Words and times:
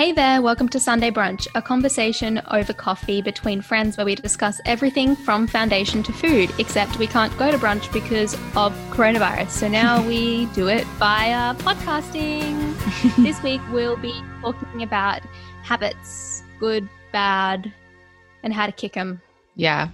Hey 0.00 0.12
there, 0.12 0.40
welcome 0.40 0.66
to 0.70 0.80
Sunday 0.80 1.10
Brunch, 1.10 1.46
a 1.54 1.60
conversation 1.60 2.40
over 2.52 2.72
coffee 2.72 3.20
between 3.20 3.60
friends 3.60 3.98
where 3.98 4.06
we 4.06 4.14
discuss 4.14 4.58
everything 4.64 5.14
from 5.14 5.46
foundation 5.46 6.02
to 6.04 6.10
food, 6.10 6.50
except 6.58 6.98
we 6.98 7.06
can't 7.06 7.36
go 7.36 7.50
to 7.50 7.58
brunch 7.58 7.92
because 7.92 8.32
of 8.56 8.72
coronavirus. 8.92 9.50
So 9.50 9.68
now 9.68 10.02
we 10.08 10.46
do 10.54 10.68
it 10.68 10.86
via 10.96 11.54
podcasting. 11.56 12.74
this 13.22 13.42
week 13.42 13.60
we'll 13.70 13.98
be 13.98 14.18
talking 14.40 14.82
about 14.82 15.20
habits, 15.62 16.44
good, 16.58 16.88
bad, 17.12 17.70
and 18.42 18.54
how 18.54 18.64
to 18.64 18.72
kick 18.72 18.94
them. 18.94 19.20
Yeah. 19.54 19.90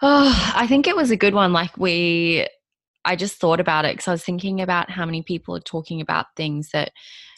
Oh, 0.00 0.52
I 0.56 0.66
think 0.66 0.86
it 0.86 0.96
was 0.96 1.10
a 1.10 1.16
good 1.16 1.34
one. 1.34 1.52
Like, 1.52 1.76
we, 1.76 2.48
I 3.04 3.16
just 3.16 3.36
thought 3.36 3.60
about 3.60 3.84
it 3.84 3.92
because 3.92 4.08
I 4.08 4.12
was 4.12 4.24
thinking 4.24 4.62
about 4.62 4.88
how 4.88 5.04
many 5.04 5.22
people 5.22 5.54
are 5.56 5.60
talking 5.60 6.00
about 6.00 6.34
things 6.36 6.70
that 6.70 6.92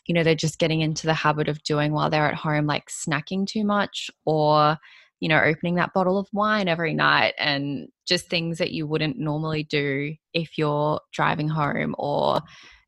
you 0.08 0.14
know 0.14 0.24
they're 0.24 0.34
just 0.34 0.58
getting 0.58 0.80
into 0.80 1.06
the 1.06 1.14
habit 1.14 1.48
of 1.48 1.62
doing 1.62 1.92
while 1.92 2.10
they're 2.10 2.26
at 2.26 2.34
home 2.34 2.66
like 2.66 2.88
snacking 2.88 3.46
too 3.46 3.64
much 3.64 4.10
or 4.24 4.76
you 5.20 5.28
know 5.28 5.40
opening 5.40 5.76
that 5.76 5.92
bottle 5.92 6.18
of 6.18 6.26
wine 6.32 6.66
every 6.66 6.94
night 6.94 7.34
and 7.38 7.88
just 8.06 8.28
things 8.28 8.58
that 8.58 8.72
you 8.72 8.86
wouldn't 8.86 9.18
normally 9.18 9.62
do 9.64 10.14
if 10.32 10.56
you're 10.58 10.98
driving 11.12 11.48
home 11.48 11.94
or 11.98 12.40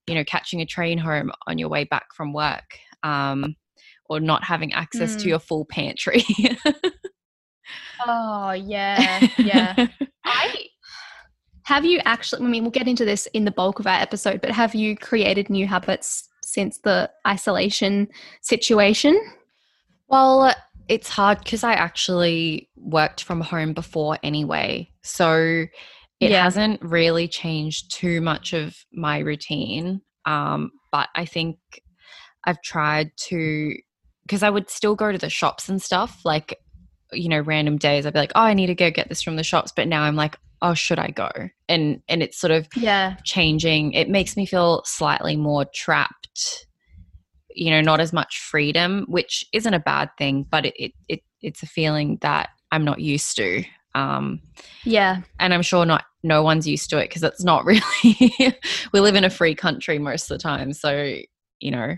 you 0.06 0.14
know 0.14 0.24
catching 0.24 0.60
a 0.60 0.66
train 0.66 0.98
home 0.98 1.30
on 1.46 1.58
your 1.58 1.68
way 1.68 1.84
back 1.84 2.06
from 2.16 2.32
work 2.32 2.78
um, 3.02 3.54
or 4.08 4.18
not 4.18 4.42
having 4.42 4.72
access 4.72 5.14
mm. 5.14 5.20
to 5.20 5.28
your 5.28 5.38
full 5.38 5.64
pantry 5.66 6.24
oh 8.06 8.52
yeah 8.52 9.28
yeah 9.38 9.86
i 10.24 10.66
have 11.64 11.84
you 11.84 12.00
actually 12.04 12.44
i 12.44 12.48
mean 12.48 12.62
we'll 12.62 12.70
get 12.70 12.88
into 12.88 13.04
this 13.04 13.26
in 13.26 13.44
the 13.44 13.50
bulk 13.50 13.78
of 13.78 13.86
our 13.86 14.00
episode 14.00 14.40
but 14.40 14.50
have 14.50 14.74
you 14.74 14.96
created 14.96 15.50
new 15.50 15.66
habits 15.66 16.29
since 16.52 16.78
the 16.78 17.10
isolation 17.26 18.08
situation? 18.42 19.20
Well, 20.08 20.52
it's 20.88 21.08
hard 21.08 21.38
because 21.38 21.62
I 21.62 21.74
actually 21.74 22.68
worked 22.76 23.22
from 23.22 23.40
home 23.40 23.72
before 23.72 24.18
anyway. 24.22 24.90
So 25.02 25.66
it 26.18 26.30
yeah. 26.30 26.42
hasn't 26.42 26.82
really 26.82 27.28
changed 27.28 27.94
too 27.94 28.20
much 28.20 28.52
of 28.52 28.76
my 28.92 29.18
routine. 29.18 30.00
Um, 30.26 30.70
but 30.92 31.08
I 31.14 31.24
think 31.24 31.58
I've 32.44 32.60
tried 32.62 33.12
to, 33.28 33.74
because 34.26 34.42
I 34.42 34.50
would 34.50 34.68
still 34.68 34.96
go 34.96 35.12
to 35.12 35.18
the 35.18 35.30
shops 35.30 35.68
and 35.68 35.80
stuff, 35.80 36.20
like, 36.24 36.58
you 37.12 37.28
know, 37.28 37.40
random 37.40 37.78
days. 37.78 38.04
I'd 38.04 38.12
be 38.12 38.18
like, 38.18 38.32
oh, 38.34 38.42
I 38.42 38.54
need 38.54 38.66
to 38.66 38.74
go 38.74 38.90
get 38.90 39.08
this 39.08 39.22
from 39.22 39.36
the 39.36 39.44
shops. 39.44 39.72
But 39.74 39.88
now 39.88 40.02
I'm 40.02 40.16
like, 40.16 40.36
oh 40.62 40.74
should 40.74 40.98
i 40.98 41.10
go? 41.10 41.30
And 41.68 42.02
and 42.08 42.22
it's 42.22 42.38
sort 42.38 42.50
of 42.50 42.68
yeah. 42.76 43.16
changing. 43.24 43.92
It 43.92 44.08
makes 44.08 44.36
me 44.36 44.46
feel 44.46 44.82
slightly 44.84 45.36
more 45.36 45.66
trapped 45.74 46.66
you 47.54 47.70
know 47.70 47.80
not 47.80 48.00
as 48.00 48.12
much 48.12 48.40
freedom 48.40 49.04
which 49.08 49.44
isn't 49.52 49.74
a 49.74 49.80
bad 49.80 50.10
thing 50.18 50.46
but 50.50 50.66
it, 50.66 50.74
it, 50.76 50.92
it 51.08 51.20
it's 51.42 51.62
a 51.62 51.66
feeling 51.66 52.18
that 52.22 52.50
i'm 52.72 52.84
not 52.84 53.00
used 53.00 53.36
to. 53.36 53.64
Um 53.94 54.40
yeah. 54.84 55.22
and 55.40 55.52
i'm 55.52 55.62
sure 55.62 55.84
not 55.84 56.04
no 56.22 56.42
one's 56.42 56.66
used 56.66 56.90
to 56.90 56.98
it 56.98 57.08
because 57.08 57.22
it's 57.24 57.42
not 57.42 57.64
really 57.66 58.54
we 58.92 59.00
live 59.00 59.16
in 59.16 59.24
a 59.24 59.30
free 59.30 59.54
country 59.54 59.98
most 59.98 60.30
of 60.30 60.38
the 60.38 60.42
time 60.42 60.72
so 60.72 61.16
you 61.58 61.70
know 61.70 61.96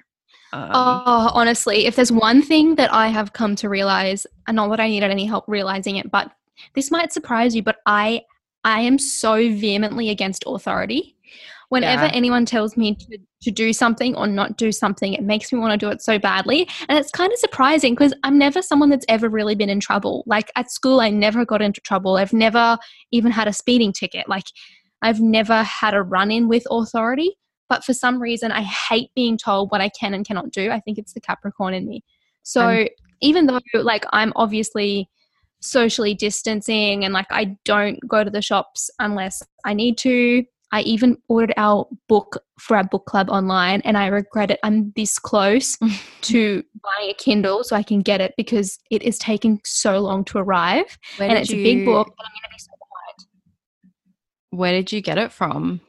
um, 0.54 0.70
oh 0.72 1.30
honestly 1.34 1.86
if 1.86 1.96
there's 1.96 2.12
one 2.12 2.40
thing 2.40 2.76
that 2.76 2.92
i 2.92 3.08
have 3.08 3.34
come 3.34 3.54
to 3.56 3.68
realize 3.68 4.26
and 4.46 4.56
not 4.56 4.68
that 4.70 4.80
i 4.80 4.88
needed 4.88 5.10
any 5.10 5.26
help 5.26 5.44
realizing 5.46 5.96
it 5.96 6.10
but 6.10 6.30
this 6.74 6.90
might 6.90 7.12
surprise 7.12 7.54
you 7.54 7.62
but 7.62 7.76
i 7.84 8.22
I 8.64 8.80
am 8.80 8.98
so 8.98 9.36
vehemently 9.36 10.10
against 10.10 10.44
authority. 10.46 11.16
Whenever 11.68 12.04
yeah. 12.04 12.12
anyone 12.12 12.44
tells 12.44 12.76
me 12.76 12.94
to, 12.94 13.18
to 13.40 13.50
do 13.50 13.72
something 13.72 14.14
or 14.14 14.26
not 14.26 14.58
do 14.58 14.70
something, 14.70 15.14
it 15.14 15.22
makes 15.22 15.52
me 15.52 15.58
want 15.58 15.72
to 15.72 15.86
do 15.86 15.90
it 15.90 16.02
so 16.02 16.18
badly. 16.18 16.68
And 16.88 16.98
it's 16.98 17.10
kind 17.10 17.32
of 17.32 17.38
surprising 17.38 17.94
because 17.94 18.12
I'm 18.24 18.36
never 18.36 18.60
someone 18.60 18.90
that's 18.90 19.06
ever 19.08 19.28
really 19.30 19.54
been 19.54 19.70
in 19.70 19.80
trouble. 19.80 20.22
Like 20.26 20.52
at 20.54 20.70
school, 20.70 21.00
I 21.00 21.08
never 21.08 21.46
got 21.46 21.62
into 21.62 21.80
trouble. 21.80 22.18
I've 22.18 22.34
never 22.34 22.76
even 23.10 23.32
had 23.32 23.48
a 23.48 23.54
speeding 23.54 23.92
ticket. 23.92 24.28
Like 24.28 24.44
I've 25.00 25.20
never 25.20 25.62
had 25.62 25.94
a 25.94 26.02
run 26.02 26.30
in 26.30 26.46
with 26.46 26.64
authority. 26.70 27.38
But 27.70 27.84
for 27.84 27.94
some 27.94 28.20
reason, 28.20 28.52
I 28.52 28.62
hate 28.62 29.10
being 29.14 29.38
told 29.38 29.70
what 29.70 29.80
I 29.80 29.88
can 29.88 30.12
and 30.12 30.26
cannot 30.26 30.50
do. 30.50 30.70
I 30.70 30.78
think 30.80 30.98
it's 30.98 31.14
the 31.14 31.22
Capricorn 31.22 31.72
in 31.72 31.88
me. 31.88 32.04
So 32.42 32.68
um, 32.68 32.88
even 33.22 33.46
though, 33.46 33.60
like, 33.74 34.04
I'm 34.12 34.34
obviously 34.36 35.08
socially 35.62 36.14
distancing 36.14 37.04
and 37.04 37.14
like 37.14 37.26
I 37.30 37.56
don't 37.64 37.98
go 38.06 38.24
to 38.24 38.30
the 38.30 38.42
shops 38.42 38.90
unless 38.98 39.42
I 39.64 39.74
need 39.74 39.98
to. 39.98 40.44
I 40.74 40.80
even 40.82 41.18
ordered 41.28 41.52
our 41.58 41.86
book 42.08 42.42
for 42.58 42.76
our 42.78 42.84
book 42.84 43.04
club 43.04 43.28
online 43.28 43.82
and 43.82 43.98
I 43.98 44.06
regret 44.06 44.50
it. 44.50 44.58
I'm 44.62 44.92
this 44.96 45.18
close 45.18 45.76
to 46.22 46.64
buying 46.82 47.10
a 47.10 47.14
Kindle 47.14 47.62
so 47.62 47.76
I 47.76 47.82
can 47.82 48.00
get 48.00 48.20
it 48.20 48.34
because 48.36 48.78
it 48.90 49.02
is 49.02 49.18
taking 49.18 49.60
so 49.64 49.98
long 50.00 50.24
to 50.26 50.38
arrive. 50.38 50.98
Where 51.18 51.28
and 51.28 51.38
it's 51.38 51.50
you, 51.50 51.60
a 51.60 51.62
big 51.62 51.84
book 51.84 52.06
and 52.06 52.26
I'm 52.26 52.32
gonna 52.42 52.52
be 52.52 52.58
so. 52.58 52.72
Where 54.52 54.72
did 54.72 54.92
you 54.92 55.00
get 55.00 55.16
it 55.16 55.32
from? 55.32 55.80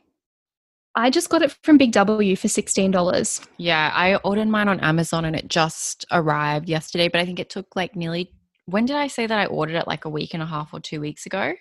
I 0.96 1.10
just 1.10 1.30
got 1.30 1.42
it 1.42 1.56
from 1.64 1.78
Big 1.78 1.92
W 1.92 2.36
for 2.38 2.48
$16. 2.48 3.48
Yeah, 3.58 3.92
I 3.94 4.16
ordered 4.18 4.48
mine 4.48 4.70
on 4.70 4.80
Amazon 4.80 5.26
and 5.26 5.36
it 5.36 5.50
just 5.50 6.06
arrived 6.12 6.70
yesterday, 6.70 7.10
but 7.10 7.20
I 7.20 7.26
think 7.26 7.40
it 7.40 7.50
took 7.50 7.76
like 7.76 7.96
nearly 7.96 8.32
when 8.66 8.86
did 8.86 8.96
I 8.96 9.08
say 9.08 9.28
that 9.28 9.38
I 9.38 9.46
ordered 9.46 9.76
it 9.76 9.88
like 9.88 10.06
a 10.06 10.10
week 10.10 10.34
and 10.34 10.44
a 10.44 10.46
half 10.46 10.74
or 10.74 10.80
two 10.80 11.00
weeks 11.00 11.26
ago? 11.26 11.54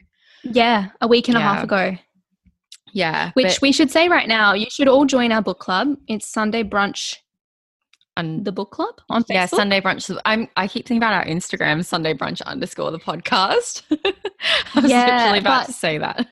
Yeah, 0.45 0.91
a 1.01 1.09
week 1.09 1.29
and 1.29 1.37
yeah. 1.37 1.41
a 1.41 1.55
half 1.55 1.65
ago. 1.65 1.97
Yeah. 2.93 3.31
Which 3.35 3.61
we 3.63 3.73
should 3.73 3.91
say 3.91 4.09
right 4.09 4.29
now, 4.29 4.53
you 4.53 4.67
should 4.69 4.89
all 4.89 5.07
join 5.07 5.33
our 5.33 5.43
book 5.43 5.59
club. 5.59 5.97
It's 6.09 6.29
Sunday 6.29 6.63
brunch 6.63 7.17
and 8.17 8.45
the 8.45 8.53
book 8.53 8.71
club 8.71 8.95
on 9.09 9.23
Facebook. 9.25 9.35
Yeah, 9.35 9.47
Sunday 9.47 9.81
brunch. 9.81 10.17
I'm 10.25 10.49
I 10.57 10.69
keep 10.69 10.87
thinking 10.87 10.99
about 10.99 11.15
our 11.15 11.25
Instagram, 11.25 11.85
Sunday 11.85 12.15
brunch 12.15 12.43
underscore 12.43 12.91
the 12.91 12.99
podcast. 12.99 13.83
I 13.91 14.81
was 14.81 14.91
yeah, 14.91 15.17
literally 15.17 15.39
about 15.39 15.67
to 15.67 15.73
say 15.73 15.99
that. 15.99 16.27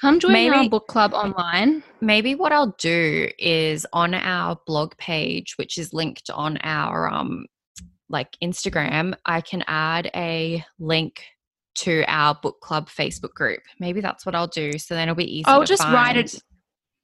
Come 0.00 0.18
join 0.18 0.32
maybe, 0.32 0.54
our 0.54 0.68
book 0.68 0.86
club 0.86 1.12
online. 1.12 1.82
Maybe 2.00 2.34
what 2.34 2.52
I'll 2.52 2.74
do 2.78 3.28
is 3.38 3.86
on 3.92 4.14
our 4.14 4.58
blog 4.66 4.96
page, 4.96 5.58
which 5.58 5.76
is 5.76 5.92
linked 5.92 6.30
on 6.30 6.58
our 6.62 7.08
um 7.08 7.46
like 8.10 8.36
Instagram, 8.42 9.14
I 9.24 9.40
can 9.40 9.64
add 9.66 10.10
a 10.14 10.64
link 10.78 11.24
to 11.76 12.04
our 12.08 12.34
book 12.34 12.60
club 12.60 12.88
Facebook 12.88 13.32
group. 13.32 13.60
Maybe 13.78 14.00
that's 14.00 14.26
what 14.26 14.34
I'll 14.34 14.48
do. 14.48 14.78
So 14.78 14.94
then 14.94 15.08
it'll 15.08 15.14
be 15.14 15.38
easy. 15.38 15.46
I'll 15.46 15.64
just 15.64 15.82
find. 15.82 15.94
write 15.94 16.16
it. 16.16 16.34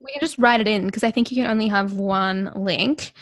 We 0.00 0.12
can 0.12 0.20
just 0.20 0.36
write 0.38 0.60
it 0.60 0.68
in 0.68 0.86
because 0.86 1.04
I 1.04 1.10
think 1.10 1.30
you 1.30 1.42
can 1.42 1.50
only 1.50 1.68
have 1.68 1.94
one 1.94 2.52
link. 2.54 3.12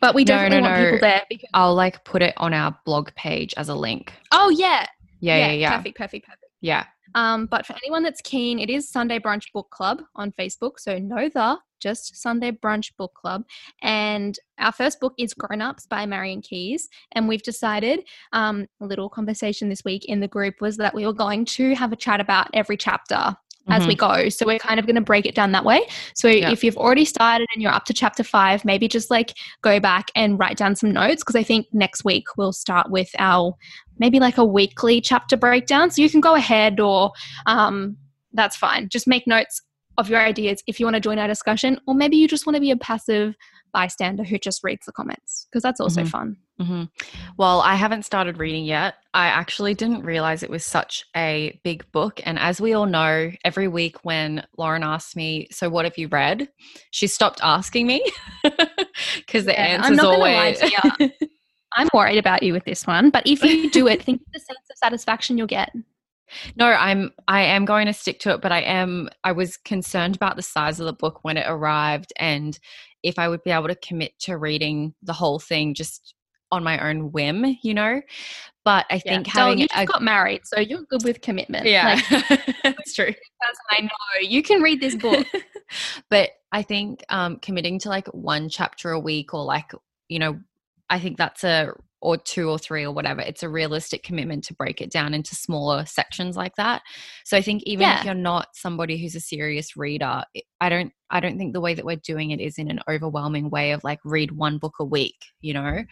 But 0.00 0.14
we 0.14 0.24
don't 0.24 0.50
no, 0.50 0.60
no, 0.60 0.68
want 0.68 0.80
no. 0.80 0.84
people 0.84 1.08
there. 1.08 1.22
Because- 1.30 1.48
I'll 1.54 1.74
like 1.74 2.04
put 2.04 2.22
it 2.22 2.34
on 2.36 2.52
our 2.52 2.76
blog 2.84 3.14
page 3.14 3.54
as 3.56 3.68
a 3.68 3.74
link. 3.74 4.12
Oh 4.32 4.50
yeah. 4.50 4.86
Yeah, 5.20 5.38
yeah, 5.38 5.46
yeah. 5.46 5.52
yeah. 5.52 5.76
Perfect, 5.76 5.96
perfect, 5.96 6.26
perfect. 6.26 6.44
Yeah. 6.60 6.84
Um, 7.14 7.46
but 7.46 7.66
for 7.66 7.74
anyone 7.74 8.02
that's 8.02 8.20
keen, 8.20 8.58
it 8.58 8.70
is 8.70 8.88
Sunday 8.88 9.18
Brunch 9.18 9.52
Book 9.52 9.70
Club 9.70 10.02
on 10.14 10.32
Facebook. 10.32 10.78
So 10.78 10.98
no 10.98 11.28
the, 11.28 11.58
just 11.80 12.16
Sunday 12.16 12.50
Brunch 12.50 12.92
Book 12.96 13.14
Club. 13.14 13.44
And 13.82 14.38
our 14.58 14.72
first 14.72 15.00
book 15.00 15.14
is 15.18 15.34
Grown 15.34 15.60
Ups 15.60 15.86
by 15.86 16.06
Marian 16.06 16.40
Keyes. 16.40 16.88
And 17.12 17.28
we've 17.28 17.42
decided 17.42 18.00
um, 18.32 18.66
a 18.80 18.86
little 18.86 19.08
conversation 19.08 19.68
this 19.68 19.84
week 19.84 20.06
in 20.06 20.20
the 20.20 20.28
group 20.28 20.60
was 20.60 20.76
that 20.78 20.94
we 20.94 21.06
were 21.06 21.12
going 21.12 21.44
to 21.46 21.74
have 21.74 21.92
a 21.92 21.96
chat 21.96 22.20
about 22.20 22.48
every 22.54 22.76
chapter 22.76 23.36
as 23.68 23.80
mm-hmm. 23.80 23.88
we 23.88 23.94
go. 23.94 24.28
So 24.28 24.46
we're 24.46 24.58
kind 24.58 24.78
of 24.78 24.86
going 24.86 24.96
to 24.96 25.02
break 25.02 25.26
it 25.26 25.34
down 25.34 25.52
that 25.52 25.64
way. 25.64 25.86
So 26.14 26.28
yep. 26.28 26.52
if 26.52 26.62
you've 26.62 26.76
already 26.76 27.04
started 27.04 27.48
and 27.54 27.62
you're 27.62 27.72
up 27.72 27.84
to 27.86 27.94
chapter 27.94 28.22
five, 28.22 28.64
maybe 28.64 28.88
just 28.88 29.10
like 29.10 29.34
go 29.62 29.80
back 29.80 30.10
and 30.14 30.38
write 30.38 30.56
down 30.56 30.76
some 30.76 30.92
notes 30.92 31.22
because 31.22 31.36
I 31.36 31.42
think 31.42 31.66
next 31.72 32.04
week 32.04 32.24
we'll 32.36 32.52
start 32.52 32.90
with 32.90 33.08
our 33.18 33.54
maybe 33.98 34.20
like 34.20 34.38
a 34.38 34.44
weekly 34.44 35.00
chapter 35.00 35.36
breakdown. 35.36 35.90
So 35.90 36.02
you 36.02 36.10
can 36.10 36.20
go 36.20 36.34
ahead 36.34 36.80
or 36.80 37.12
um, 37.46 37.96
that's 38.32 38.56
fine. 38.56 38.88
Just 38.88 39.06
make 39.06 39.26
notes 39.26 39.62
of 39.96 40.10
your 40.10 40.20
ideas 40.20 40.62
if 40.66 40.80
you 40.80 40.86
want 40.86 40.94
to 40.94 41.00
join 41.00 41.18
our 41.18 41.28
discussion, 41.28 41.78
or 41.86 41.94
maybe 41.94 42.16
you 42.16 42.26
just 42.26 42.46
want 42.46 42.56
to 42.56 42.60
be 42.60 42.72
a 42.72 42.76
passive 42.76 43.34
bystander 43.74 44.24
who 44.24 44.38
just 44.38 44.64
reads 44.64 44.86
the 44.86 44.92
comments 44.92 45.46
because 45.50 45.62
that's 45.62 45.80
also 45.80 46.00
mm-hmm. 46.00 46.08
fun. 46.08 46.36
Mm-hmm. 46.60 46.84
Well, 47.36 47.60
I 47.60 47.74
haven't 47.74 48.04
started 48.04 48.38
reading 48.38 48.64
yet. 48.64 48.94
I 49.12 49.26
actually 49.26 49.74
didn't 49.74 50.04
realize 50.04 50.42
it 50.42 50.48
was 50.48 50.64
such 50.64 51.04
a 51.16 51.60
big 51.64 51.84
book. 51.92 52.20
And 52.24 52.38
as 52.38 52.60
we 52.60 52.72
all 52.72 52.86
know, 52.86 53.32
every 53.44 53.68
week 53.68 53.96
when 54.04 54.46
Lauren 54.56 54.84
asks 54.84 55.16
me, 55.16 55.48
So, 55.50 55.68
what 55.68 55.84
have 55.84 55.98
you 55.98 56.08
read? 56.08 56.48
She 56.92 57.08
stopped 57.08 57.40
asking 57.42 57.88
me 57.88 58.02
because 59.16 59.44
the 59.44 59.52
yeah, 59.52 59.82
answer's 59.82 59.98
always. 59.98 60.62
I'm 61.76 61.88
worried 61.92 62.18
about 62.18 62.44
you 62.44 62.52
with 62.52 62.64
this 62.64 62.86
one, 62.86 63.10
but 63.10 63.26
if 63.26 63.42
you 63.42 63.68
do 63.68 63.88
it, 63.88 64.02
think 64.02 64.20
of 64.26 64.32
the 64.32 64.38
sense 64.38 64.58
of 64.70 64.78
satisfaction 64.78 65.36
you'll 65.36 65.48
get. 65.48 65.70
No, 66.56 66.66
I'm 66.66 67.12
I 67.28 67.42
am 67.42 67.64
going 67.64 67.86
to 67.86 67.92
stick 67.92 68.20
to 68.20 68.30
it, 68.32 68.40
but 68.40 68.52
I 68.52 68.60
am 68.60 69.08
I 69.24 69.32
was 69.32 69.56
concerned 69.56 70.16
about 70.16 70.36
the 70.36 70.42
size 70.42 70.80
of 70.80 70.86
the 70.86 70.92
book 70.92 71.20
when 71.22 71.36
it 71.36 71.46
arrived 71.48 72.12
and 72.16 72.58
if 73.04 73.18
I 73.18 73.28
would 73.28 73.44
be 73.44 73.50
able 73.50 73.68
to 73.68 73.76
commit 73.76 74.18
to 74.20 74.36
reading 74.36 74.94
the 75.02 75.12
whole 75.12 75.38
thing 75.38 75.74
just 75.74 76.14
on 76.50 76.64
my 76.64 76.78
own 76.88 77.12
whim, 77.12 77.56
you 77.62 77.74
know. 77.74 78.00
But 78.64 78.86
I 78.90 78.98
think 78.98 79.26
yeah. 79.26 79.32
having 79.34 79.58
you 79.58 79.68
just 79.68 79.82
a, 79.82 79.84
got 79.84 80.02
married, 80.02 80.40
so 80.44 80.58
you're 80.58 80.82
good 80.82 81.04
with 81.04 81.20
commitment. 81.20 81.66
Yeah, 81.66 82.00
like, 82.10 82.56
that's 82.62 82.94
true. 82.94 83.12
I 83.70 83.82
know 83.82 83.88
you 84.22 84.42
can 84.42 84.62
read 84.62 84.80
this 84.80 84.94
book, 84.94 85.26
but 86.10 86.30
I 86.50 86.62
think 86.62 87.04
um, 87.10 87.36
committing 87.36 87.78
to 87.80 87.90
like 87.90 88.06
one 88.08 88.48
chapter 88.48 88.90
a 88.90 88.98
week 88.98 89.34
or 89.34 89.44
like 89.44 89.72
you 90.08 90.18
know 90.18 90.40
I 90.88 90.98
think 90.98 91.18
that's 91.18 91.44
a 91.44 91.74
or 92.00 92.18
two 92.18 92.50
or 92.50 92.58
three 92.58 92.84
or 92.84 92.92
whatever. 92.92 93.22
It's 93.22 93.42
a 93.42 93.48
realistic 93.48 94.02
commitment 94.02 94.44
to 94.44 94.54
break 94.54 94.82
it 94.82 94.90
down 94.90 95.14
into 95.14 95.34
smaller 95.34 95.86
sections 95.86 96.36
like 96.36 96.54
that. 96.56 96.82
So 97.24 97.34
I 97.34 97.40
think 97.42 97.62
even 97.62 97.82
Yeah. 97.82 97.98
if 97.98 98.04
you're 98.04 98.14
not 98.14 98.48
somebody 98.54 98.98
who's 98.98 99.14
a 99.14 99.20
serious 99.20 99.74
reader, 99.74 100.22
I 100.60 100.68
don't 100.68 100.92
I 101.14 101.20
don't 101.20 101.38
think 101.38 101.52
the 101.54 101.60
way 101.60 101.72
that 101.74 101.84
we're 101.84 101.96
doing 101.96 102.32
it 102.32 102.40
is 102.40 102.58
in 102.58 102.68
an 102.68 102.80
overwhelming 102.88 103.48
way 103.48 103.70
of 103.70 103.82
like 103.84 104.00
read 104.04 104.32
one 104.32 104.58
book 104.58 104.74
a 104.80 104.84
week, 104.84 105.14
you 105.40 105.54
know. 105.54 105.84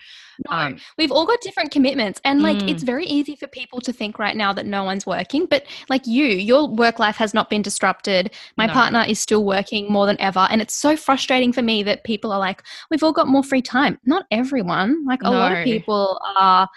No, 0.51 0.57
Um, 0.57 0.77
we've 0.99 1.13
all 1.13 1.25
got 1.25 1.41
different 1.41 1.71
commitments 1.71 2.21
and 2.25 2.43
like 2.43 2.59
Mm. 2.59 2.71
it's 2.71 2.83
very 2.83 3.07
easy 3.07 3.37
for 3.37 3.47
people 3.47 3.81
to 3.83 3.93
think 3.93 4.19
right 4.19 4.37
now 4.37 4.53
that 4.53 4.67
no 4.67 4.83
one's 4.83 5.07
working 5.07 5.47
but 5.47 5.65
like 5.89 6.07
you 6.07 6.25
your 6.27 6.69
work 6.69 6.99
life 6.99 7.17
has 7.17 7.33
not 7.33 7.49
been 7.49 7.63
disrupted 7.63 8.31
my 8.57 8.67
No. 8.67 8.73
partner 8.73 9.05
is 9.07 9.21
still 9.21 9.45
working 9.45 9.91
more 9.93 10.07
than 10.07 10.21
ever 10.21 10.49
and 10.51 10.61
it's 10.61 10.75
so 10.75 10.97
frustrating 10.97 11.53
for 11.53 11.63
me 11.63 11.83
that 11.85 12.03
people 12.05 12.33
are 12.33 12.41
like 12.41 12.63
we've 12.91 13.03
all 13.05 13.13
got 13.13 13.29
more 13.29 13.45
free 13.45 13.63
time 13.63 13.99
not 14.05 14.27
everyone 14.33 15.05
like 15.07 15.23
a 15.23 15.31
lot 15.31 15.53
of 15.53 15.65
people 15.65 16.19
are 16.39 16.69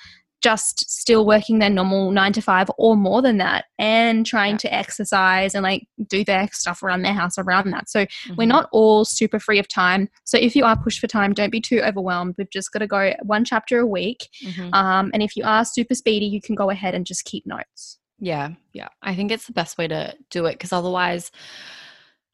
just 0.46 0.88
still 0.92 1.26
working 1.26 1.58
their 1.58 1.72
normal 1.72 2.12
nine 2.12 2.32
to 2.32 2.40
five 2.40 2.70
or 2.78 2.96
more 2.96 3.20
than 3.20 3.38
that 3.38 3.66
and 3.80 4.28
trying 4.28 4.52
Yeah. 4.52 4.58
to 4.58 4.74
exercise 4.76 5.56
and 5.56 5.64
like 5.64 5.88
do 6.08 6.24
their 6.24 6.48
stuff 6.52 6.84
around 6.84 7.02
their 7.02 7.16
house 7.16 7.40
around 7.40 7.72
that 7.72 7.90
so 7.90 8.06
we're 8.38 8.46
mhm. 8.46 8.50
not 8.50 8.70
all 8.72 9.06
super 9.06 9.40
free 9.40 9.58
of 9.58 9.68
time. 9.68 10.08
So 10.24 10.38
if 10.38 10.56
you 10.56 10.64
are 10.64 10.78
pushed 10.78 11.00
for 11.00 11.08
time, 11.08 11.34
don't 11.34 11.50
be 11.50 11.62
too 11.62 11.82
overwhelmed. 11.82 12.36
We've 12.38 12.52
just 12.52 12.72
got 12.72 12.80
to 12.80 12.88
go 12.88 13.16
one 13.24 13.44
chapter 13.44 13.80
a 13.80 13.88
week. 13.88 14.30
Mhm. 14.44 14.72
Um, 14.72 15.10
and 15.16 15.24
if 15.24 15.36
you 15.36 15.44
are 15.46 15.66
super 15.66 15.96
speedy, 15.96 16.28
you 16.28 16.42
can 16.42 16.54
go 16.54 16.70
ahead 16.70 16.94
and 16.94 17.08
just 17.08 17.26
keep 17.26 17.48
notes. 17.48 17.98
Yeah, 18.20 18.50
yeah. 18.72 18.90
I 19.02 19.16
think 19.16 19.32
it's 19.32 19.48
the 19.48 19.54
best 19.54 19.80
way 19.80 19.88
to 19.88 20.14
do 20.30 20.46
it 20.46 20.54
because 20.54 20.72
otherwise, 20.72 21.32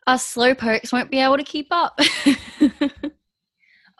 us 0.05 0.25
slow 0.25 0.53
pokes 0.53 0.91
won't 0.91 1.11
be 1.11 1.19
able 1.19 1.37
to 1.37 1.45
keep 1.45 1.67
up. 1.71 1.97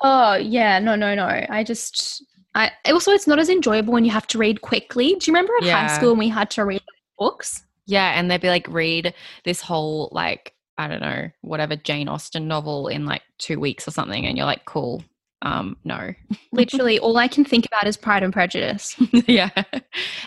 Oh 0.01 0.33
yeah, 0.35 0.79
no, 0.79 0.95
no, 0.95 1.13
no. 1.13 1.45
I 1.49 1.63
just, 1.63 2.25
I 2.55 2.71
also 2.87 3.11
it's 3.11 3.27
not 3.27 3.39
as 3.39 3.49
enjoyable 3.49 3.93
when 3.93 4.03
you 4.05 4.11
have 4.11 4.27
to 4.27 4.37
read 4.37 4.61
quickly. 4.61 5.15
Do 5.15 5.29
you 5.31 5.33
remember 5.33 5.53
at 5.61 5.63
Yeah. 5.65 5.87
high 5.87 5.95
school 5.95 6.09
when 6.11 6.19
we 6.19 6.29
had 6.29 6.49
to 6.51 6.65
read 6.65 6.81
books? 7.17 7.63
yeah, 7.87 8.17
and 8.17 8.29
they'd 8.31 8.41
be 8.41 8.47
like, 8.49 8.67
read 8.69 9.13
this 9.43 9.61
whole 9.61 10.09
like 10.11 10.53
I 10.77 10.87
don't 10.87 11.01
know 11.01 11.29
whatever 11.41 11.75
Jane 11.75 12.07
Austen 12.07 12.47
novel 12.47 12.87
in 12.87 13.05
like 13.05 13.21
two 13.37 13.59
weeks 13.59 13.87
or 13.87 13.91
something, 13.91 14.25
and 14.25 14.37
you're 14.37 14.45
like, 14.47 14.65
cool. 14.65 15.03
Um, 15.43 15.75
no, 15.83 16.13
Literally, 16.51 16.99
all 16.99 17.17
I 17.17 17.27
can 17.27 17.43
think 17.43 17.65
about 17.65 17.87
is 17.87 17.97
Pride 17.97 18.21
and 18.23 18.31
Prejudice. 18.31 18.95
yeah. 19.27 19.49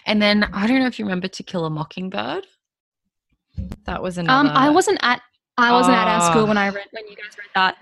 And 0.06 0.20
then 0.20 0.44
I 0.52 0.66
don't 0.66 0.80
know 0.80 0.86
if 0.86 0.98
you 0.98 1.04
remember 1.04 1.28
To 1.28 1.42
Kill 1.42 1.64
a 1.66 1.70
Mockingbird. 1.70 2.46
That 3.84 4.02
was 4.02 4.18
another. 4.18 4.48
Um, 4.50 4.56
I 4.56 4.70
wasn't 4.70 4.98
at, 5.02 5.22
I 5.56 5.70
wasn't 5.72 5.96
at 5.96 6.08
our 6.08 6.30
school 6.30 6.42
Oh. 6.42 6.46
when 6.46 6.58
I 6.58 6.66
read 6.68 6.86
when 6.90 7.06
you 7.06 7.14
guys 7.16 7.36
read 7.38 7.46
that. 7.54 7.76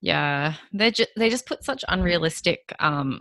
Yeah, 0.00 0.54
they 0.72 0.90
just 0.90 1.10
they 1.16 1.28
just 1.28 1.44
put 1.46 1.62
such 1.64 1.84
unrealistic, 1.88 2.74
um, 2.78 3.20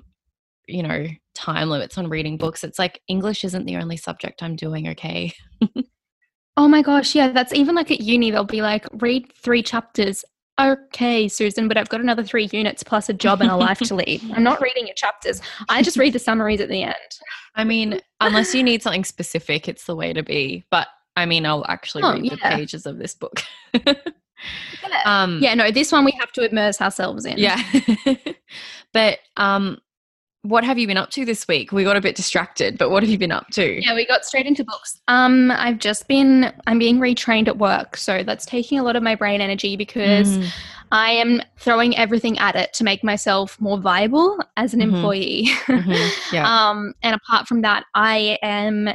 you 0.69 0.83
know, 0.83 1.07
time 1.35 1.69
limits 1.69 1.97
on 1.97 2.09
reading 2.09 2.37
books. 2.37 2.63
It's 2.63 2.79
like 2.79 3.01
English 3.07 3.43
isn't 3.43 3.65
the 3.65 3.77
only 3.77 3.97
subject 3.97 4.41
I'm 4.43 4.55
doing. 4.55 4.87
Okay. 4.89 5.33
Oh 6.57 6.67
my 6.67 6.81
gosh, 6.81 7.15
yeah, 7.15 7.31
that's 7.31 7.53
even 7.53 7.73
like 7.73 7.89
at 7.89 8.01
uni, 8.01 8.31
they'll 8.31 8.43
be 8.43 8.61
like, 8.61 8.85
read 8.91 9.31
three 9.33 9.63
chapters. 9.63 10.25
Okay, 10.59 11.29
Susan, 11.29 11.69
but 11.69 11.77
I've 11.77 11.87
got 11.87 12.01
another 12.01 12.21
three 12.21 12.49
units 12.51 12.83
plus 12.83 13.07
a 13.07 13.13
job 13.13 13.39
and 13.39 13.49
a 13.49 13.55
life 13.55 13.79
to 13.79 13.95
lead. 13.95 14.21
I'm 14.33 14.43
not 14.43 14.59
reading 14.59 14.85
your 14.85 14.95
chapters. 14.95 15.41
I 15.69 15.81
just 15.81 15.95
read 15.95 16.11
the 16.11 16.19
summaries 16.19 16.59
at 16.59 16.67
the 16.67 16.83
end. 16.83 16.95
I 17.55 17.63
mean, 17.63 18.01
unless 18.19 18.53
you 18.53 18.61
need 18.61 18.83
something 18.83 19.05
specific, 19.05 19.69
it's 19.69 19.85
the 19.85 19.95
way 19.95 20.11
to 20.11 20.21
be. 20.21 20.65
But 20.69 20.89
I 21.15 21.25
mean, 21.25 21.45
I'll 21.45 21.65
actually 21.69 22.03
Oh, 22.03 22.13
read 22.19 22.29
the 22.29 22.37
pages 22.37 22.85
of 22.85 22.97
this 22.97 23.13
book. 23.13 23.41
Yeah. 23.73 23.93
um, 25.05 25.39
yeah, 25.41 25.53
no, 25.53 25.71
this 25.71 25.93
one 25.93 26.03
we 26.03 26.11
have 26.19 26.33
to 26.33 26.49
immerse 26.49 26.81
ourselves 26.81 27.25
in. 27.25 27.37
yeah. 27.37 27.61
but 28.93 29.19
um, 29.37 29.77
what 30.43 30.63
have 30.63 30.77
you 30.79 30.87
been 30.87 30.97
up 30.97 31.09
to 31.11 31.25
this 31.25 31.47
week? 31.47 31.71
We 31.71 31.83
got 31.83 31.97
a 31.97 32.01
bit 32.01 32.15
distracted, 32.15 32.77
but 32.77 32.89
what 32.91 33.03
have 33.03 33.09
you 33.09 33.17
been 33.17 33.31
up 33.31 33.47
to? 33.53 33.81
Yeah, 33.85 33.93
we 33.93 34.05
got 34.05 34.23
straight 34.25 34.45
into 34.45 34.63
books. 34.63 34.99
Um, 35.07 35.51
I've 35.51 35.79
just 35.79 36.07
been 36.07 36.53
I'm 36.65 36.79
being 36.79 36.99
retrained 36.99 37.47
at 37.47 37.57
work, 37.57 37.97
so 37.97 38.23
that's 38.23 38.45
taking 38.45 38.79
a 38.79 38.83
lot 38.83 38.95
of 38.95 39.03
my 39.03 39.15
brain 39.15 39.41
energy 39.41 39.75
because 39.75 40.37
Mm, 40.37 40.49
I 40.91 41.11
am 41.11 41.41
throwing 41.57 41.95
everything 41.97 42.39
at 42.39 42.55
it 42.55 42.73
to 42.73 42.83
make 42.83 43.03
myself 43.03 43.59
more 43.59 43.77
viable 43.79 44.37
as 44.57 44.73
an 44.73 44.79
Mhm. 44.79 44.83
employee. 44.95 45.45
mhm, 45.67 46.11
yeah. 46.33 46.69
Um, 46.69 46.93
and 47.03 47.15
apart 47.15 47.47
from 47.47 47.61
that, 47.61 47.83
I 47.93 48.37
am 48.41 48.89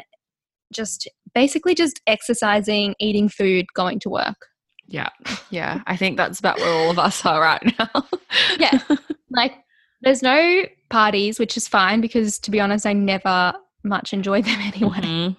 just 0.73 1.09
basically 1.35 1.75
just 1.75 2.01
exercising, 2.07 2.95
eating 2.99 3.29
food, 3.29 3.67
going 3.75 4.01
to 4.01 4.09
work. 4.09 4.47
yeah. 4.87 5.09
Yeah. 5.51 5.83
I 5.87 5.97
think 5.97 6.17
that's 6.17 6.39
about 6.41 6.59
where 6.59 6.73
all 6.73 6.91
of 6.91 6.99
us 6.99 7.25
are 7.25 7.41
right 7.41 7.63
now. 7.79 8.07
Yeah. 8.59 8.79
Like, 9.31 9.55
there's 10.05 10.23
no 10.23 10.65
parties, 10.91 11.39
which 11.39 11.57
is 11.57 11.67
fine 11.67 12.01
because 12.01 12.39
to 12.41 12.51
be 12.51 12.61
honest, 12.61 12.87
I 12.87 12.93
never 12.93 13.55
much 13.83 14.13
enjoy 14.13 14.43
them 14.43 14.61
anyway. 14.61 14.99
Mhm. 15.01 15.37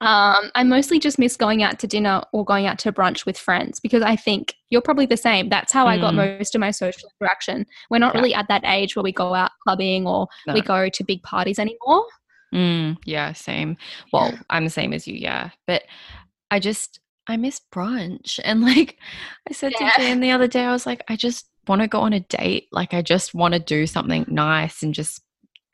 Um, 0.00 0.50
I 0.54 0.64
mostly 0.64 0.98
just 0.98 1.18
miss 1.18 1.36
going 1.36 1.62
out 1.62 1.78
to 1.78 1.86
dinner 1.86 2.20
or 2.32 2.44
going 2.44 2.66
out 2.66 2.78
to 2.80 2.92
brunch 2.92 3.24
with 3.24 3.38
friends 3.38 3.78
because 3.80 4.02
I 4.02 4.16
think 4.16 4.54
you're 4.68 4.82
probably 4.82 5.06
the 5.06 5.16
same. 5.16 5.48
That's 5.48 5.72
how 5.72 5.86
I 5.86 5.96
got 5.96 6.12
Mm. 6.12 6.38
most 6.38 6.54
of 6.54 6.60
my 6.60 6.72
social 6.72 7.08
interaction. 7.20 7.64
We're 7.88 7.98
not 8.00 8.14
Yeah. 8.14 8.20
really 8.20 8.34
at 8.34 8.48
that 8.48 8.62
age 8.66 8.96
where 8.96 9.02
we 9.04 9.12
go 9.12 9.34
out 9.34 9.52
clubbing 9.62 10.06
or 10.06 10.26
we 10.52 10.60
go 10.60 10.88
to 10.88 11.04
big 11.04 11.22
parties 11.22 11.58
anymore. 11.58 12.04
Mm, 12.52 12.98
yeah, 13.04 13.32
same. 13.32 13.76
Well, 14.12 14.36
I'm 14.50 14.64
the 14.64 14.70
same 14.70 14.92
as 14.92 15.06
you, 15.08 15.14
yeah. 15.14 15.50
But 15.66 15.84
I 16.50 16.58
just 16.58 17.00
I 17.26 17.36
miss 17.36 17.60
brunch. 17.72 18.38
And 18.44 18.62
like 18.62 18.98
I 19.48 19.52
said 19.52 19.72
Yeah. 19.80 19.90
to 19.90 19.98
Jan 20.02 20.20
the 20.20 20.30
other 20.30 20.46
day, 20.46 20.64
I 20.64 20.72
was 20.72 20.86
like, 20.86 21.02
I 21.08 21.16
just 21.16 21.48
want 21.66 21.80
to 21.82 21.88
go 21.88 22.00
on 22.00 22.12
a 22.12 22.20
date. 22.20 22.68
Like 22.72 22.92
I 22.94 23.02
just 23.02 23.34
want 23.34 23.54
to 23.54 23.60
do 23.60 23.86
something 23.86 24.26
nice 24.28 24.82
and 24.82 24.92
just 24.94 25.22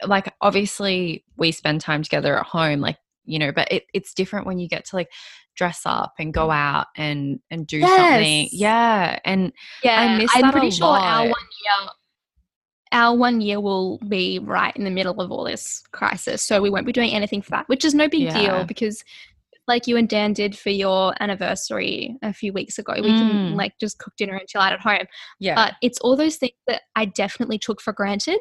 like 0.06 0.32
obviously 0.40 1.24
we 1.36 1.52
spend 1.52 1.80
time 1.80 2.02
together 2.02 2.38
at 2.38 2.46
home, 2.46 2.80
like, 2.80 2.96
you 3.24 3.38
know, 3.38 3.52
but 3.52 3.70
it, 3.72 3.84
it's 3.92 4.14
different 4.14 4.46
when 4.46 4.58
you 4.58 4.68
get 4.68 4.84
to 4.86 4.96
like 4.96 5.10
dress 5.56 5.82
up 5.84 6.14
and 6.18 6.32
go 6.32 6.50
out 6.50 6.86
and 6.96 7.40
and 7.50 7.66
do 7.66 7.84
something. 7.86 8.48
Yeah. 8.52 9.18
And 9.24 9.52
Yeah, 9.82 10.16
miss 10.16 10.30
I'm 10.34 10.42
that 10.42 10.52
pretty 10.52 10.70
sure 10.70 10.86
our 10.86 11.22
one 11.24 11.28
year, 11.30 11.88
our 12.92 13.16
one 13.16 13.40
year 13.40 13.60
will 13.60 13.98
be 14.08 14.38
right 14.38 14.74
in 14.76 14.84
the 14.84 14.90
middle 14.90 15.20
of 15.20 15.30
all 15.30 15.44
this 15.44 15.82
crisis, 15.92 16.42
so 16.42 16.60
we 16.62 16.70
won't 16.70 16.86
be 16.86 16.92
doing 16.92 17.12
anything 17.12 17.42
for 17.42 17.50
that, 17.50 17.68
which 17.68 17.84
is 17.84 17.94
no 17.94 18.08
big 18.08 18.22
Yeah. 18.22 18.32
deal 18.32 18.64
because, 18.64 19.04
like 19.70 19.86
you 19.86 19.96
and 19.96 20.08
Dan 20.08 20.32
did 20.32 20.52
for 20.58 20.70
your 20.70 21.14
anniversary 21.20 22.16
a 22.22 22.32
few 22.32 22.52
weeks 22.52 22.78
ago, 22.78 22.94
we 22.96 23.10
Mm. 23.12 23.18
can 23.18 23.56
like 23.56 23.72
just 23.80 23.98
cook 23.98 24.12
dinner 24.18 24.36
and 24.36 24.48
chill 24.48 24.60
out 24.60 24.72
at 24.72 24.80
home. 24.80 25.06
yeah. 25.38 25.54
But 25.54 25.74
it's 25.80 25.98
all 26.00 26.16
those 26.16 26.36
things 26.36 26.52
that 26.66 26.82
I 26.96 27.04
definitely 27.06 27.58
took 27.58 27.80
for 27.80 27.92
granted, 27.92 28.40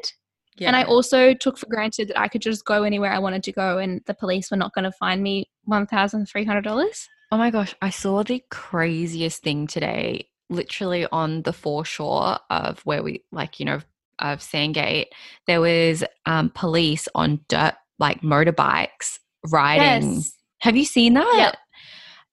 yeah. 0.58 0.68
and 0.68 0.76
I 0.76 0.82
also 0.84 1.32
took 1.34 1.56
for 1.58 1.66
granted 1.66 2.08
that 2.08 2.20
I 2.20 2.28
could 2.28 2.42
just 2.42 2.64
go 2.64 2.82
anywhere 2.82 3.12
I 3.12 3.18
wanted 3.26 3.42
to 3.44 3.52
go, 3.52 3.78
and 3.78 4.00
the 4.06 4.14
police 4.14 4.50
were 4.50 4.56
not 4.58 4.74
going 4.74 4.84
to 4.84 4.92
find 4.92 5.22
me 5.22 5.48
one 5.64 5.86
thousand 5.86 6.26
three 6.26 6.44
hundred 6.44 6.64
dollars. 6.64 7.08
Oh 7.32 7.38
my 7.38 7.50
gosh, 7.50 7.74
I 7.80 7.90
saw 7.90 8.22
the 8.24 8.42
craziest 8.50 9.42
thing 9.42 9.66
today, 9.68 10.28
literally 10.50 11.06
on 11.12 11.42
the 11.42 11.52
foreshore 11.52 12.38
of 12.50 12.80
where 12.84 13.02
we, 13.04 13.24
like, 13.30 13.60
you 13.60 13.66
know, 13.66 13.80
of 14.18 14.42
Sandgate. 14.42 15.06
There 15.46 15.60
was 15.60 16.02
um, 16.26 16.50
police 16.50 17.06
on 17.14 17.40
dirt, 17.48 17.74
like 18.00 18.20
motorbikes 18.22 19.18
riding. 19.48 20.14
Yes. 20.16 20.32
Have 20.60 20.76
you 20.76 20.84
seen 20.84 21.14
that? 21.14 21.32
Yep. 21.36 21.56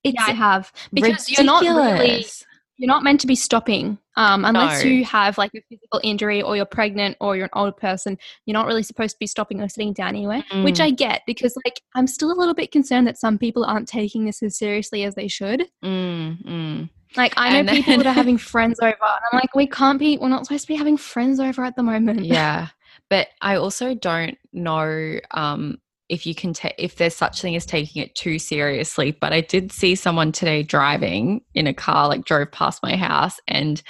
It's 0.03 0.15
Yeah, 0.15 0.25
I 0.27 0.31
have 0.31 0.71
because 0.93 1.29
you're 1.29 1.43
not 1.43 1.61
really 1.63 1.91
ridiculous. 1.91 2.45
you're 2.77 2.87
not 2.87 3.03
meant 3.03 3.19
to 3.21 3.27
be 3.27 3.35
stopping 3.35 3.97
um, 4.15 4.45
unless 4.45 4.83
No. 4.83 4.89
you 4.89 5.03
have 5.05 5.37
like 5.37 5.51
a 5.55 5.61
physical 5.69 5.99
injury 6.03 6.41
or 6.43 6.55
you're 6.55 6.65
pregnant 6.65 7.17
or 7.19 7.35
you're 7.35 7.45
an 7.45 7.49
older 7.53 7.71
person 7.71 8.17
you're 8.45 8.53
not 8.53 8.67
really 8.67 8.83
supposed 8.83 9.15
to 9.15 9.19
be 9.19 9.25
stopping 9.27 9.61
or 9.61 9.67
sitting 9.67 9.93
down 9.93 10.09
anywhere 10.09 10.43
which 10.63 10.75
Mm. 10.77 10.81
i 10.85 10.91
get 10.91 11.23
because 11.25 11.55
like 11.65 11.81
i'm 11.95 12.05
still 12.07 12.31
a 12.31 12.37
little 12.37 12.53
bit 12.53 12.71
concerned 12.71 13.07
that 13.07 13.17
some 13.17 13.37
people 13.39 13.65
aren't 13.65 13.87
taking 13.87 14.25
this 14.25 14.41
as 14.43 14.57
seriously 14.57 15.03
as 15.03 15.15
they 15.15 15.27
should 15.27 15.65
Mm, 15.83 16.43
mm. 16.45 16.89
like 17.17 17.33
i 17.37 17.49
know 17.49 17.59
And 17.59 17.69
people 17.69 17.97
that 17.97 18.05
are 18.07 18.13
having 18.13 18.37
friends 18.37 18.79
over 18.79 18.91
and 19.01 19.21
i'm 19.31 19.37
like 19.39 19.55
we 19.55 19.65
can't 19.67 19.97
be 19.99 20.17
we're 20.19 20.29
not 20.29 20.45
supposed 20.45 20.63
to 20.65 20.67
be 20.67 20.75
having 20.75 20.97
friends 20.97 21.39
over 21.39 21.63
at 21.63 21.75
the 21.75 21.83
moment 21.83 22.23
Yeah, 22.25 22.67
but 23.09 23.27
I 23.41 23.55
also 23.55 23.95
don't 23.95 24.37
know 24.53 25.19
um, 25.31 25.79
if 26.09 26.25
you 26.25 26.33
can 26.33 26.53
take 26.53 26.75
if 26.77 26.95
there's 26.95 27.15
such 27.15 27.41
thing 27.41 27.55
as 27.55 27.65
taking 27.65 28.01
it 28.01 28.15
too 28.15 28.39
seriously. 28.39 29.11
But 29.11 29.33
I 29.33 29.41
did 29.41 29.71
see 29.71 29.95
someone 29.95 30.31
today 30.31 30.63
driving 30.63 31.41
in 31.53 31.67
a 31.67 31.73
car, 31.73 32.07
like 32.07 32.25
drove 32.25 32.51
past 32.51 32.81
my 32.83 32.95
house, 32.95 33.39
and 33.47 33.81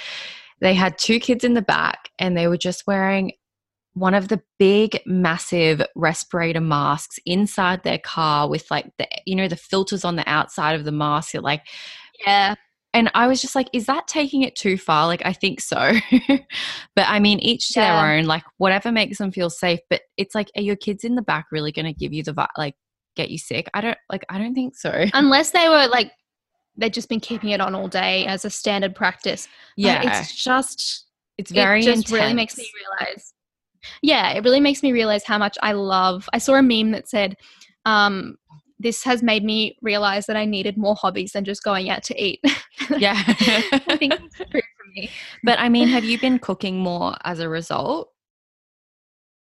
they 0.62 0.74
had 0.74 0.98
two 0.98 1.20
kids 1.20 1.44
in 1.44 1.54
the 1.54 1.62
back, 1.62 2.10
and 2.20 2.36
they 2.36 2.48
were 2.48 2.58
just 2.58 2.88
wearing 2.88 3.34
one 3.94 4.14
of 4.14 4.28
the 4.28 4.42
big, 4.60 5.00
massive 5.08 5.82
respirator 5.96 6.62
masks 6.62 7.20
inside 7.26 7.84
their 7.84 7.98
car 7.98 8.50
with 8.50 8.70
like 8.70 8.92
the 8.98 9.08
you 9.26 9.36
know 9.36 9.48
the 9.48 9.56
filters 9.56 10.06
on 10.06 10.16
the 10.16 10.30
outside 10.30 10.76
of 10.76 10.86
the 10.86 10.92
mask. 10.92 11.34
You're 11.34 11.44
like, 11.44 11.64
yeah 12.26 12.56
and 12.98 13.12
I 13.14 13.28
was 13.28 13.42
just 13.42 13.56
like, 13.56 13.70
is 13.74 13.86
that 13.86 14.08
taking 14.08 14.42
it 14.42 14.56
too 14.56 14.78
far? 14.78 15.08
Like, 15.08 15.22
I 15.26 15.34
think 15.34 15.62
so. 15.62 15.94
but 16.96 17.06
I 17.08 17.20
mean, 17.20 17.40
each 17.40 17.70
to 17.70 17.80
Yeah. 17.80 18.02
their 18.02 18.18
own, 18.18 18.26
like, 18.26 18.44
whatever 18.58 18.92
makes 18.92 19.18
them 19.20 19.32
feel 19.32 19.50
safe. 19.50 19.80
But 19.90 20.02
it's 20.18 20.34
like, 20.36 20.50
are 20.56 20.62
your 20.62 20.76
kids 20.76 21.04
in 21.04 21.16
the 21.16 21.22
back 21.22 21.48
really 21.52 21.72
going 21.72 21.86
to 21.86 21.94
give 21.94 22.14
you 22.14 22.24
the, 22.24 22.34
vi- 22.34 22.48
like, 22.58 22.76
get 23.16 23.30
you 23.30 23.38
sick? 23.38 23.70
I 23.74 23.82
don't, 23.82 23.98
like, 24.10 24.26
I 24.30 24.38
don't 24.38 24.54
think 24.56 24.76
so. 24.76 25.06
unless 25.14 25.52
they 25.52 25.70
were 25.70 25.88
like 25.88 26.12
they've 26.80 26.92
just 26.92 27.10
been 27.10 27.20
keeping 27.20 27.50
it 27.50 27.60
on 27.62 27.74
all 27.74 27.88
day 27.88 28.26
as 28.28 28.46
a 28.46 28.50
standard 28.52 28.94
practice 28.94 29.48
But 29.76 29.84
yeah. 29.84 30.20
it's 30.20 30.36
just 30.36 31.08
It's 31.40 31.50
very 31.52 31.80
it 31.82 31.86
just 31.86 31.98
intense. 32.06 32.12
really 32.12 32.34
makes 32.34 32.58
me 32.58 32.70
realize 32.82 33.34
yeah, 34.02 34.32
it 34.32 34.44
really 34.44 34.60
makes 34.60 34.84
me 34.84 34.92
realize 34.92 35.24
how 35.24 35.38
much 35.38 35.58
I 35.62 35.72
love. 35.72 36.28
I 36.34 36.40
saw 36.40 36.56
a 36.56 36.62
meme 36.62 36.92
that 36.92 37.08
said, 37.08 37.36
um, 37.86 38.36
this 38.80 39.04
has 39.04 39.24
made 39.24 39.44
me 39.44 39.78
realize 39.82 40.26
that 40.28 40.38
I 40.38 40.46
needed 40.46 40.78
more 40.78 40.96
hobbies 40.96 41.32
than 41.32 41.46
just 41.46 41.64
going 41.64 41.90
out 41.90 42.04
to 42.04 42.24
eat. 42.24 42.40
Yeah. 42.98 43.16
I 43.28 43.98
think 43.98 44.14
it's 44.14 44.36
true 44.52 44.62
for 44.62 44.86
me. 44.96 45.10
but 45.44 45.60
I 45.60 45.68
mean, 45.68 45.88
have 45.90 46.06
you 46.06 46.18
been 46.20 46.40
cooking 46.40 46.78
more 46.78 47.16
as 47.26 47.40
a 47.40 47.50
result? 47.50 48.10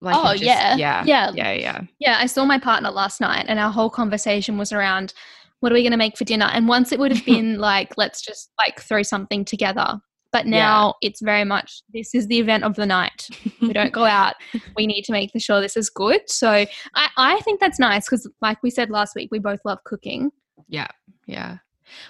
Like 0.01 0.17
Oh, 0.17 0.33
you 0.33 0.47
yeah. 0.47 0.77
yeah, 0.77 1.05
Yeah. 1.07 1.31
yeah, 1.35 1.53
yeah. 1.53 1.81
Yeah, 2.01 2.17
I 2.19 2.27
saw 2.27 2.45
my 2.45 2.59
partner 2.59 2.91
last 2.91 3.21
night, 3.21 3.47
and 3.49 3.59
our 3.61 3.71
whole 3.71 3.91
conversation 3.91 4.59
was 4.59 4.73
around 4.73 5.13
what 5.61 5.71
are 5.73 5.75
we 5.75 5.83
going 5.83 5.93
to 5.93 5.97
make 5.99 6.17
for 6.17 6.25
dinner. 6.25 6.47
And 6.53 6.69
once 6.69 6.91
it 6.93 6.99
would 6.99 7.13
have 7.13 7.25
been 7.33 7.59
like, 7.59 7.93
let's 7.97 8.23
just 8.23 8.51
like 8.59 8.81
throw 8.81 9.03
something 9.03 9.45
together. 9.45 10.01
But 10.31 10.47
now 10.47 10.95
it's 11.01 11.23
very 11.23 11.45
much 11.45 11.83
this 11.95 12.15
is 12.15 12.27
the 12.27 12.39
event 12.39 12.63
of 12.65 12.75
the 12.77 12.85
night. 12.85 13.29
We 13.63 13.73
don't 13.73 13.93
go 13.93 14.05
out. 14.05 14.35
We 14.77 14.87
need 14.87 15.03
to 15.05 15.13
make 15.13 15.31
sure 15.39 15.61
this 15.61 15.77
is 15.77 15.89
good. 15.91 16.21
So 16.29 16.51
I, 16.51 17.09
I 17.17 17.41
think 17.41 17.61
that's 17.61 17.79
nice 17.79 18.05
because, 18.07 18.31
like 18.43 18.63
we 18.63 18.71
said 18.71 18.91
last 18.91 19.15
week, 19.17 19.31
we 19.33 19.39
both 19.39 19.61
love 19.65 19.79
cooking. 19.85 20.31
Yeah, 20.69 20.89
yeah. 21.27 21.59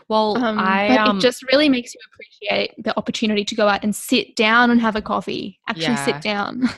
Well, 0.09 0.37
Um, 0.45 0.59
I 0.59 0.89
but 0.89 0.99
um, 1.09 1.19
it 1.19 1.21
just 1.21 1.43
really 1.53 1.69
makes 1.69 1.95
you 1.95 2.01
appreciate 2.13 2.75
the 2.83 2.97
opportunity 2.99 3.45
to 3.45 3.55
go 3.55 3.69
out 3.69 3.85
and 3.85 3.95
sit 3.95 4.35
down 4.37 4.71
and 4.71 4.81
have 4.81 4.97
a 4.97 5.03
coffee. 5.03 5.61
Actually, 5.69 5.85
Yeah. 5.95 6.05
sit 6.05 6.21
down. 6.21 6.69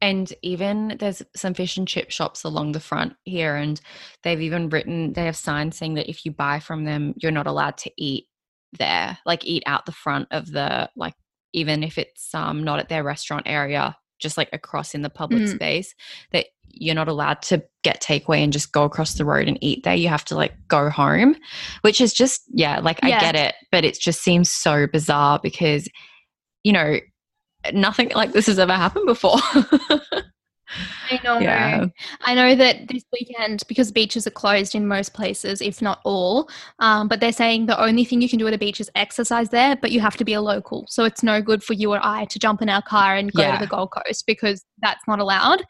and 0.00 0.32
even 0.42 0.96
there's 1.00 1.22
some 1.34 1.54
fish 1.54 1.76
and 1.76 1.88
chip 1.88 2.10
shops 2.10 2.44
along 2.44 2.72
the 2.72 2.80
front 2.80 3.14
here, 3.24 3.56
and 3.56 3.80
they've 4.22 4.40
even 4.40 4.68
written 4.68 5.12
they 5.14 5.24
have 5.24 5.36
signs 5.36 5.76
saying 5.76 5.94
that 5.94 6.08
if 6.08 6.24
you 6.24 6.30
buy 6.30 6.60
from 6.60 6.84
them, 6.84 7.14
you're 7.16 7.32
not 7.32 7.46
allowed 7.46 7.76
to 7.78 7.90
eat 7.96 8.26
there, 8.78 9.18
like 9.26 9.44
eat 9.44 9.62
out 9.66 9.86
the 9.86 9.92
front 9.92 10.28
of 10.30 10.50
the 10.50 10.88
like, 10.96 11.14
even 11.52 11.82
if 11.82 11.98
it's 11.98 12.34
um 12.34 12.64
not 12.64 12.78
at 12.78 12.88
their 12.88 13.02
restaurant 13.04 13.44
area, 13.46 13.96
just 14.18 14.36
like 14.36 14.48
across 14.52 14.94
in 14.94 15.02
the 15.02 15.10
public 15.10 15.42
Mm. 15.42 15.54
space, 15.54 15.94
that 16.32 16.46
you're 16.68 16.94
not 16.94 17.08
allowed 17.08 17.40
to 17.42 17.62
get 17.82 18.02
takeaway 18.02 18.38
and 18.42 18.52
just 18.52 18.72
go 18.72 18.84
across 18.84 19.14
the 19.14 19.24
road 19.24 19.48
and 19.48 19.58
eat 19.62 19.84
there. 19.84 19.94
You 19.94 20.08
have 20.08 20.24
to 20.26 20.34
like 20.34 20.54
go 20.68 20.90
home, 20.90 21.36
which 21.82 22.00
is 22.00 22.12
just 22.12 22.42
yeah, 22.52 22.80
like 22.80 22.98
I 23.02 23.10
get 23.10 23.34
it, 23.34 23.54
but 23.70 23.84
it 23.84 23.98
just 23.98 24.22
seems 24.22 24.50
so 24.50 24.86
bizarre 24.86 25.40
because 25.42 25.88
you 26.64 26.72
know 26.72 26.98
nothing 27.72 28.10
like 28.14 28.32
this 28.32 28.46
has 28.46 28.58
ever 28.58 28.74
happened 28.74 29.06
before. 29.06 29.38
I 31.10 31.20
know. 31.22 31.38
yeah. 31.38 31.86
I 32.22 32.34
know 32.34 32.54
that 32.54 32.88
this 32.88 33.04
weekend, 33.12 33.62
because 33.68 33.92
beaches 33.92 34.26
are 34.26 34.30
closed 34.32 34.74
in 34.74 34.86
most 34.88 35.14
places, 35.14 35.60
if 35.60 35.80
not 35.80 36.00
all, 36.04 36.48
um, 36.80 37.06
but 37.08 37.20
they're 37.20 37.32
saying 37.32 37.66
the 37.66 37.80
only 37.80 38.04
thing 38.04 38.20
you 38.20 38.28
can 38.28 38.38
do 38.38 38.46
at 38.48 38.54
a 38.54 38.58
beach 38.58 38.80
is 38.80 38.90
exercise 38.94 39.50
there, 39.50 39.76
but 39.76 39.92
you 39.92 40.00
have 40.00 40.16
to 40.16 40.24
be 40.24 40.32
a 40.32 40.40
local. 40.40 40.84
So 40.88 41.04
it's 41.04 41.22
no 41.22 41.40
good 41.40 41.62
for 41.62 41.74
you 41.74 41.92
or 41.92 42.00
I 42.02 42.24
to 42.26 42.38
jump 42.38 42.62
in 42.62 42.68
our 42.68 42.82
car 42.82 43.14
and 43.16 43.32
go 43.32 43.42
Yeah. 43.42 43.52
to 43.56 43.58
the 43.64 43.66
Gold 43.68 43.92
Coast 43.92 44.24
because 44.26 44.64
that's 44.82 45.06
not 45.06 45.20
allowed. 45.20 45.62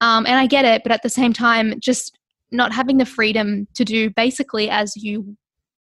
Um, 0.00 0.26
and 0.26 0.34
I 0.36 0.46
get 0.46 0.64
it, 0.64 0.82
but 0.82 0.92
at 0.92 1.02
the 1.02 1.08
same 1.10 1.32
time, 1.32 1.74
just 1.80 2.18
not 2.50 2.72
having 2.72 2.98
the 2.98 3.06
freedom 3.06 3.66
to 3.74 3.84
do 3.84 4.10
basically 4.10 4.68
as 4.70 4.96
you 4.96 5.36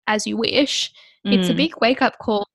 as 0.07 0.27
you 0.27 0.37
wish, 0.37 0.91
it's 1.25 1.49
a 1.49 1.53
Mm. 1.55 1.57
big 1.57 1.75
wake 1.81 2.03
up 2.03 2.19
call. 2.21 2.49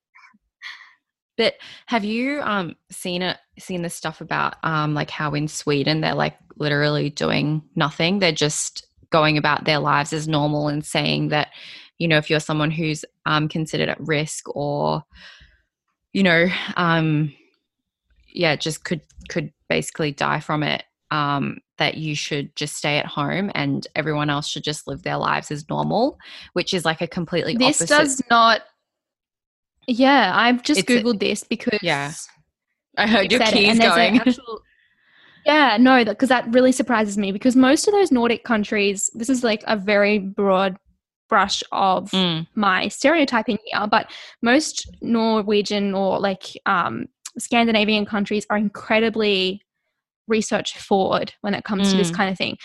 But 1.38 1.56
have 1.86 2.04
you 2.04 2.42
um 2.42 2.76
seen 2.92 3.22
it 3.22 3.38
seen 3.60 3.82
the 3.84 3.90
stuff 3.90 4.22
about 4.22 4.56
um 4.64 4.94
like 4.94 5.10
how 5.10 5.34
in 5.34 5.48
Sweden 5.48 6.02
they're 6.02 6.14
like 6.16 6.38
literally 6.58 7.10
doing 7.10 7.62
nothing. 7.76 8.20
They're 8.20 8.32
just 8.32 8.88
going 9.10 9.38
about 9.38 9.66
their 9.66 9.80
lives 9.80 10.12
as 10.12 10.28
normal 10.28 10.68
and 10.68 10.84
saying 10.84 11.30
that, 11.30 11.50
you 11.98 12.08
know, 12.08 12.18
if 12.18 12.30
you're 12.30 12.40
someone 12.40 12.72
who's 12.72 13.06
um 13.26 13.48
considered 13.48 13.90
at 13.90 14.00
risk 14.02 14.54
or 14.56 15.04
you 16.14 16.24
know, 16.24 16.48
um 16.76 17.34
yeah, 18.34 18.56
just 18.56 18.84
could 18.84 19.02
could 19.30 19.52
basically 19.70 20.12
die 20.12 20.40
from 20.40 20.64
it. 20.64 20.84
Um, 21.10 21.60
that 21.78 21.96
you 21.96 22.16
should 22.16 22.54
just 22.56 22.76
stay 22.76 22.98
at 22.98 23.06
home 23.06 23.50
and 23.56 23.88
everyone 23.96 24.30
else 24.30 24.48
should 24.48 24.64
just 24.64 24.88
live 24.88 25.04
their 25.04 25.16
lives 25.16 25.52
as 25.52 25.70
normal, 25.70 26.18
which 26.52 26.74
is 26.74 26.84
like 26.84 27.02
a 27.02 27.08
completely 27.08 27.56
This 27.56 27.82
opposite. 27.82 27.88
does 27.88 28.22
not. 28.30 28.62
Yeah, 29.88 30.32
I've 30.36 30.64
just 30.64 30.82
It's 30.82 30.90
a- 30.90 31.02
googled 31.02 31.20
this 31.20 31.44
because 31.44 31.80
Yeah. 31.82 32.12
I 32.98 33.08
heard 33.08 33.32
your 33.32 33.42
keys 33.42 33.78
a 33.78 33.82
going. 33.82 34.18
actual- 34.20 34.62
yeah, 35.46 35.78
no, 35.80 36.04
because 36.04 36.30
that 36.30 36.46
really 36.54 36.72
surprises 36.74 37.18
me 37.18 37.32
because 37.32 37.56
most 37.56 37.88
of 37.88 37.94
those 37.94 38.12
Nordic 38.12 38.44
countries, 38.44 39.10
this 39.14 39.30
is 39.30 39.44
like 39.44 39.64
a 39.66 39.78
very 39.78 40.20
broad 40.20 40.76
brush 41.30 41.64
of 41.72 42.12
Mm, 42.12 42.48
my 42.56 42.88
stereotyping 42.90 43.58
here, 43.66 43.88
but 43.88 44.12
most 44.42 44.90
Norwegian 45.02 45.94
or 45.94 46.20
like 46.20 46.44
um, 46.66 47.06
Scandinavian 47.38 48.06
countries 48.06 48.46
are 48.50 48.58
incredibly 48.58 49.62
research 50.28 50.78
forward 50.78 51.34
when 51.42 51.54
it 51.54 51.64
comes 51.64 51.92
to 51.92 51.98
this 51.98 52.12
Mm. 52.12 52.16
kind 52.16 52.30
of 52.32 52.38
thing. 52.38 52.58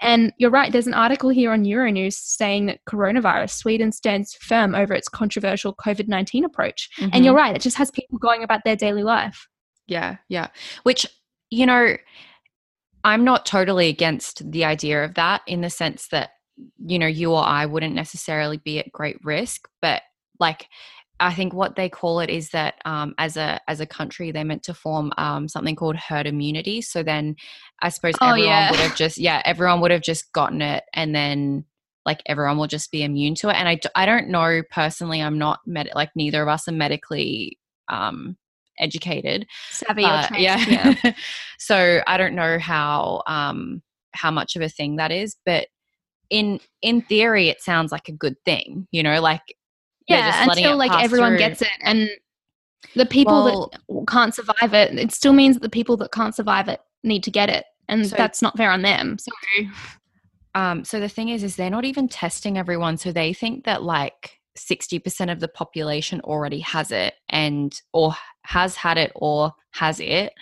And 0.00 0.32
you're 0.38 0.50
right, 0.50 0.70
there's 0.70 0.86
an 0.86 0.94
article 0.94 1.28
here 1.30 1.52
on 1.52 1.64
Euronews 1.64 2.14
saying 2.14 2.66
that 2.66 2.80
coronavirus, 2.88 3.50
Sweden 3.50 3.92
stands 3.92 4.34
firm 4.34 4.74
over 4.74 4.94
its 4.94 5.08
controversial 5.08 5.74
COVID 5.74 6.08
19 6.08 6.44
approach. 6.44 6.88
mhm. 6.98 7.10
And 7.12 7.24
you're 7.24 7.34
right, 7.34 7.54
it 7.54 7.62
just 7.62 7.76
has 7.76 7.90
people 7.90 8.18
going 8.18 8.42
about 8.42 8.60
their 8.64 8.76
daily 8.76 9.02
life. 9.02 9.48
Yeah, 9.86 10.16
yeah. 10.28 10.48
Which, 10.82 11.06
you 11.50 11.66
know, 11.66 11.96
I'm 13.04 13.24
not 13.24 13.46
totally 13.46 13.88
against 13.88 14.50
the 14.50 14.64
idea 14.64 15.04
of 15.04 15.14
that 15.14 15.42
in 15.46 15.62
the 15.62 15.70
sense 15.70 16.08
that, 16.08 16.30
you 16.84 16.98
know, 16.98 17.06
you 17.06 17.32
or 17.32 17.42
I 17.42 17.66
wouldn't 17.66 17.94
necessarily 17.94 18.58
be 18.58 18.78
at 18.78 18.92
great 18.92 19.16
risk, 19.24 19.68
but 19.80 20.02
like 20.38 20.66
I 21.20 21.34
think 21.34 21.52
what 21.52 21.76
they 21.76 21.88
call 21.88 22.20
it 22.20 22.30
is 22.30 22.50
that 22.50 22.74
um, 22.84 23.14
as 23.18 23.36
a 23.36 23.60
as 23.68 23.80
a 23.80 23.86
country 23.86 24.30
they're 24.30 24.44
meant 24.44 24.62
to 24.64 24.74
form 24.74 25.12
um, 25.18 25.48
something 25.48 25.74
called 25.76 25.96
herd 25.96 26.26
immunity. 26.26 26.80
So 26.80 27.02
then 27.02 27.36
I 27.82 27.88
suppose 27.88 28.14
Oh, 28.20 28.28
everyone 28.30 28.48
yeah. 28.52 28.70
would 28.70 28.80
have 28.80 28.96
just 28.96 29.18
yeah 29.18 29.42
everyone 29.44 29.80
would 29.80 29.90
have 29.90 30.02
just 30.02 30.32
gotten 30.32 30.62
it 30.62 30.84
and 30.94 31.14
then 31.14 31.64
like 32.06 32.22
everyone 32.26 32.56
will 32.56 32.66
just 32.68 32.90
be 32.92 33.02
immune 33.02 33.34
to 33.36 33.48
it. 33.48 33.56
And 33.56 33.68
I 33.68 33.78
I 33.94 34.06
don't 34.06 34.28
know 34.28 34.62
personally. 34.70 35.20
I'm 35.20 35.38
not 35.38 35.60
med- 35.66 35.90
like 35.94 36.10
neither 36.14 36.42
of 36.42 36.48
us 36.48 36.68
are 36.68 36.72
medically 36.72 37.58
um, 37.88 38.36
educated. 38.78 39.46
Savvy 39.70 40.04
or 40.04 40.06
Uh, 40.06 40.28
trained. 40.28 40.42
yeah. 40.42 41.12
so 41.58 42.00
I 42.06 42.16
don't 42.16 42.34
know 42.34 42.58
how 42.58 43.22
um 43.26 43.82
how 44.12 44.30
much 44.30 44.56
of 44.56 44.62
a 44.62 44.68
thing 44.68 44.96
that 44.96 45.10
is, 45.12 45.36
but 45.44 45.66
in 46.30 46.60
in 46.82 47.02
theory 47.02 47.48
it 47.48 47.60
sounds 47.60 47.90
like 47.92 48.08
a 48.08 48.12
good 48.12 48.36
thing, 48.44 48.86
you 48.92 49.02
know, 49.02 49.20
like 49.20 49.42
yeah, 50.08 50.44
until 50.48 50.76
like 50.76 50.92
everyone 51.02 51.32
through. 51.32 51.38
gets 51.38 51.62
it 51.62 51.68
and 51.82 52.08
the 52.94 53.06
people 53.06 53.44
Well- 53.44 53.72
that 53.72 54.06
can't 54.08 54.34
survive 54.34 54.72
it 54.74 54.98
it 54.98 55.12
still 55.12 55.32
means 55.32 55.56
that 55.56 55.62
the 55.62 55.68
people 55.70 55.96
that 55.98 56.12
can't 56.12 56.34
survive 56.34 56.68
it 56.68 56.80
need 57.04 57.22
to 57.24 57.30
get 57.30 57.48
it 57.50 57.64
and 57.88 58.06
So- 58.06 58.16
that's 58.16 58.40
not 58.42 58.56
fair 58.56 58.70
on 58.70 58.82
them 58.82 59.18
so 59.18 59.30
Um 60.54 60.84
so 60.84 60.98
the 60.98 61.08
thing 61.08 61.28
is 61.28 61.42
is 61.42 61.56
they're 61.56 61.70
not 61.70 61.84
even 61.84 62.08
testing 62.08 62.56
everyone, 62.58 62.96
so 62.96 63.12
they 63.12 63.32
think 63.32 63.64
that 63.64 63.82
like 63.82 64.40
60% 64.56 65.30
of 65.30 65.38
the 65.40 65.46
population 65.48 66.20
already 66.22 66.58
has 66.60 66.90
it 66.90 67.14
and 67.28 67.80
or 67.92 68.14
has 68.42 68.74
had 68.74 68.98
it 68.98 69.12
or 69.14 69.52
has 69.72 70.00
it 70.00 70.32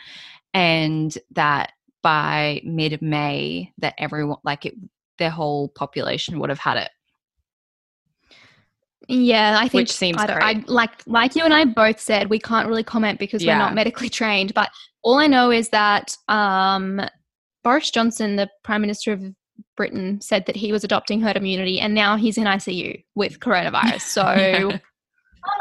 and 0.55 1.19
that 1.33 1.73
by 2.03 2.63
mid 2.65 3.03
May 3.03 3.73
that 3.79 3.95
everyone 3.99 4.39
like 4.45 4.65
it 4.65 4.75
their 5.19 5.31
whole 5.31 5.69
population 5.71 6.39
would 6.39 6.51
have 6.51 6.59
had 6.61 6.77
it. 6.79 6.91
Yeah 9.09 9.57
i 9.59 9.69
think 9.69 9.89
Which 9.89 9.93
seems 9.93 10.19
I. 10.19 10.27
I 10.27 10.65
like 10.67 10.91
like 11.07 11.37
you 11.37 11.45
and 11.45 11.55
i 11.55 11.65
both 11.65 12.01
said 12.01 12.31
we 12.31 12.39
can't 12.39 12.69
really 12.69 12.83
comment 12.83 13.19
because 13.19 13.45
we're 13.45 13.57
not 13.59 13.75
medically 13.75 14.09
trained 14.21 14.53
but 14.55 14.71
all 15.03 15.19
i 15.19 15.27
know 15.27 15.51
is 15.51 15.69
that 15.69 16.17
um 16.29 17.01
boris 17.63 17.91
johnson 17.91 18.37
the 18.37 18.49
prime 18.65 18.81
minister 18.81 19.13
of 19.13 19.23
britain 19.77 20.21
said 20.21 20.47
that 20.47 20.57
he 20.57 20.73
was 20.73 20.83
adopting 20.83 21.21
herd 21.21 21.37
immunity 21.37 21.79
and 21.79 21.95
now 21.95 22.17
he's 22.17 22.37
in 22.39 22.45
icu 22.45 23.03
with 23.15 23.39
coronavirus 23.41 24.01
so 24.01 24.73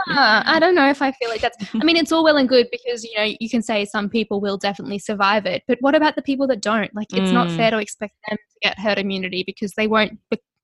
Uh, 0.10 0.42
I 0.46 0.60
don't 0.60 0.76
know 0.76 0.90
if 0.90 1.02
I 1.02 1.12
feel 1.12 1.30
like 1.30 1.42
that's. 1.42 1.58
I 1.80 1.84
mean, 1.84 1.96
it's 1.96 2.12
all 2.12 2.24
well 2.24 2.38
and 2.38 2.50
good 2.50 2.68
because 2.72 3.04
you 3.04 3.16
know 3.16 3.36
you 3.40 3.50
can 3.50 3.62
say 3.62 3.86
some 3.86 4.10
people 4.10 4.42
will 4.42 4.58
definitely 4.58 5.00
survive 5.00 5.46
it, 5.46 5.64
but 5.68 5.78
what 5.82 5.96
about 5.96 6.16
the 6.16 6.22
people 6.22 6.48
that 6.48 6.62
don't? 6.62 6.94
Like, 6.96 7.08
it's 7.14 7.32
not 7.32 7.48
Mm. 7.48 7.56
fair 7.56 7.72
to 7.72 7.78
expect 7.78 8.16
them 8.28 8.38
to 8.38 8.60
get 8.68 8.80
herd 8.80 8.98
immunity 8.98 9.44
because 9.46 9.74
they 9.78 9.88
won't 9.88 10.20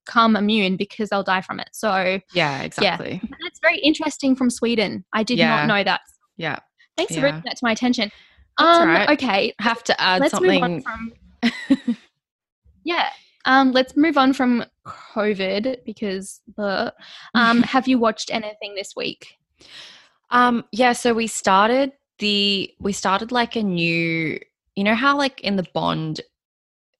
become 0.05 0.35
immune 0.35 0.77
because 0.77 1.09
they'll 1.09 1.23
die 1.23 1.41
from 1.41 1.59
it. 1.59 1.69
So 1.73 2.19
Yeah, 2.33 2.61
exactly. 2.61 3.21
that's 3.43 3.59
very 3.61 3.79
interesting 3.79 4.35
from 4.35 4.49
Sweden. 4.49 5.05
I 5.13 5.23
did 5.23 5.37
Yeah. 5.37 5.65
not 5.65 5.67
know 5.67 5.83
that. 5.83 6.01
Yeah. 6.37 6.59
Thanks 6.97 7.13
for 7.13 7.17
Yeah. 7.17 7.21
bringing 7.21 7.41
that 7.45 7.57
to 7.57 7.65
my 7.65 7.71
attention. 7.71 8.11
That's 8.57 8.79
um, 8.79 8.89
alright. 8.89 9.09
Okay, 9.11 9.53
Have 9.59 9.83
to 9.85 10.01
add 10.01 10.21
let's 10.21 10.39
move 10.39 10.61
on 10.61 10.81
something. 10.81 11.13
from. 11.85 11.97
yeah. 12.83 13.09
Um, 13.45 13.71
let's 13.71 13.95
move 13.97 14.17
on 14.17 14.33
from 14.33 14.65
COVID 14.87 15.83
because. 15.85 16.41
Uh, 16.57 16.91
um, 17.33 17.63
have 17.63 17.87
you 17.87 17.97
watched 17.97 18.31
anything 18.31 18.75
this 18.75 18.93
week? 18.95 19.35
Um, 20.29 20.63
yeah, 20.71 20.93
so 20.93 21.13
we 21.13 21.27
started 21.27 21.91
the 22.19 22.71
we 22.79 22.93
started 22.93 23.31
like 23.31 23.55
a 23.55 23.63
new 23.63 24.39
you 24.75 24.83
know 24.83 24.93
how 24.93 25.17
like 25.17 25.41
in 25.41 25.55
the 25.55 25.65
Bond 25.73 26.21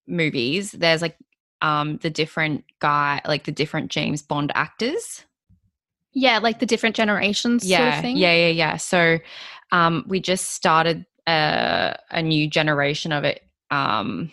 movies 0.08 0.72
there's 0.72 1.02
like 1.02 1.16
um 1.62 1.98
the 1.98 2.10
different 2.10 2.64
guy 2.80 3.22
like 3.26 3.44
the 3.46 3.52
different 3.52 3.92
James 3.92 4.22
Bond 4.22 4.52
actors. 4.56 5.26
Yeah, 6.14 6.40
like 6.40 6.60
the 6.60 6.66
different 6.66 6.96
generations 6.96 7.66
yeah, 7.66 7.78
sort 7.78 7.94
of 7.96 8.02
thing. 8.02 8.18
yeah, 8.18 8.34
yeah, 8.34 8.50
yeah. 8.50 8.78
So 8.78 9.20
um 9.72 10.04
we 10.08 10.20
just 10.20 10.52
started 10.52 11.06
a, 11.28 11.96
a 12.12 12.22
new 12.22 12.50
generation 12.50 13.12
of 13.12 13.24
it 13.24 13.44
um, 13.70 14.32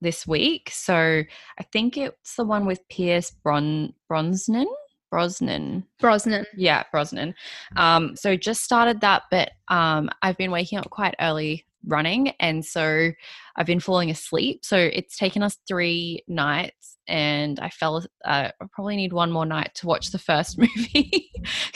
this 0.00 0.26
week. 0.26 0.70
So 0.72 0.94
I 0.94 1.62
think 1.72 1.96
it's 1.96 2.36
the 2.36 2.44
one 2.44 2.66
with 2.66 2.86
Pierce 2.88 3.30
Bron- 3.30 3.94
Brosnan. 4.08 4.66
Brosnan. 5.10 5.84
Brosnan. 6.00 6.44
Yeah, 6.56 6.82
Brosnan. 6.90 7.34
Um, 7.76 8.16
so 8.16 8.36
just 8.36 8.64
started 8.64 9.00
that, 9.02 9.22
but 9.30 9.52
um, 9.68 10.10
I've 10.22 10.36
been 10.36 10.50
waking 10.50 10.78
up 10.78 10.90
quite 10.90 11.14
early 11.20 11.64
running, 11.86 12.28
and 12.40 12.64
so 12.64 13.10
I've 13.56 13.66
been 13.66 13.80
falling 13.80 14.10
asleep. 14.10 14.64
So 14.64 14.76
it's 14.76 15.16
taken 15.16 15.42
us 15.42 15.58
three 15.66 16.22
nights, 16.28 16.96
and 17.06 17.58
I 17.60 17.70
fell. 17.70 18.04
Uh, 18.24 18.50
I 18.60 18.64
probably 18.72 18.96
need 18.96 19.12
one 19.12 19.30
more 19.30 19.46
night 19.46 19.72
to 19.76 19.86
watch 19.86 20.10
the 20.10 20.18
first 20.18 20.58
movie. 20.58 21.30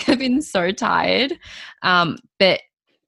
I've 0.07 0.19
been 0.19 0.43
so 0.43 0.71
tired, 0.73 1.39
um, 1.83 2.19
but 2.39 2.61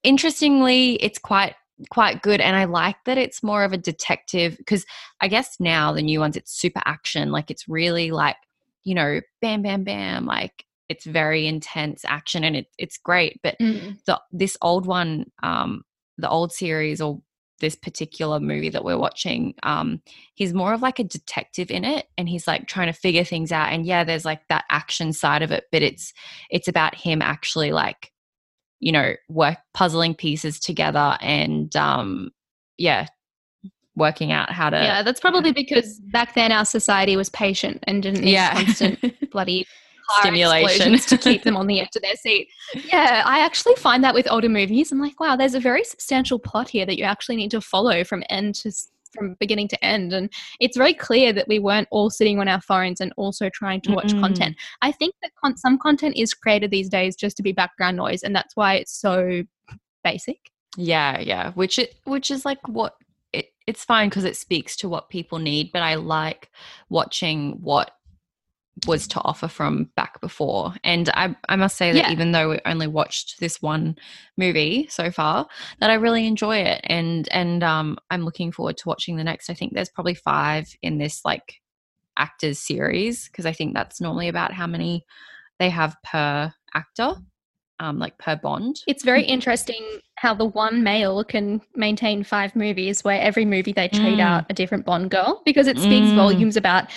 interestingly, 0.03 0.95
it's 0.95 1.19
quite 1.19 1.55
quite 1.89 2.21
good 2.21 2.43
and 2.43 2.57
i 2.57 2.65
like 2.67 2.97
that 3.07 3.17
it's 3.17 3.43
more 3.43 3.65
of 3.65 3.73
a 3.73 3.79
detective 3.79 4.55
because 4.59 4.85
i 5.23 5.29
guess 5.29 5.57
now 5.59 5.93
the 5.93 6.03
new 6.03 6.21
ones 6.21 6.37
it's 6.37 6.53
super 6.53 6.83
action 6.85 7.33
like 7.33 7.51
it's 7.51 7.67
really 7.71 8.11
like 8.11 8.37
you 8.85 8.95
know 8.95 9.19
bam 9.41 9.63
bam 9.63 9.83
bam 9.83 10.27
like 10.27 10.67
it's 10.91 11.07
very 11.07 11.47
intense 11.47 12.05
action 12.05 12.45
and 12.45 12.55
it, 12.55 12.67
it's 12.77 12.99
great 12.99 13.41
but 13.43 13.57
Mm. 13.61 13.97
the 14.05 14.21
this 14.31 14.59
old 14.61 14.85
one 14.85 15.31
um 15.43 15.83
the 16.21 16.31
old 16.31 16.53
series 16.53 17.01
or 17.01 17.21
this 17.61 17.77
particular 17.77 18.41
movie 18.41 18.71
that 18.71 18.85
we're 18.85 18.99
watching 18.99 19.55
um 19.63 20.01
he's 20.35 20.55
more 20.55 20.73
of 20.73 20.81
like 20.81 20.99
a 20.99 21.05
detective 21.05 21.71
in 21.71 21.85
it 21.85 22.07
and 22.17 22.29
he's 22.29 22.47
like 22.47 22.67
trying 22.67 22.87
to 22.87 22.99
figure 22.99 23.25
things 23.25 23.53
out 23.53 23.71
and 23.71 23.85
yeah 23.85 24.03
there's 24.03 24.25
like 24.25 24.41
that 24.49 24.65
action 24.71 25.13
side 25.13 25.43
of 25.43 25.51
it 25.51 25.65
but 25.71 25.83
it's 25.83 26.13
it's 26.51 26.69
about 26.69 26.95
him 26.95 27.21
actually 27.21 27.71
like 27.71 28.13
you 28.79 28.91
know 28.91 29.15
work 29.29 29.59
puzzling 29.75 30.15
pieces 30.15 30.59
together 30.59 31.19
and 31.21 31.77
um 31.77 32.31
yeah 32.79 33.07
working 33.97 34.33
out 34.33 34.51
how 34.51 34.71
to 34.71 34.77
Yeah, 34.77 35.03
that's 35.03 35.21
probably 35.21 35.53
because 35.53 36.01
back 36.01 36.35
then 36.35 36.53
our 36.53 36.65
society 36.65 37.17
was 37.17 37.29
patient 37.29 37.85
and 37.87 38.03
didn't 38.03 38.25
need 38.25 38.33
yeah. 38.33 38.55
constant 38.55 38.99
bloody 39.31 39.67
Stimulation. 40.19 40.99
to 40.99 41.19
keep 41.19 41.45
them 41.45 41.57
on 41.57 41.67
the 41.67 41.81
edge 41.81 41.95
of 41.97 42.03
their 42.03 42.17
seat. 42.17 42.49
Yeah, 42.75 43.23
I 43.25 43.41
actually 43.41 43.77
find 43.77 44.03
that 44.05 44.15
with 44.15 44.31
older 44.31 44.49
movies. 44.49 44.91
I'm 44.93 45.01
like, 45.01 45.21
wow, 45.21 45.37
there's 45.37 45.55
a 45.55 45.61
very 45.61 45.85
substantial 45.85 46.39
plot 46.39 46.69
here 46.69 46.87
that 46.87 46.99
you 46.99 47.05
actually 47.05 47.37
need 47.37 47.51
to 47.53 47.61
follow 47.61 48.05
from 48.05 48.25
end 48.29 48.55
to 48.57 48.73
from 49.13 49.35
beginning 49.41 49.67
to 49.69 49.85
end, 49.85 50.13
and 50.13 50.33
it's 50.61 50.77
very 50.77 50.95
clear 50.95 51.33
that 51.33 51.49
we 51.49 51.59
weren't 51.59 51.89
all 51.91 52.11
sitting 52.11 52.39
on 52.39 52.47
our 52.47 52.61
phones 52.61 53.01
and 53.01 53.13
also 53.17 53.51
trying 53.53 53.81
to 53.83 53.93
watch 53.93 54.13
Mm-mm. 54.13 54.21
content. 54.21 54.57
I 54.83 54.93
think 54.93 55.15
that 55.23 55.33
con- 55.43 55.57
some 55.57 55.79
content 55.79 56.17
is 56.17 56.33
created 56.33 56.71
these 56.71 56.89
days 56.89 57.17
just 57.17 57.37
to 57.39 57.43
be 57.43 57.53
background 57.53 57.97
noise, 57.97 58.23
and 58.23 58.35
that's 58.35 58.55
why 58.57 58.75
it's 58.75 58.93
so 58.93 59.43
basic. 60.05 60.39
Yeah, 60.77 61.19
yeah, 61.19 61.51
which 61.53 61.79
it 61.79 61.97
which 62.05 62.31
is 62.31 62.45
like 62.45 62.67
what 62.69 62.95
it 63.33 63.47
it's 63.67 63.85
fine 63.85 64.09
because 64.09 64.25
it 64.25 64.37
speaks 64.37 64.77
to 64.77 64.89
what 64.89 65.11
people 65.11 65.39
need, 65.39 65.73
but 65.73 65.83
I 65.83 65.97
like 65.97 66.51
watching 66.89 67.59
what 67.61 67.91
was 68.87 69.07
to 69.09 69.21
offer 69.23 69.49
from 69.49 69.91
back 69.97 70.21
before. 70.21 70.75
And 70.85 71.09
I 71.11 71.35
I 71.49 71.57
must 71.57 71.77
say 71.77 71.93
that 71.93 71.99
Yeah. 72.07 72.13
even 72.13 72.33
though 72.33 72.51
we 72.51 72.61
only 72.65 72.87
watched 72.87 73.41
this 73.41 73.61
one 73.63 73.97
movie 74.37 74.87
so 74.91 75.11
far, 75.11 75.47
that 75.81 75.91
I 75.91 75.95
really 75.95 76.27
enjoy 76.27 76.59
it 76.59 76.81
and 76.85 77.29
and 77.33 77.63
um 77.63 77.99
I'm 78.11 78.25
looking 78.25 78.53
forward 78.53 78.77
to 78.79 78.89
watching 78.89 79.17
the 79.17 79.25
next. 79.25 79.51
I 79.51 79.55
think 79.55 79.75
there's 79.75 79.91
probably 79.91 80.15
5 80.15 80.69
in 80.83 80.99
this 80.99 81.25
like 81.25 81.61
actors 82.17 82.59
series 82.59 83.29
because 83.29 83.47
I 83.47 83.53
think 83.53 83.75
that's 83.75 84.01
normally 84.01 84.29
about 84.29 84.53
how 84.53 84.67
many 84.67 85.05
they 85.59 85.71
have 85.71 85.97
per 86.05 86.53
actor. 86.75 87.15
Um, 87.79 87.99
like 87.99 88.19
per 88.19 88.37
bond. 88.37 88.83
It's 88.87 89.03
very 89.03 89.25
interesting 89.25 89.83
how 90.17 90.35
the 90.35 90.45
one 90.45 90.83
male 90.83 91.25
can 91.25 91.63
maintain 91.75 92.23
five 92.23 92.55
movies 92.55 93.03
where 93.03 93.19
every 93.19 93.47
movie 93.47 93.73
they 93.73 93.89
trade 93.89 94.19
Mm. 94.19 94.21
out 94.21 94.45
a 94.51 94.53
different 94.53 94.85
Bond 94.85 95.11
girl 95.11 95.41
because 95.47 95.67
it 95.67 95.79
speaks 95.81 96.11
Mm. 96.11 96.15
volumes 96.15 96.57
about 96.59 96.91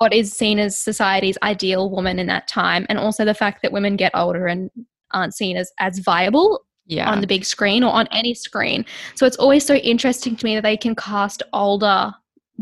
what 0.00 0.14
is 0.14 0.32
seen 0.32 0.58
as 0.58 0.78
society's 0.78 1.36
ideal 1.42 1.90
woman 1.90 2.18
in 2.18 2.26
that 2.26 2.48
time 2.48 2.86
and 2.88 2.98
also 2.98 3.22
the 3.22 3.34
fact 3.34 3.60
that 3.60 3.70
women 3.70 3.96
get 3.96 4.10
older 4.14 4.46
and 4.46 4.70
aren't 5.12 5.34
seen 5.34 5.58
as 5.58 5.70
as 5.78 5.98
viable 5.98 6.64
Yeah. 6.86 7.10
on 7.10 7.20
the 7.20 7.26
big 7.26 7.44
screen 7.44 7.84
or 7.84 7.92
on 7.92 8.08
any 8.10 8.32
screen. 8.32 8.86
So 9.14 9.26
it's 9.26 9.36
always 9.36 9.64
so 9.64 9.74
interesting 9.74 10.36
to 10.36 10.44
me 10.44 10.54
that 10.54 10.62
they 10.62 10.76
can 10.78 10.94
cast 10.96 11.42
older 11.52 12.14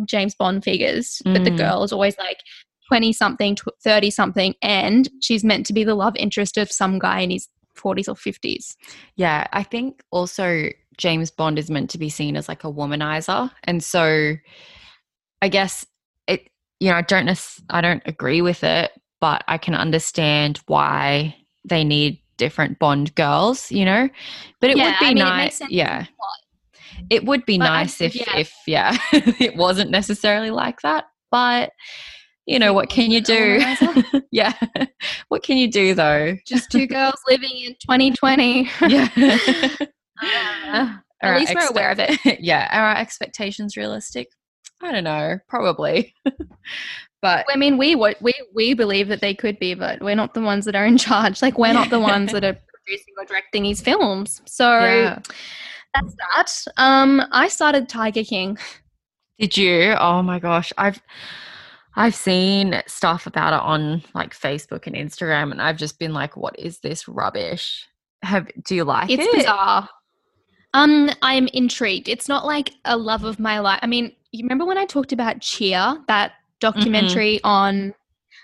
James 0.05 0.35
Bond 0.35 0.65
figures, 0.65 1.23
but 1.25 1.45
the 1.45 1.51
Mm. 1.53 1.59
girl 1.59 1.83
is 1.85 1.93
always 1.93 2.19
like 2.19 2.39
20 2.89 3.13
something, 3.13 3.57
30 3.85 4.11
something, 4.11 4.55
and 4.61 5.09
she's 5.23 5.45
meant 5.45 5.65
to 5.67 5.73
be 5.73 5.85
the 5.85 5.95
love 5.95 6.17
interest 6.17 6.57
of 6.59 6.73
some 6.73 6.99
guy 6.99 7.21
in 7.21 7.31
his 7.31 7.49
40s 7.77 8.09
or 8.09 8.17
50s. 8.17 8.77
Yeah, 9.15 9.47
I 9.53 9.63
think 9.63 10.03
also 10.11 10.71
James 10.97 11.31
Bond 11.31 11.57
is 11.59 11.71
meant 11.71 11.91
to 11.91 11.99
be 11.99 12.09
seen 12.09 12.37
as 12.37 12.49
like 12.49 12.65
a 12.65 12.73
womanizer, 12.73 13.51
and 13.63 13.83
so 13.85 14.35
I 15.41 15.49
guess. 15.49 15.87
You 16.81 16.91
know, 16.91 16.97
I 16.97 17.03
don't 17.03 17.41
I 17.71 17.81
don't 17.81 18.03
agree 18.07 18.41
with 18.43 18.63
it, 18.65 18.93
but 19.21 19.45
I 19.49 19.59
can 19.59 19.75
understand 19.75 20.61
why 20.67 21.37
they 21.65 21.85
need 21.85 22.21
different 22.37 22.79
Bond 22.79 23.15
girls. 23.15 23.71
You 23.71 23.85
know, 23.85 24.09
but 24.61 24.71
it 24.71 24.77
Yeah, 24.77 24.91
would 24.91 24.99
be 25.01 25.07
I 25.07 25.09
mean, 25.09 25.19
nice. 25.19 25.61
Yeah, 25.69 26.07
it 27.11 27.25
would 27.25 27.45
be 27.47 27.59
But 27.59 27.65
nice 27.65 28.01
if 28.01 28.15
yeah. 28.15 28.37
if 28.37 28.53
yeah 28.67 28.97
it 29.13 29.57
wasn't 29.57 29.91
necessarily 29.91 30.51
like 30.51 30.81
that, 30.83 31.05
but. 31.31 31.71
You 32.51 32.59
know 32.59 32.73
what 32.73 32.89
can 32.89 33.11
you 33.11 33.21
do? 33.21 33.61
yeah, 34.33 34.55
what 35.29 35.43
can 35.43 35.59
you 35.59 35.71
do 35.71 35.93
though? 35.93 36.35
Just 36.47 36.71
two 36.73 36.87
girls 36.87 37.21
living 37.29 37.51
in 37.51 37.75
2020. 37.75 38.71
Yeah. 38.89 39.09
Uh, 40.23 40.97
at 41.23 41.29
our 41.31 41.39
least 41.39 41.55
we're 41.55 41.69
aware 41.69 41.91
of 41.91 41.99
it. 42.01 42.41
yeah. 42.41 42.67
Are 42.73 42.87
our 42.89 42.97
expectations 42.97 43.77
realistic? 43.77 44.29
I 44.81 44.93
don't 44.93 45.05
know. 45.05 45.39
Probably. 45.49 46.15
but 47.23 47.47
I 47.51 47.57
mean, 47.57 47.79
we 47.79 47.95
what 47.95 48.21
we 48.23 48.35
we 48.55 48.75
believe 48.75 49.09
that 49.09 49.21
they 49.21 49.35
could 49.35 49.59
be, 49.59 49.75
but 49.75 50.01
we're 50.01 50.15
not 50.15 50.35
the 50.35 50.41
ones 50.41 50.65
that 50.65 50.77
are 50.77 50.87
in 50.87 50.99
charge. 50.99 51.43
Like 51.43 51.59
we're 51.59 51.73
not 51.73 51.91
the 51.91 52.01
ones 52.13 52.33
that 52.33 52.45
are 52.45 52.57
producing 52.73 53.15
or 53.19 53.25
directing 53.25 53.63
these 53.65 53.81
films. 53.81 54.41
So 54.47 54.69
yeah. 54.79 55.19
that's 55.95 56.15
that. 56.15 56.73
Um, 56.77 57.23
I 57.33 57.49
started 57.49 57.89
Tiger 57.89 58.25
King. 58.25 58.59
Did 59.39 59.57
you? 59.57 59.95
Oh 59.99 60.23
my 60.23 60.39
gosh. 60.39 60.73
I've 60.79 61.01
I've 61.95 62.15
seen 62.15 62.81
stuff 62.87 63.27
about 63.27 63.53
it 63.53 63.61
on 63.61 64.03
like 64.15 64.35
Facebook 64.35 64.87
and 64.87 64.97
Instagram 64.97 65.51
and 65.51 65.63
I've 65.63 65.77
just 65.77 65.99
been 65.99 66.13
like, 66.13 66.37
what 66.37 66.59
is 66.59 66.79
this 66.81 67.09
rubbish? 67.09 67.87
Have 68.23 68.49
do 68.65 68.75
you 68.75 68.85
like 68.85 69.11
It's 69.11 69.23
it? 69.23 69.27
It's 69.27 69.37
bizarre. 69.39 69.89
Um, 70.75 71.11
I'm 71.23 71.49
intrigued. 71.49 72.09
It's 72.09 72.29
not 72.29 72.45
like 72.45 72.71
a 72.85 72.97
love 72.97 73.25
of 73.25 73.41
my 73.41 73.59
life. 73.59 73.81
I 73.83 73.87
mean, 73.87 74.13
you 74.33 74.45
remember 74.45 74.65
when 74.65 74.79
I 74.79 74.85
talked 74.85 75.13
about 75.13 75.41
Cheer, 75.41 75.99
that 76.09 76.33
documentary 76.61 77.41
on 77.45 77.95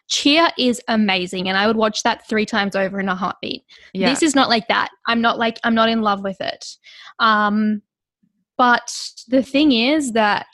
Cheer 0.09 0.51
is 0.59 0.81
amazing, 0.89 1.49
and 1.49 1.57
I 1.57 1.67
would 1.67 1.77
watch 1.77 2.03
that 2.03 2.27
three 2.29 2.47
times 2.47 2.77
over 2.77 3.01
in 3.01 3.09
a 3.09 3.15
heartbeat. 3.15 3.63
Yeah. 3.93 4.11
This 4.11 4.23
is 4.23 4.35
not 4.35 4.49
like 4.49 4.69
that. 4.69 4.91
I'm 5.07 5.21
not 5.21 5.39
like 5.39 5.59
I'm 5.65 5.75
not 5.75 5.89
in 5.89 6.03
love 6.03 6.23
with 6.23 6.41
it. 6.41 6.67
Um, 7.19 7.83
but 8.57 8.95
the 9.29 9.43
thing 9.43 9.73
is 9.73 10.13
that 10.13 10.47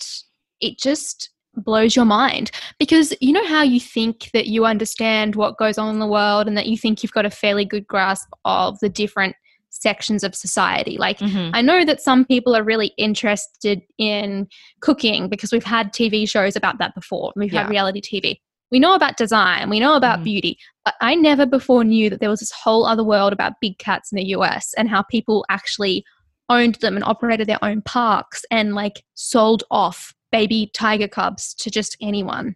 it 0.60 0.78
just 0.78 1.30
blows 1.54 1.96
your 1.96 2.04
mind 2.04 2.50
because 2.78 3.12
you 3.20 3.32
know 3.32 3.44
how 3.46 3.62
you 3.62 3.80
think 3.80 4.30
that 4.32 4.46
you 4.46 4.64
understand 4.64 5.34
what 5.34 5.58
goes 5.58 5.78
on 5.78 5.92
in 5.92 5.98
the 5.98 6.06
world 6.06 6.46
and 6.46 6.56
that 6.56 6.66
you 6.66 6.78
think 6.78 7.02
you've 7.02 7.12
got 7.12 7.26
a 7.26 7.30
fairly 7.30 7.64
good 7.64 7.86
grasp 7.86 8.28
of 8.44 8.78
the 8.78 8.88
different 8.88 9.34
sections 9.80 10.22
of 10.22 10.34
society. 10.34 10.96
Like 10.98 11.18
Mhm. 11.18 11.50
I 11.54 11.62
know 11.62 11.84
that 11.84 12.00
some 12.00 12.24
people 12.24 12.54
are 12.54 12.62
really 12.62 12.92
interested 12.98 13.82
in 13.98 14.46
cooking 14.80 15.28
because 15.28 15.52
we've 15.52 15.64
had 15.64 15.92
TV 15.92 16.28
shows 16.28 16.54
about 16.54 16.78
that 16.78 16.94
before. 16.94 17.32
We've 17.34 17.52
Yeah. 17.52 17.62
had 17.62 17.70
reality 17.70 18.00
TV. 18.00 18.40
We 18.70 18.78
know 18.78 18.94
about 18.94 19.16
design, 19.16 19.68
we 19.68 19.80
know 19.80 19.94
about 19.96 20.20
Mhm. 20.20 20.24
beauty, 20.24 20.58
but 20.84 20.94
I 21.00 21.14
never 21.16 21.44
before 21.44 21.82
knew 21.82 22.08
that 22.10 22.20
there 22.20 22.30
was 22.30 22.40
this 22.40 22.52
whole 22.52 22.86
other 22.86 23.02
world 23.02 23.32
about 23.32 23.54
big 23.60 23.78
cats 23.78 24.12
in 24.12 24.16
the 24.16 24.26
US 24.28 24.74
and 24.76 24.88
how 24.88 25.02
people 25.02 25.44
actually 25.48 26.04
owned 26.48 26.76
them 26.76 26.94
and 26.94 27.04
operated 27.04 27.48
their 27.48 27.64
own 27.64 27.80
parks 27.82 28.44
and 28.50 28.74
like 28.74 29.02
sold 29.14 29.64
off 29.70 30.14
baby 30.30 30.70
tiger 30.74 31.08
cubs 31.08 31.54
to 31.54 31.70
just 31.70 31.96
anyone. 32.00 32.54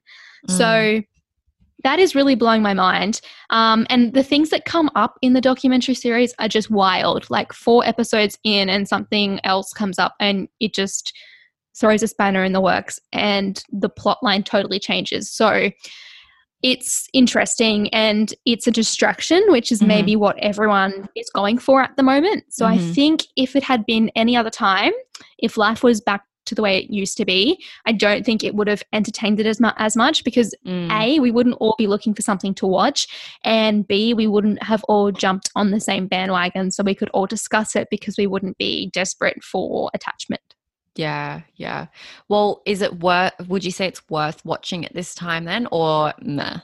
Mm. 0.48 0.58
So 0.58 1.02
that 1.84 1.98
is 1.98 2.14
really 2.14 2.34
blowing 2.34 2.62
my 2.62 2.74
mind. 2.74 3.20
Um, 3.50 3.86
and 3.90 4.12
the 4.12 4.24
things 4.24 4.50
that 4.50 4.64
come 4.64 4.90
up 4.96 5.18
in 5.22 5.34
the 5.34 5.40
documentary 5.40 5.94
series 5.94 6.34
are 6.38 6.48
just 6.48 6.70
wild. 6.70 7.30
Like 7.30 7.52
four 7.52 7.86
episodes 7.86 8.38
in, 8.42 8.68
and 8.68 8.88
something 8.88 9.38
else 9.44 9.72
comes 9.72 9.98
up, 9.98 10.14
and 10.18 10.48
it 10.58 10.74
just 10.74 11.16
throws 11.78 12.02
a 12.02 12.08
spanner 12.08 12.42
in 12.42 12.52
the 12.52 12.60
works, 12.60 12.98
and 13.12 13.62
the 13.70 13.88
plot 13.88 14.18
line 14.22 14.42
totally 14.42 14.78
changes. 14.78 15.30
So 15.30 15.70
it's 16.62 17.08
interesting 17.12 17.92
and 17.92 18.32
it's 18.46 18.66
a 18.66 18.70
distraction, 18.70 19.42
which 19.48 19.70
is 19.70 19.82
Mhm. 19.82 19.86
maybe 19.86 20.16
what 20.16 20.38
everyone 20.38 21.06
is 21.14 21.28
going 21.34 21.58
for 21.58 21.82
at 21.82 21.94
the 21.98 22.02
moment. 22.02 22.44
So 22.48 22.64
I 22.64 22.78
Mhm. 22.78 22.94
think 22.94 23.24
if 23.36 23.54
it 23.54 23.62
had 23.62 23.84
been 23.84 24.10
any 24.16 24.34
other 24.34 24.48
time, 24.48 24.92
if 25.38 25.58
life 25.58 25.82
was 25.82 26.00
back 26.00 26.24
to 26.46 26.54
the 26.54 26.62
way 26.62 26.78
it 26.78 26.90
used 26.90 27.16
to 27.18 27.24
be, 27.24 27.62
I 27.86 27.92
don't 27.92 28.24
think 28.24 28.42
it 28.42 28.54
would 28.54 28.68
have 28.68 28.82
entertained 28.92 29.40
it 29.40 29.46
as, 29.46 29.60
mu- 29.60 29.68
as 29.76 29.96
much 29.96 30.24
because 30.24 30.54
Mm. 30.66 30.90
A, 30.90 31.20
we 31.20 31.30
wouldn't 31.30 31.56
all 31.60 31.74
be 31.76 31.86
looking 31.86 32.14
for 32.14 32.22
something 32.22 32.54
to 32.54 32.66
watch, 32.66 33.06
and 33.44 33.86
B, 33.86 34.14
we 34.14 34.26
wouldn't 34.26 34.62
have 34.62 34.82
all 34.84 35.12
jumped 35.12 35.50
on 35.54 35.70
the 35.70 35.80
same 35.80 36.06
bandwagon 36.06 36.70
so 36.70 36.82
we 36.82 36.94
could 36.94 37.10
all 37.10 37.26
discuss 37.26 37.76
it 37.76 37.88
because 37.90 38.16
we 38.16 38.26
wouldn't 38.26 38.56
be 38.58 38.90
desperate 38.92 39.42
for 39.42 39.90
attachment. 39.94 40.40
Yeah, 40.96 41.40
yeah. 41.56 41.86
Well, 42.28 42.62
is 42.66 42.80
it 42.80 43.00
worth? 43.00 43.32
Would 43.48 43.64
you 43.64 43.72
say 43.72 43.86
it's 43.86 44.08
worth 44.08 44.44
watching 44.44 44.84
at 44.84 44.94
this 44.94 45.14
time 45.14 45.44
then, 45.44 45.66
or 45.72 46.12
nah? 46.20 46.60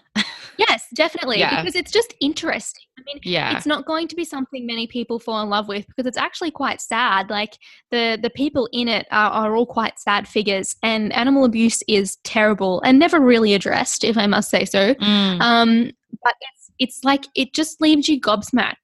Yes, 0.69 0.85
definitely, 0.95 1.39
Yeah. 1.39 1.61
because 1.61 1.75
it's 1.75 1.91
just 1.91 2.15
interesting. 2.21 2.85
I 2.99 3.03
mean, 3.07 3.21
Yeah, 3.25 3.57
it's 3.57 3.67
not 3.67 3.87
going 3.87 4.09
to 4.09 4.17
be 4.17 4.25
something 4.25 4.67
many 4.67 4.87
people 4.87 5.19
fall 5.19 5.43
in 5.43 5.49
love 5.49 5.69
with 5.69 5.87
because 5.87 6.07
it's 6.07 6.19
actually 6.19 6.51
quite 6.51 6.81
sad. 6.81 7.31
Like 7.31 7.57
the 7.91 8.19
the 8.21 8.31
people 8.31 8.69
in 8.73 8.89
it 8.89 9.07
are, 9.11 9.31
are 9.31 9.57
all 9.57 9.67
quite 9.67 9.99
sad 9.99 10.29
figures, 10.29 10.77
and 10.83 11.13
animal 11.13 11.45
abuse 11.45 11.83
is 11.89 12.17
terrible 12.25 12.81
and 12.83 12.99
never 12.99 13.21
really 13.21 13.55
addressed, 13.55 14.05
if 14.05 14.17
I 14.19 14.27
must 14.27 14.51
say 14.51 14.65
so. 14.65 14.95
Mm. 14.95 15.41
Um, 15.41 15.91
but 16.23 16.35
it's 16.41 16.71
it's 16.79 17.05
like 17.05 17.27
it 17.35 17.55
just 17.55 17.81
leaves 17.81 18.09
you 18.09 18.21
gobsmacked. 18.21 18.75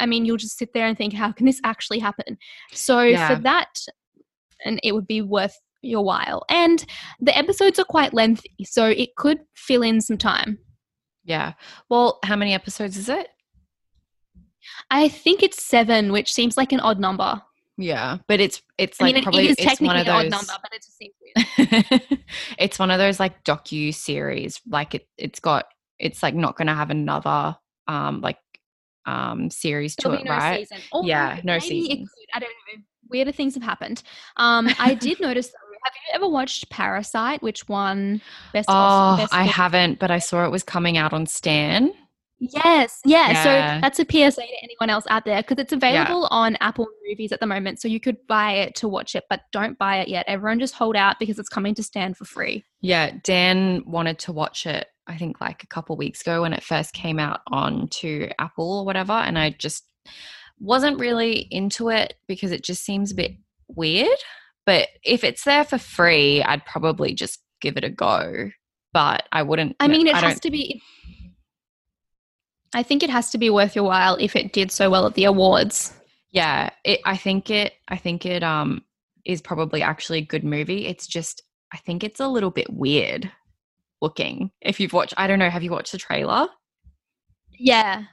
I 0.00 0.06
mean, 0.06 0.24
you'll 0.24 0.38
just 0.38 0.56
sit 0.58 0.72
there 0.72 0.86
and 0.86 0.96
think, 0.96 1.12
how 1.12 1.30
can 1.30 1.46
this 1.46 1.60
actually 1.62 1.98
happen? 1.98 2.38
So 2.72 3.02
Yeah. 3.02 3.28
for 3.36 3.42
that, 3.42 3.68
and 4.64 4.80
it 4.82 4.92
would 4.92 5.06
be 5.06 5.22
worth 5.22 5.56
your 5.82 6.04
while. 6.04 6.44
And 6.48 6.84
the 7.20 7.36
episodes 7.36 7.78
are 7.78 7.84
quite 7.84 8.12
lengthy, 8.14 8.50
so 8.64 8.86
it 8.86 9.14
could 9.16 9.38
fill 9.54 9.82
in 9.82 10.00
some 10.00 10.18
time. 10.18 10.58
Yeah. 11.30 11.52
Well, 11.88 12.18
how 12.24 12.34
many 12.34 12.54
episodes 12.54 12.96
is 12.96 13.08
it? 13.08 13.28
I 14.90 15.08
think 15.08 15.42
it's 15.44 15.62
seven, 15.62 16.10
which 16.10 16.32
seems 16.32 16.56
like 16.56 16.72
an 16.72 16.80
odd 16.80 16.98
number. 16.98 17.40
Yeah, 17.78 18.18
but 18.26 18.40
it's 18.40 18.60
it's 18.76 19.00
I 19.00 19.04
like 19.04 19.14
mean, 19.14 19.22
probably 19.22 19.46
it 19.46 19.50
is 19.60 19.64
it's 19.64 19.80
one 19.80 19.96
of 19.96 20.08
odd 20.08 20.24
those. 20.24 20.30
number, 20.32 20.52
but 20.60 20.72
it 20.74 20.82
just 20.82 20.98
seems 20.98 21.14
weird. 21.20 22.18
it's 22.58 22.78
one 22.80 22.90
of 22.90 22.98
those 22.98 23.20
like 23.20 23.44
docu 23.44 23.94
series. 23.94 24.60
Like 24.68 24.96
it, 24.96 25.06
it's 25.16 25.38
got 25.38 25.66
it's 25.98 26.22
like 26.22 26.34
not 26.34 26.56
going 26.56 26.66
to 26.66 26.74
have 26.74 26.90
another 26.90 27.56
um 27.86 28.20
like 28.20 28.38
um 29.06 29.50
series 29.50 29.94
to 29.96 30.08
There'll 30.08 30.18
it, 30.18 30.24
be 30.24 30.28
no 30.28 30.36
right? 30.36 30.68
season. 30.68 30.78
Or 30.92 31.04
Yeah, 31.06 31.40
no 31.44 31.54
it 31.54 31.62
could. 31.62 32.08
I 32.34 32.38
don't 32.40 32.50
know. 32.50 32.82
Weirder 33.08 33.32
things 33.32 33.54
have 33.54 33.62
happened. 33.62 34.02
Um, 34.36 34.68
I 34.78 34.94
did 34.94 35.20
notice. 35.28 35.46
though, 35.48 35.69
Have 35.82 35.92
you 35.94 36.14
ever 36.14 36.28
watched 36.28 36.70
Parasite, 36.70 37.42
which 37.42 37.68
won 37.68 38.20
best? 38.52 38.68
Oh, 38.70 39.16
best 39.16 39.32
I 39.34 39.44
haven't, 39.44 39.98
but 39.98 40.10
I 40.10 40.18
saw 40.18 40.44
it 40.44 40.50
was 40.50 40.62
coming 40.62 40.96
out 40.96 41.12
on 41.12 41.26
Stan. 41.26 41.92
Yes, 42.40 43.00
yeah. 43.04 43.30
Yeah. 43.30 43.42
So 43.42 43.80
that's 43.82 43.98
a 43.98 44.04
PSA 44.04 44.40
to 44.40 44.62
anyone 44.62 44.88
else 44.88 45.04
out 45.10 45.26
there 45.26 45.42
because 45.42 45.58
it's 45.58 45.74
available 45.74 46.26
on 46.30 46.56
Apple 46.60 46.88
Movies 47.06 47.32
at 47.32 47.40
the 47.40 47.46
moment. 47.46 47.80
So 47.80 47.88
you 47.88 48.00
could 48.00 48.16
buy 48.26 48.52
it 48.52 48.74
to 48.76 48.88
watch 48.88 49.14
it, 49.14 49.24
but 49.28 49.42
don't 49.52 49.78
buy 49.78 49.98
it 49.98 50.08
yet. 50.08 50.24
Everyone 50.26 50.58
just 50.58 50.74
hold 50.74 50.96
out 50.96 51.18
because 51.18 51.38
it's 51.38 51.50
coming 51.50 51.74
to 51.74 51.82
Stan 51.82 52.14
for 52.14 52.24
free. 52.24 52.64
Yeah, 52.80 53.12
Dan 53.22 53.82
wanted 53.86 54.18
to 54.20 54.32
watch 54.32 54.66
it. 54.66 54.86
I 55.06 55.18
think 55.18 55.40
like 55.40 55.62
a 55.62 55.66
couple 55.66 55.96
weeks 55.96 56.22
ago 56.22 56.42
when 56.42 56.54
it 56.54 56.62
first 56.62 56.94
came 56.94 57.18
out 57.18 57.40
on 57.48 57.88
to 57.88 58.30
Apple 58.38 58.78
or 58.78 58.86
whatever, 58.86 59.12
and 59.12 59.38
I 59.38 59.50
just 59.50 59.84
wasn't 60.60 60.98
really 60.98 61.46
into 61.50 61.90
it 61.90 62.14
because 62.26 62.52
it 62.52 62.62
just 62.62 62.84
seems 62.84 63.12
a 63.12 63.16
bit 63.16 63.32
weird. 63.68 64.18
But 64.70 64.86
if 65.02 65.24
it's 65.24 65.42
there 65.42 65.64
for 65.64 65.78
free, 65.78 66.44
I'd 66.44 66.64
probably 66.64 67.12
just 67.12 67.40
give 67.60 67.76
it 67.76 67.82
a 67.82 67.90
go. 67.90 68.52
But 68.92 69.24
I 69.32 69.42
wouldn't. 69.42 69.74
I 69.80 69.88
mean, 69.88 70.06
it 70.06 70.14
I 70.14 70.20
has 70.20 70.38
to 70.38 70.50
be. 70.52 70.80
I 72.72 72.84
think 72.84 73.02
it 73.02 73.10
has 73.10 73.30
to 73.30 73.38
be 73.38 73.50
worth 73.50 73.74
your 73.74 73.86
while 73.86 74.14
if 74.20 74.36
it 74.36 74.52
did 74.52 74.70
so 74.70 74.88
well 74.88 75.06
at 75.06 75.14
the 75.14 75.24
awards. 75.24 75.92
Yeah, 76.30 76.70
it, 76.84 77.00
I 77.04 77.16
think 77.16 77.50
it. 77.50 77.72
I 77.88 77.96
think 77.96 78.24
it 78.24 78.44
um 78.44 78.84
is 79.24 79.42
probably 79.42 79.82
actually 79.82 80.18
a 80.18 80.24
good 80.24 80.44
movie. 80.44 80.86
It's 80.86 81.08
just 81.08 81.42
I 81.72 81.78
think 81.78 82.04
it's 82.04 82.20
a 82.20 82.28
little 82.28 82.52
bit 82.52 82.72
weird 82.72 83.28
looking. 84.00 84.52
If 84.60 84.78
you've 84.78 84.92
watched, 84.92 85.14
I 85.16 85.26
don't 85.26 85.40
know. 85.40 85.50
Have 85.50 85.64
you 85.64 85.72
watched 85.72 85.90
the 85.90 85.98
trailer? 85.98 86.46
Yeah. 87.58 88.04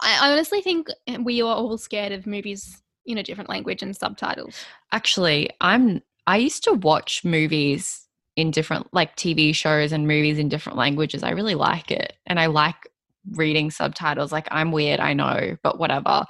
I, 0.00 0.20
I 0.22 0.32
honestly 0.32 0.62
think 0.62 0.86
we 1.20 1.42
are 1.42 1.54
all 1.54 1.76
scared 1.76 2.12
of 2.12 2.26
movies 2.26 2.82
in 3.08 3.18
a 3.18 3.22
different 3.22 3.50
language 3.50 3.82
and 3.82 3.96
subtitles. 3.96 4.64
Actually, 4.92 5.50
I'm 5.60 6.02
I 6.26 6.36
used 6.36 6.62
to 6.64 6.72
watch 6.74 7.24
movies 7.24 8.06
in 8.36 8.50
different 8.50 8.86
like 8.92 9.16
TV 9.16 9.54
shows 9.54 9.92
and 9.92 10.06
movies 10.06 10.38
in 10.38 10.48
different 10.48 10.78
languages. 10.78 11.22
I 11.22 11.30
really 11.30 11.54
like 11.54 11.90
it. 11.90 12.12
And 12.26 12.38
I 12.38 12.46
like 12.46 12.76
reading 13.32 13.70
subtitles. 13.70 14.30
Like 14.30 14.46
I'm 14.50 14.70
weird, 14.72 15.00
I 15.00 15.12
know, 15.14 15.56
but 15.62 15.78
whatever. 15.78 16.24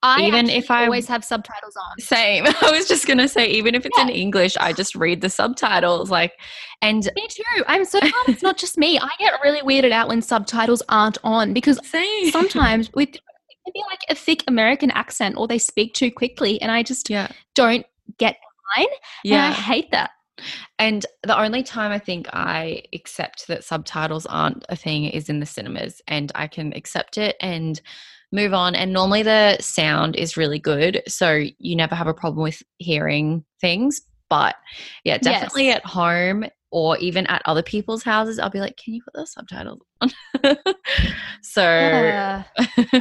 I 0.00 0.22
Even 0.22 0.48
if 0.48 0.70
I- 0.70 0.84
always 0.84 1.08
have 1.08 1.24
subtitles 1.24 1.74
on. 1.76 1.98
Same. 1.98 2.44
I 2.62 2.70
was 2.70 2.86
just 2.86 3.06
going 3.08 3.18
to 3.18 3.26
say 3.26 3.48
even 3.48 3.74
if 3.74 3.84
it's 3.84 3.98
in 3.98 4.08
English, 4.08 4.56
I 4.58 4.72
just 4.72 4.94
read 4.94 5.20
the 5.22 5.28
subtitles 5.28 6.08
like 6.10 6.32
and 6.82 7.10
Me 7.16 7.26
too. 7.28 7.64
I'm 7.66 7.84
so 7.84 7.98
glad 7.98 8.12
it's 8.28 8.42
not 8.42 8.56
just 8.56 8.78
me. 8.78 8.96
I 9.00 9.08
get 9.18 9.32
really 9.42 9.60
weirded 9.62 9.90
out 9.90 10.06
when 10.06 10.22
subtitles 10.22 10.82
aren't 10.88 11.18
on 11.24 11.52
because 11.52 11.80
same. 11.88 12.30
sometimes 12.30 12.92
with 12.92 13.16
it 13.68 13.74
be 13.74 13.84
like 13.90 14.00
a 14.08 14.14
thick 14.14 14.44
American 14.48 14.90
accent 14.90 15.36
or 15.36 15.46
they 15.46 15.58
speak 15.58 15.94
too 15.94 16.10
quickly 16.10 16.60
and 16.60 16.70
I 16.70 16.82
just 16.82 17.10
yeah. 17.10 17.28
don't 17.54 17.86
get 18.18 18.36
the 18.76 18.82
line. 18.82 18.88
And 19.24 19.34
I 19.42 19.52
hate 19.52 19.90
that. 19.92 20.10
And 20.78 21.04
the 21.24 21.38
only 21.38 21.62
time 21.62 21.90
I 21.90 21.98
think 21.98 22.28
I 22.32 22.82
accept 22.92 23.48
that 23.48 23.64
subtitles 23.64 24.26
aren't 24.26 24.64
a 24.68 24.76
thing 24.76 25.04
is 25.04 25.28
in 25.28 25.40
the 25.40 25.46
cinemas, 25.46 26.00
and 26.06 26.30
I 26.34 26.46
can 26.46 26.72
accept 26.74 27.18
it 27.18 27.36
and 27.40 27.80
move 28.30 28.54
on. 28.54 28.74
And 28.74 28.92
normally 28.92 29.22
the 29.22 29.56
sound 29.60 30.16
is 30.16 30.36
really 30.36 30.58
good, 30.58 31.02
so 31.08 31.44
you 31.58 31.76
never 31.76 31.94
have 31.94 32.06
a 32.06 32.14
problem 32.14 32.42
with 32.42 32.62
hearing 32.78 33.44
things. 33.60 34.00
But 34.30 34.56
yeah, 35.04 35.18
definitely 35.18 35.66
Yes. 35.66 35.78
at 35.78 35.86
home 35.86 36.44
or 36.70 36.98
even 36.98 37.26
at 37.28 37.42
other 37.46 37.62
people's 37.62 38.02
houses, 38.02 38.38
I'll 38.38 38.50
be 38.50 38.60
like, 38.60 38.76
"Can 38.76 38.94
you 38.94 39.02
put 39.02 39.14
the 39.14 39.26
subtitles 39.26 39.80
on?" 40.00 40.10
so 41.42 41.62
Yeah. 41.62 42.44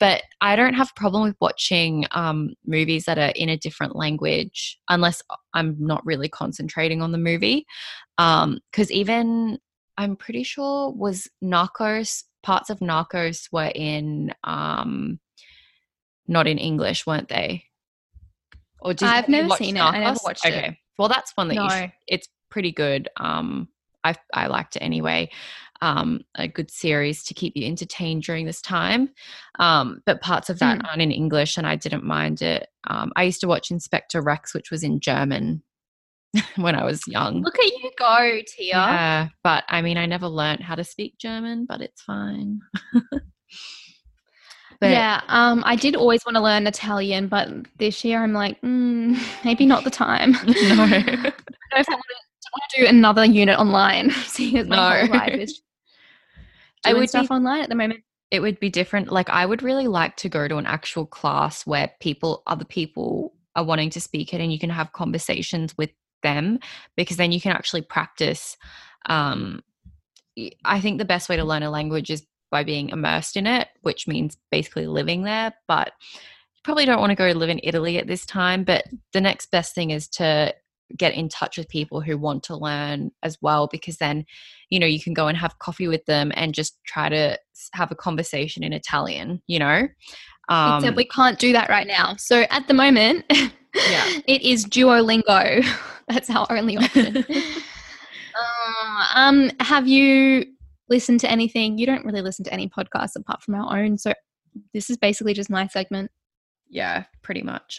but 0.00 0.22
I 0.40 0.56
don't 0.56 0.74
have 0.74 0.90
a 0.90 1.00
problem 1.00 1.22
with 1.24 1.36
watching 1.40 2.06
um, 2.12 2.54
movies 2.66 3.04
that 3.04 3.18
are 3.18 3.32
in 3.36 3.48
a 3.48 3.56
different 3.58 3.94
language 3.96 4.78
unless 4.88 5.22
I'm 5.54 5.76
not 5.78 6.04
really 6.06 6.28
concentrating 6.28 7.02
on 7.02 7.12
the 7.12 7.18
movie. 7.18 7.66
Because 8.16 8.90
even 8.90 9.58
I'm 9.98 10.16
pretty 10.16 10.42
sure 10.42 10.90
was 10.90 11.28
Narcos 11.42 12.24
parts 12.42 12.70
of 12.70 12.80
Narcos 12.80 13.48
were 13.52 13.70
in 13.74 14.32
um, 14.44 15.20
not 16.26 16.46
in 16.46 16.58
English, 16.58 17.06
weren't 17.06 17.28
they? 17.28 17.64
Or 18.80 18.94
did 18.94 19.08
I've 19.08 19.28
you 19.28 19.32
never 19.32 19.54
seen 19.56 19.76
it. 19.76 19.80
I 19.80 19.98
never 20.00 20.16
Narcos? 20.16 20.24
watched 20.24 20.44
it. 20.46 20.54
okay. 20.54 20.78
Well, 20.98 21.08
that's 21.08 21.32
one 21.36 21.48
that 21.48 21.54
you 21.54 21.62
No. 21.62 21.68
should, 21.68 21.92
it's 22.06 22.28
pretty 22.52 22.70
good. 22.72 23.08
Um, 23.16 23.68
I 24.04 24.14
I 24.34 24.46
liked 24.46 24.76
it 24.76 24.80
anyway. 24.82 25.30
Um, 25.80 26.20
a 26.36 26.46
good 26.46 26.70
series 26.70 27.24
to 27.24 27.34
keep 27.34 27.56
you 27.56 27.66
entertained 27.66 28.22
during 28.22 28.46
this 28.46 28.60
time. 28.62 29.10
Um, 29.58 30.00
but 30.06 30.20
parts 30.20 30.48
of 30.48 30.60
that 30.60 30.78
Mm. 30.78 30.88
aren't 30.88 31.02
in 31.02 31.10
English, 31.10 31.56
and 31.58 31.66
I 31.66 31.74
didn't 31.74 32.04
mind 32.04 32.40
it. 32.42 32.68
Um, 32.86 33.10
I 33.16 33.24
used 33.24 33.40
to 33.40 33.48
watch 33.48 33.72
Inspector 33.72 34.20
Rex, 34.22 34.54
which 34.54 34.70
was 34.70 34.84
in 34.84 35.00
German 35.00 35.62
when 36.56 36.76
I 36.76 36.84
was 36.84 37.02
young. 37.08 37.42
Look 37.42 37.58
at 37.58 37.64
you 37.66 37.90
go, 37.98 38.40
Tia. 38.46 38.68
Yeah, 38.74 39.28
but 39.42 39.64
I 39.68 39.82
mean, 39.82 39.98
I 39.98 40.06
never 40.06 40.28
learned 40.28 40.60
how 40.62 40.76
to 40.76 40.84
speak 40.84 41.18
German, 41.18 41.64
but 41.68 41.80
it's 41.80 42.02
fine. 42.02 42.60
But- 44.80 44.90
yeah, 44.90 45.20
um, 45.28 45.62
I 45.64 45.76
did 45.76 45.94
always 45.94 46.24
want 46.26 46.34
to 46.34 46.42
learn 46.42 46.66
Italian, 46.66 47.28
but 47.28 47.48
this 47.78 48.04
year 48.04 48.20
I'm 48.20 48.32
like, 48.32 48.60
mm, 48.62 49.16
maybe 49.44 49.64
not 49.64 49.84
the 49.84 49.90
time. 49.90 50.34
I 50.34 50.44
don't 50.44 50.68
no. 50.76 50.86
know 50.86 50.96
if 51.76 51.88
I 51.88 51.92
want 51.94 52.02
to, 52.08 52.16
want 52.52 52.70
to 52.70 52.80
do 52.82 52.86
another 52.86 53.24
unit 53.24 53.58
online, 53.58 54.10
seeing 54.26 54.58
as 54.58 54.66
my 54.68 55.00
whole 55.00 55.06
No. 55.08 55.12
life 55.14 55.34
is 55.34 55.60
I 56.84 56.90
doing 56.90 57.00
would 57.00 57.02
be- 57.04 57.08
stuff 57.08 57.30
online 57.30 57.62
at 57.62 57.68
the 57.68 57.74
moment. 57.74 58.00
it 58.30 58.40
would 58.40 58.58
be 58.60 58.70
different. 58.70 59.10
Like 59.12 59.30
I 59.30 59.46
would 59.46 59.62
really 59.62 59.88
like 59.88 60.16
to 60.18 60.28
go 60.28 60.48
to 60.48 60.56
an 60.56 60.66
actual 60.66 61.06
class 61.06 61.66
where 61.66 61.90
people, 62.00 62.42
other 62.46 62.64
people 62.64 63.34
are 63.56 63.64
wanting 63.64 63.90
to 63.90 64.00
speak 64.00 64.32
it 64.34 64.40
and 64.40 64.52
you 64.52 64.58
can 64.58 64.70
have 64.70 64.92
conversations 64.92 65.76
with 65.76 65.90
them 66.22 66.58
because 66.96 67.16
then 67.18 67.32
you 67.32 67.40
can 67.40 67.52
actually 67.52 67.82
practice. 67.82 68.56
Um, 69.06 69.62
I 70.64 70.80
think 70.80 70.98
the 70.98 71.04
best 71.04 71.28
way 71.28 71.36
to 71.36 71.44
learn 71.44 71.62
a 71.62 71.70
language 71.70 72.10
is 72.10 72.24
by 72.50 72.64
being 72.64 72.88
immersed 72.90 73.36
in 73.36 73.46
it, 73.46 73.68
which 73.82 74.06
means 74.08 74.36
basically 74.50 74.86
living 74.86 75.22
there. 75.24 75.52
But 75.68 75.92
you 76.54 76.60
probably 76.64 76.86
don't 76.86 77.00
want 77.00 77.10
to 77.10 77.16
go 77.16 77.28
live 77.30 77.50
in 77.50 77.60
Italy 77.62 77.98
at 77.98 78.06
this 78.06 78.24
time. 78.24 78.64
But 78.64 78.84
the 79.12 79.20
next 79.20 79.50
best 79.50 79.74
thing 79.74 79.90
is 79.90 80.08
to 80.08 80.54
get 80.96 81.14
in 81.14 81.28
touch 81.28 81.56
with 81.58 81.68
people 81.68 82.00
who 82.00 82.16
want 82.18 82.42
to 82.44 82.56
learn 82.56 83.10
as 83.22 83.36
well 83.40 83.68
because 83.70 83.96
then 83.98 84.24
you 84.70 84.78
know 84.78 84.86
you 84.86 85.00
can 85.00 85.14
go 85.14 85.28
and 85.28 85.36
have 85.38 85.58
coffee 85.58 85.88
with 85.88 86.04
them 86.06 86.32
and 86.34 86.54
just 86.54 86.78
try 86.86 87.08
to 87.08 87.38
have 87.72 87.90
a 87.90 87.94
conversation 87.94 88.62
in 88.62 88.72
italian 88.72 89.42
you 89.46 89.58
know 89.58 89.86
um 90.48 90.76
Except 90.78 90.96
we 90.96 91.04
can't 91.04 91.38
do 91.38 91.52
that 91.52 91.68
right 91.68 91.86
now. 91.86 92.16
So 92.16 92.44
at 92.50 92.66
the 92.66 92.74
moment, 92.74 93.24
Yeah. 93.30 93.46
it 94.26 94.42
is 94.42 94.66
Duolingo. 94.66 95.64
That's 96.08 96.28
our 96.30 96.46
only 96.50 96.76
option. 96.76 97.24
Uh, 98.34 99.06
um, 99.14 99.50
have 99.60 99.86
you 99.86 100.46
listened 100.88 101.20
to 101.20 101.30
anything? 101.30 101.76
You 101.76 101.84
don't 101.84 102.04
really 102.04 102.22
listen 102.22 102.44
to 102.46 102.52
any 102.52 102.66
podcasts 102.66 103.14
apart 103.14 103.42
from 103.42 103.54
our 103.54 103.78
own. 103.78 103.98
So 103.98 104.14
this 104.72 104.88
is 104.88 104.96
basically 104.96 105.34
just 105.34 105.50
my 105.50 105.66
segment. 105.66 106.10
yeah 106.70 107.04
pretty 107.22 107.42
much 107.42 107.78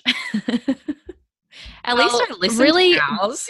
At 1.84 1.98
least 1.98 2.16
I 2.16 2.34
listen 2.40 2.64
really 2.64 2.94
to 2.94 3.02
ours. 3.22 3.50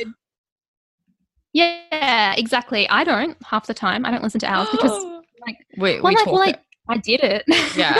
Yeah, 1.53 2.33
exactly. 2.35 2.89
I 2.89 3.03
don't 3.03 3.37
half 3.43 3.67
the 3.67 3.73
time. 3.73 4.05
I 4.05 4.11
don't 4.11 4.23
listen 4.23 4.39
to 4.41 4.47
ours 4.47 4.67
because 4.71 4.91
like, 5.45 5.57
we, 5.77 5.93
well, 5.93 5.95
we 5.95 6.01
like, 6.01 6.17
talk 6.17 6.33
well, 6.33 6.41
it. 6.49 6.59
I, 6.89 6.93
I 6.93 6.97
did 6.97 7.21
it. 7.23 7.43
Yeah. 7.77 7.93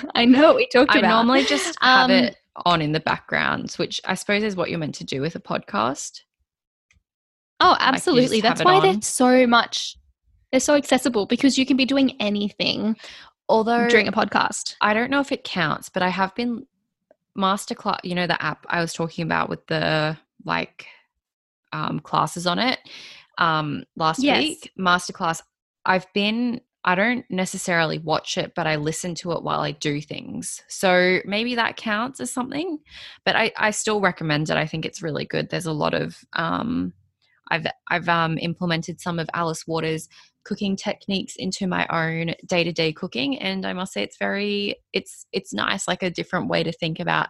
I 0.14 0.24
know 0.24 0.48
what 0.48 0.56
we 0.56 0.66
talked 0.68 0.92
I 0.94 0.98
about. 0.98 1.24
normally 1.26 1.44
just 1.44 1.76
have 1.80 2.10
Um, 2.10 2.10
it 2.10 2.36
on 2.64 2.82
in 2.82 2.92
the 2.92 3.00
background, 3.00 3.72
which 3.72 4.00
I 4.04 4.14
suppose 4.14 4.42
is 4.42 4.56
what 4.56 4.70
you're 4.70 4.78
meant 4.78 4.96
to 4.96 5.04
do 5.04 5.20
with 5.20 5.36
a 5.36 5.40
podcast. 5.40 6.22
Oh, 7.60 7.76
absolutely. 7.78 8.40
have 8.40 8.56
That's 8.56 8.64
why 8.64 8.76
on. 8.76 8.82
they're 8.82 9.02
so 9.02 9.46
much. 9.46 9.96
They're 10.50 10.60
so 10.60 10.74
accessible 10.74 11.26
because 11.26 11.58
you 11.58 11.66
can 11.66 11.76
be 11.76 11.84
doing 11.84 12.16
anything 12.20 12.96
Although 13.48 13.88
during 13.88 14.08
a 14.08 14.12
podcast. 14.12 14.76
I 14.80 14.94
don't 14.94 15.10
know 15.10 15.20
if 15.20 15.32
it 15.32 15.44
counts, 15.44 15.88
but 15.88 16.02
I 16.02 16.08
have 16.08 16.34
been 16.34 16.66
masterclass. 17.38 18.00
You 18.02 18.14
know 18.14 18.26
the 18.26 18.42
app 18.42 18.66
I 18.68 18.80
was 18.80 18.92
talking 18.92 19.24
about 19.24 19.48
with 19.48 19.66
the 19.66 20.16
like 20.44 20.86
um, 21.72 22.00
classes 22.00 22.46
on 22.46 22.58
it 22.58 22.78
um, 23.38 23.84
last 23.96 24.22
Yes. 24.22 24.38
week. 24.38 24.72
Masterclass. 24.78 25.42
I've 25.84 26.12
been. 26.12 26.60
I 26.84 26.94
don't 26.94 27.24
necessarily 27.28 27.98
watch 27.98 28.38
it, 28.38 28.52
but 28.54 28.66
I 28.66 28.76
listen 28.76 29.14
to 29.16 29.32
it 29.32 29.42
while 29.42 29.60
I 29.60 29.72
do 29.72 30.00
things. 30.00 30.62
So 30.68 31.18
maybe 31.24 31.56
that 31.56 31.76
counts 31.76 32.20
as 32.20 32.30
something. 32.32 32.78
But 33.24 33.36
I, 33.36 33.52
I 33.56 33.72
still 33.72 34.00
recommend 34.00 34.48
it. 34.48 34.56
I 34.56 34.64
think 34.64 34.86
it's 34.86 35.02
really 35.02 35.26
good. 35.26 35.50
There's 35.50 35.66
a 35.66 35.72
lot 35.72 35.92
of 35.92 36.24
um, 36.34 36.92
I've 37.50 37.66
I've 37.88 38.08
um, 38.08 38.38
implemented 38.38 39.00
some 39.00 39.18
of 39.18 39.28
Alice 39.34 39.66
Waters' 39.66 40.08
cooking 40.48 40.76
techniques 40.76 41.36
into 41.36 41.66
my 41.66 41.86
own 41.90 42.34
day-to-day 42.46 42.90
cooking 42.90 43.38
and 43.38 43.66
I 43.66 43.74
must 43.74 43.92
say 43.92 44.02
it's 44.02 44.16
very 44.16 44.76
it's 44.94 45.26
it's 45.30 45.52
nice 45.52 45.86
like 45.86 46.02
a 46.02 46.08
different 46.08 46.48
way 46.48 46.62
to 46.62 46.72
think 46.72 47.00
about 47.00 47.28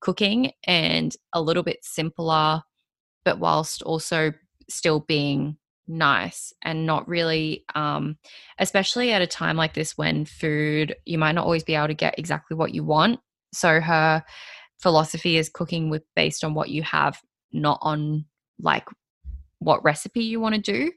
cooking 0.00 0.52
and 0.64 1.12
a 1.32 1.42
little 1.42 1.64
bit 1.64 1.78
simpler 1.82 2.62
but 3.24 3.40
whilst 3.40 3.82
also 3.82 4.32
still 4.70 5.00
being 5.00 5.56
nice 5.88 6.52
and 6.62 6.86
not 6.86 7.08
really 7.08 7.64
um 7.74 8.16
especially 8.60 9.10
at 9.10 9.22
a 9.22 9.26
time 9.26 9.56
like 9.56 9.74
this 9.74 9.98
when 9.98 10.24
food 10.24 10.94
you 11.04 11.18
might 11.18 11.32
not 11.32 11.44
always 11.44 11.64
be 11.64 11.74
able 11.74 11.88
to 11.88 11.94
get 11.94 12.16
exactly 12.16 12.56
what 12.56 12.72
you 12.72 12.84
want. 12.84 13.18
So 13.52 13.80
her 13.80 14.22
philosophy 14.80 15.36
is 15.36 15.48
cooking 15.48 15.90
with 15.90 16.04
based 16.14 16.44
on 16.44 16.54
what 16.54 16.68
you 16.68 16.84
have 16.84 17.18
not 17.52 17.80
on 17.82 18.24
like 18.60 18.86
what 19.64 19.82
recipe 19.84 20.22
you 20.22 20.40
want 20.40 20.54
to 20.54 20.60
do 20.60 20.90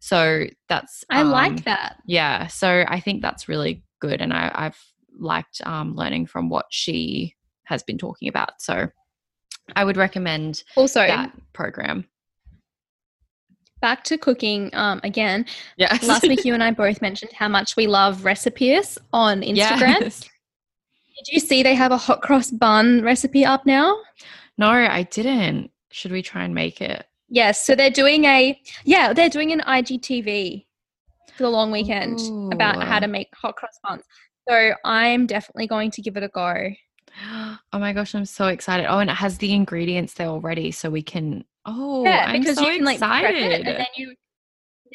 so 0.00 0.44
that's 0.68 1.04
I 1.10 1.20
um, 1.22 1.30
like 1.30 1.64
that. 1.64 1.96
yeah 2.06 2.46
so 2.46 2.84
i 2.88 3.00
think 3.00 3.22
that's 3.22 3.48
really 3.48 3.82
good 4.00 4.20
and 4.20 4.32
I, 4.32 4.50
i've 4.54 4.78
liked 5.18 5.60
um, 5.64 5.94
learning 5.94 6.26
from 6.26 6.48
what 6.48 6.66
she 6.70 7.34
has 7.64 7.82
been 7.82 7.98
talking 7.98 8.28
about 8.28 8.60
so 8.60 8.88
i 9.76 9.84
would 9.84 9.96
recommend 9.96 10.62
Also, 10.76 11.00
that 11.06 11.32
program 11.52 12.06
back 13.80 14.04
to 14.04 14.16
cooking 14.16 14.70
um, 14.74 15.00
again. 15.02 15.44
yeah 15.76 15.98
Last 16.04 16.22
week, 16.22 16.44
you 16.44 16.54
and 16.54 16.62
I 16.62 16.70
both 16.70 17.02
mentioned 17.02 17.32
how 17.32 17.48
much 17.48 17.74
we 17.76 17.88
love 17.88 18.24
recipes 18.24 18.96
on 19.12 19.40
Instagram. 19.42 20.00
Yes. 20.00 20.20
Did 20.20 21.32
you 21.32 21.40
see 21.40 21.64
they 21.64 21.74
have 21.74 21.90
a 21.90 21.96
hot 21.96 22.22
cross 22.22 22.52
bun 22.52 23.02
recipe 23.02 23.44
up 23.44 23.66
now? 23.66 23.96
no 24.58 24.68
i 24.70 25.02
didn't 25.04 25.70
should 25.90 26.12
we 26.12 26.22
try 26.22 26.44
and 26.44 26.54
make 26.54 26.80
it 26.80 27.06
Yes. 27.32 27.64
So 27.64 27.74
they're 27.74 27.90
doing 27.90 28.24
a 28.24 28.60
yeah, 28.84 29.12
they're 29.12 29.28
doing 29.28 29.52
an 29.52 29.60
IGTV 29.60 30.66
for 31.34 31.42
the 31.42 31.48
long 31.48 31.72
weekend 31.72 32.20
about 32.52 32.82
how 32.82 32.98
to 32.98 33.08
make 33.08 33.28
hot 33.34 33.56
cross 33.56 33.78
buns. 33.82 34.02
So 34.48 34.74
I'm 34.84 35.26
definitely 35.26 35.66
going 35.66 35.90
to 35.92 36.02
give 36.02 36.16
it 36.16 36.22
a 36.22 36.28
go. 36.28 36.70
oh 37.30 37.78
my 37.78 37.92
gosh 37.92 38.14
i'm 38.14 38.24
so 38.24 38.46
excited 38.46 38.86
oh 38.86 38.98
and 38.98 39.10
it 39.10 39.12
has 39.12 39.36
the 39.36 39.52
ingredients 39.52 40.14
there 40.14 40.28
already 40.28 40.70
so 40.70 40.88
we 40.88 41.02
can 41.02 41.44
oh 41.66 42.02
yeah, 42.04 42.24
i'm 42.26 42.40
because 42.40 42.56
so 42.56 42.66
you 42.66 42.76
can 42.76 42.86
like 42.86 42.98
prep 42.98 43.34
it 43.34 43.66
and 43.66 43.66
then 43.66 43.86
you 43.98 44.14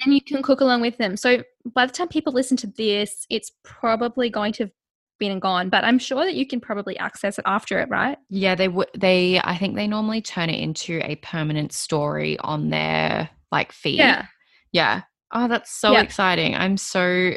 then 0.03 0.13
you 0.13 0.21
can 0.21 0.41
cook 0.43 0.61
along 0.61 0.81
with 0.81 0.97
them. 0.97 1.17
So 1.17 1.43
by 1.73 1.85
the 1.85 1.93
time 1.93 2.07
people 2.07 2.33
listen 2.33 2.57
to 2.57 2.67
this, 2.67 3.25
it's 3.29 3.51
probably 3.63 4.29
going 4.29 4.53
to 4.53 4.63
have 4.63 4.71
been 5.19 5.31
and 5.31 5.41
gone. 5.41 5.69
But 5.69 5.83
I'm 5.83 5.99
sure 5.99 6.23
that 6.25 6.35
you 6.35 6.45
can 6.47 6.59
probably 6.59 6.97
access 6.97 7.37
it 7.39 7.43
after 7.45 7.79
it, 7.79 7.89
right? 7.89 8.17
Yeah, 8.29 8.55
they 8.55 8.67
would. 8.67 8.89
They, 8.97 9.39
I 9.43 9.57
think 9.57 9.75
they 9.75 9.87
normally 9.87 10.21
turn 10.21 10.49
it 10.49 10.59
into 10.61 11.01
a 11.03 11.15
permanent 11.17 11.73
story 11.73 12.37
on 12.39 12.69
their 12.69 13.29
like 13.51 13.71
feed. 13.71 13.97
yeah. 13.99 14.25
Yeah. 14.71 15.01
Oh, 15.31 15.47
that's 15.47 15.71
so 15.71 15.91
Yeah. 15.93 16.01
exciting! 16.01 16.55
I'm 16.55 16.77
so 16.77 17.33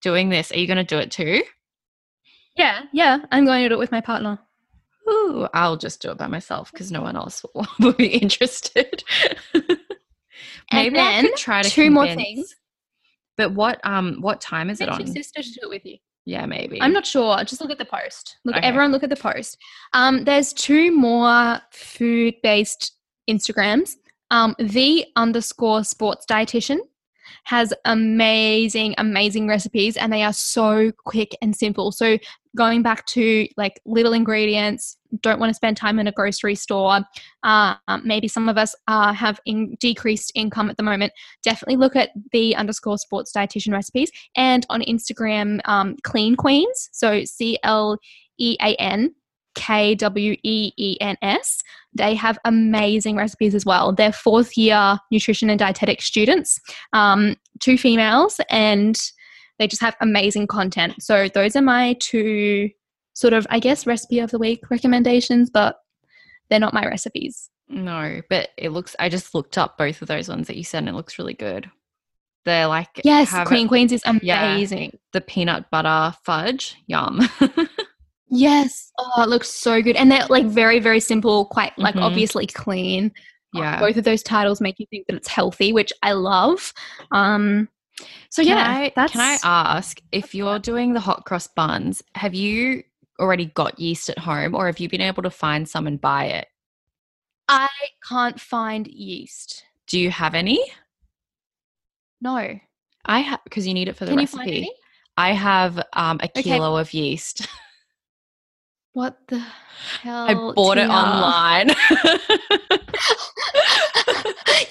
doing 0.00 0.28
this. 0.28 0.50
Are 0.52 0.58
you 0.58 0.66
going 0.66 0.76
to 0.78 0.84
do 0.84 0.98
it 0.98 1.10
too? 1.10 1.42
Yeah, 2.56 2.82
yeah. 2.92 3.18
I'm 3.30 3.44
going 3.46 3.62
to 3.62 3.68
do 3.68 3.74
it 3.76 3.78
with 3.78 3.92
my 3.92 4.00
partner. 4.00 4.38
Ooh, 5.08 5.48
I'll 5.54 5.76
just 5.76 6.02
do 6.02 6.10
it 6.10 6.18
by 6.18 6.26
myself 6.26 6.70
because 6.72 6.92
no 6.92 7.00
one 7.02 7.16
else 7.16 7.44
will, 7.54 7.66
will 7.80 7.92
be 7.92 8.06
interested. 8.08 9.02
Maybe 10.72 10.98
I 10.98 11.12
then 11.12 11.26
could 11.26 11.36
try 11.36 11.62
to 11.62 11.68
two 11.70 11.90
more 11.90 12.06
things. 12.06 12.54
But 13.36 13.52
what 13.52 13.80
um 13.84 14.18
what 14.20 14.40
time 14.40 14.70
is 14.70 14.80
it 14.80 14.86
Get 14.86 14.98
your 14.98 15.08
on? 15.08 15.12
sister 15.14 15.42
to 15.42 15.48
do 15.48 15.60
it 15.62 15.68
with 15.70 15.84
you. 15.86 15.96
Yeah, 16.24 16.46
maybe. 16.46 16.80
I'm 16.80 16.92
not 16.92 17.04
sure. 17.06 17.42
Just 17.44 17.60
look 17.60 17.70
at 17.70 17.78
the 17.78 17.84
post. 17.84 18.36
Look, 18.44 18.56
Okay. 18.56 18.66
everyone, 18.66 18.92
look 18.92 19.02
at 19.02 19.10
the 19.10 19.16
post. 19.16 19.58
Um, 19.92 20.24
there's 20.24 20.52
two 20.52 20.92
more 20.96 21.60
food-based 21.72 22.92
Instagrams. 23.28 23.92
Um, 24.30 24.54
the 24.58 25.04
underscore 25.16 25.84
sports 25.84 26.24
dietitian 26.30 26.78
has 27.44 27.72
amazing, 27.84 28.94
amazing 28.98 29.48
recipes, 29.48 29.96
and 29.96 30.12
they 30.12 30.22
are 30.22 30.32
so 30.32 30.92
quick 31.04 31.36
and 31.42 31.54
simple. 31.56 31.90
So 31.92 32.18
going 32.56 32.82
back 32.82 33.06
to 33.06 33.46
like 33.56 33.80
little 33.86 34.12
ingredients, 34.12 34.96
don't 35.20 35.38
want 35.38 35.50
to 35.50 35.54
spend 35.54 35.76
time 35.76 35.98
in 35.98 36.06
a 36.06 36.12
grocery 36.12 36.54
store. 36.54 37.00
Uh, 37.42 37.74
maybe 38.04 38.28
some 38.28 38.48
of 38.48 38.58
us 38.58 38.74
uh, 38.88 39.12
have 39.12 39.40
in 39.46 39.76
decreased 39.80 40.32
income 40.34 40.70
at 40.70 40.76
the 40.76 40.82
moment. 40.82 41.12
Definitely 41.42 41.76
look 41.76 41.96
at 41.96 42.10
the 42.32 42.54
underscore 42.56 42.98
sports 42.98 43.32
dietitian 43.32 43.72
recipes 43.72 44.10
and 44.36 44.66
on 44.70 44.82
Instagram, 44.82 45.60
um, 45.64 45.96
Clean 46.02 46.36
Queens. 46.36 46.88
So 46.92 47.24
C 47.24 47.58
L 47.62 47.98
E 48.38 48.56
A 48.60 48.74
N 48.76 49.14
K 49.54 49.94
W 49.94 50.36
E 50.42 50.72
E 50.76 50.96
N 51.00 51.16
S. 51.22 51.62
They 51.94 52.14
have 52.14 52.38
amazing 52.44 53.16
recipes 53.16 53.54
as 53.54 53.66
well. 53.66 53.92
They're 53.92 54.12
fourth 54.12 54.56
year 54.56 54.98
nutrition 55.10 55.50
and 55.50 55.58
dietetic 55.58 56.00
students, 56.00 56.58
um, 56.92 57.36
two 57.60 57.76
females, 57.76 58.40
and 58.50 58.98
they 59.62 59.68
just 59.68 59.80
have 59.82 59.96
amazing 60.00 60.48
content. 60.48 61.00
So 61.00 61.28
those 61.28 61.54
are 61.54 61.62
my 61.62 61.94
two 62.00 62.68
sort 63.14 63.32
of, 63.32 63.46
I 63.48 63.60
guess, 63.60 63.86
recipe 63.86 64.18
of 64.18 64.32
the 64.32 64.38
week 64.40 64.68
recommendations, 64.70 65.50
but 65.50 65.76
they're 66.50 66.58
not 66.58 66.74
my 66.74 66.84
recipes. 66.84 67.48
No, 67.68 68.20
but 68.28 68.48
it 68.58 68.70
looks. 68.70 68.96
I 68.98 69.08
just 69.08 69.34
looked 69.34 69.56
up 69.56 69.78
both 69.78 70.02
of 70.02 70.08
those 70.08 70.28
ones 70.28 70.48
that 70.48 70.56
you 70.56 70.64
said, 70.64 70.78
and 70.78 70.88
it 70.88 70.94
looks 70.94 71.16
really 71.18 71.34
good. 71.34 71.70
They're 72.44 72.66
like 72.66 72.88
Yes, 73.04 73.32
Queen 73.46 73.68
Queens 73.68 73.92
is 73.92 74.02
Yeah. 74.20 74.52
amazing. 74.54 74.98
the 75.12 75.20
peanut 75.20 75.70
butter 75.70 76.16
fudge. 76.24 76.74
Yum. 76.88 77.20
Yes. 78.34 78.90
Oh, 78.98 79.22
it 79.22 79.28
looks 79.28 79.50
so 79.50 79.82
good. 79.82 79.94
And 79.96 80.10
they're 80.10 80.26
like 80.30 80.46
very, 80.46 80.78
very 80.78 81.00
simple, 81.00 81.44
quite 81.44 81.76
like 81.78 81.94
Mhm. 81.96 82.00
obviously 82.02 82.46
clean. 82.46 83.12
Yeah. 83.52 83.78
Both 83.78 83.98
of 83.98 84.04
those 84.04 84.22
titles 84.22 84.58
make 84.58 84.78
you 84.80 84.86
think 84.88 85.06
that 85.06 85.16
it's 85.16 85.28
healthy, 85.28 85.70
which 85.74 85.92
I 86.02 86.12
love. 86.12 86.72
Um 87.10 87.68
so 88.30 88.42
Can 88.42 88.56
yeah, 88.56 88.90
I, 88.96 89.08
can 89.08 89.20
I 89.20 89.38
ask 89.44 90.00
if 90.12 90.34
you're 90.34 90.58
doing 90.58 90.92
the 90.92 91.00
hot 91.00 91.24
cross 91.24 91.46
buns? 91.46 92.02
Have 92.14 92.34
you 92.34 92.82
already 93.20 93.46
got 93.46 93.78
yeast 93.78 94.08
at 94.08 94.18
home, 94.18 94.54
or 94.54 94.66
have 94.66 94.80
you 94.80 94.88
been 94.88 95.00
able 95.00 95.22
to 95.22 95.30
find 95.30 95.68
some 95.68 95.86
and 95.86 96.00
buy 96.00 96.24
it? 96.26 96.48
I 97.48 97.68
can't 98.08 98.40
find 98.40 98.86
yeast. 98.86 99.64
Do 99.86 99.98
you 99.98 100.10
have 100.10 100.34
any? 100.34 100.62
No. 102.20 102.58
I 103.04 103.18
have 103.20 103.40
because 103.44 103.66
you 103.66 103.74
need 103.74 103.88
it 103.88 103.96
for 103.96 104.04
the 104.04 104.12
Can 104.12 104.18
recipe. 104.18 104.70
I 105.16 105.32
have 105.32 105.78
um, 105.92 106.18
a 106.20 106.24
Okay. 106.24 106.42
kilo 106.42 106.76
of 106.76 106.94
yeast. 106.94 107.46
What 108.94 109.18
the 109.28 109.38
hell? 110.02 110.26
I 110.28 110.34
bought 110.34 110.78
it 110.78 110.88
online. 110.88 111.70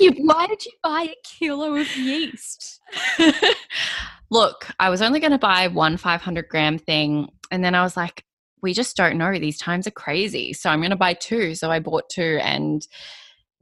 you 0.01 0.11
why 0.25 0.47
did 0.47 0.65
you 0.65 0.71
buy 0.83 1.03
a 1.03 1.15
kilo 1.23 1.75
of 1.75 1.95
yeast? 1.95 2.81
Look, 4.29 4.67
I 4.79 4.89
was 4.89 5.01
only 5.01 5.19
going 5.19 5.31
to 5.31 5.37
buy 5.37 5.67
one 5.67 5.97
500 5.97 6.47
gram 6.47 6.77
thing. 6.77 7.29
And 7.51 7.63
then 7.63 7.75
I 7.75 7.83
was 7.83 7.97
like, 7.97 8.23
we 8.61 8.73
just 8.73 8.95
don't 8.95 9.17
know. 9.17 9.37
These 9.37 9.57
times 9.57 9.87
are 9.87 9.91
crazy. 9.91 10.53
So 10.53 10.69
I'm 10.69 10.79
going 10.79 10.91
to 10.91 10.95
buy 10.95 11.13
two. 11.13 11.55
So 11.55 11.69
I 11.69 11.79
bought 11.79 12.09
two. 12.09 12.39
And 12.41 12.85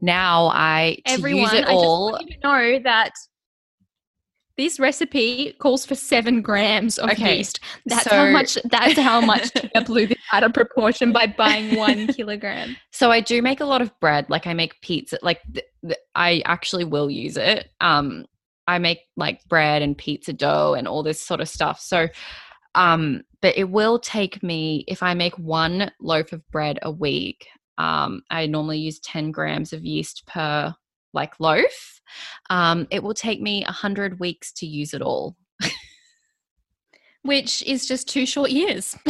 now 0.02 0.48
I, 0.48 0.98
Everyone, 1.06 1.42
use 1.42 1.54
it 1.54 1.68
I 1.68 1.74
all, 1.74 2.12
just 2.12 2.20
want 2.20 2.30
you 2.30 2.36
to 2.38 2.48
know 2.48 2.84
that 2.84 3.12
this 4.60 4.78
recipe 4.78 5.54
calls 5.60 5.86
for 5.86 5.96
seven 5.96 6.42
grams 6.42 6.98
of 7.00 7.10
Okay, 7.12 7.38
yeast. 7.38 7.62
That's 7.86 8.08
how 8.08 8.30
much. 8.30 8.58
That's 8.66 9.00
how 9.00 9.22
much 9.34 9.52
Tina 9.54 9.86
blew 9.86 10.08
this 10.08 10.18
out 10.34 10.44
of 10.44 10.54
proportion 10.54 11.14
by 11.14 11.28
buying 11.28 11.76
one 11.78 12.08
kilogram. 12.08 12.76
So 12.92 13.10
I 13.10 13.22
do 13.22 13.42
make 13.42 13.62
a 13.62 13.66
lot 13.66 13.82
of 13.82 13.98
bread. 14.02 14.30
Like 14.30 14.48
I 14.48 14.54
make 14.54 14.82
pizza. 14.82 15.18
Like 15.22 15.40
th- 15.54 15.66
th- 15.86 15.98
I 16.14 16.42
actually 16.46 16.84
will 16.84 17.10
use 17.10 17.38
it. 17.38 17.70
Um, 17.80 18.26
I 18.68 18.80
make 18.80 19.00
like 19.16 19.40
bread 19.46 19.82
and 19.82 19.98
pizza 19.98 20.34
dough 20.34 20.74
and 20.74 20.90
all 20.90 21.04
this 21.04 21.22
sort 21.26 21.40
of 21.40 21.48
stuff. 21.48 21.80
So, 21.80 22.10
um, 22.76 23.22
but 23.42 23.58
it 23.58 23.70
will 23.70 23.98
take 23.98 24.44
me 24.44 24.84
if 24.90 25.02
I 25.02 25.14
make 25.14 25.38
one 25.40 25.90
loaf 26.02 26.34
of 26.34 26.46
bread 26.52 26.80
a 26.82 26.92
week. 26.92 27.48
um, 27.78 28.24
I 28.30 28.46
normally 28.46 28.80
use 28.80 29.00
10 29.00 29.32
grams 29.32 29.72
of 29.72 29.86
yeast 29.86 30.26
per 30.28 30.76
like 31.14 31.40
loaf. 31.40 32.02
Um, 32.50 32.88
it 32.92 33.04
will 33.04 33.14
take 33.14 33.42
me 33.42 33.64
100 33.66 34.20
weeks 34.20 34.52
to 34.54 34.66
use 34.66 34.94
it 34.94 35.02
all. 35.02 35.36
Which 37.24 37.62
is 37.64 37.86
just 37.86 38.08
two 38.08 38.26
short 38.26 38.50
years. 38.50 38.96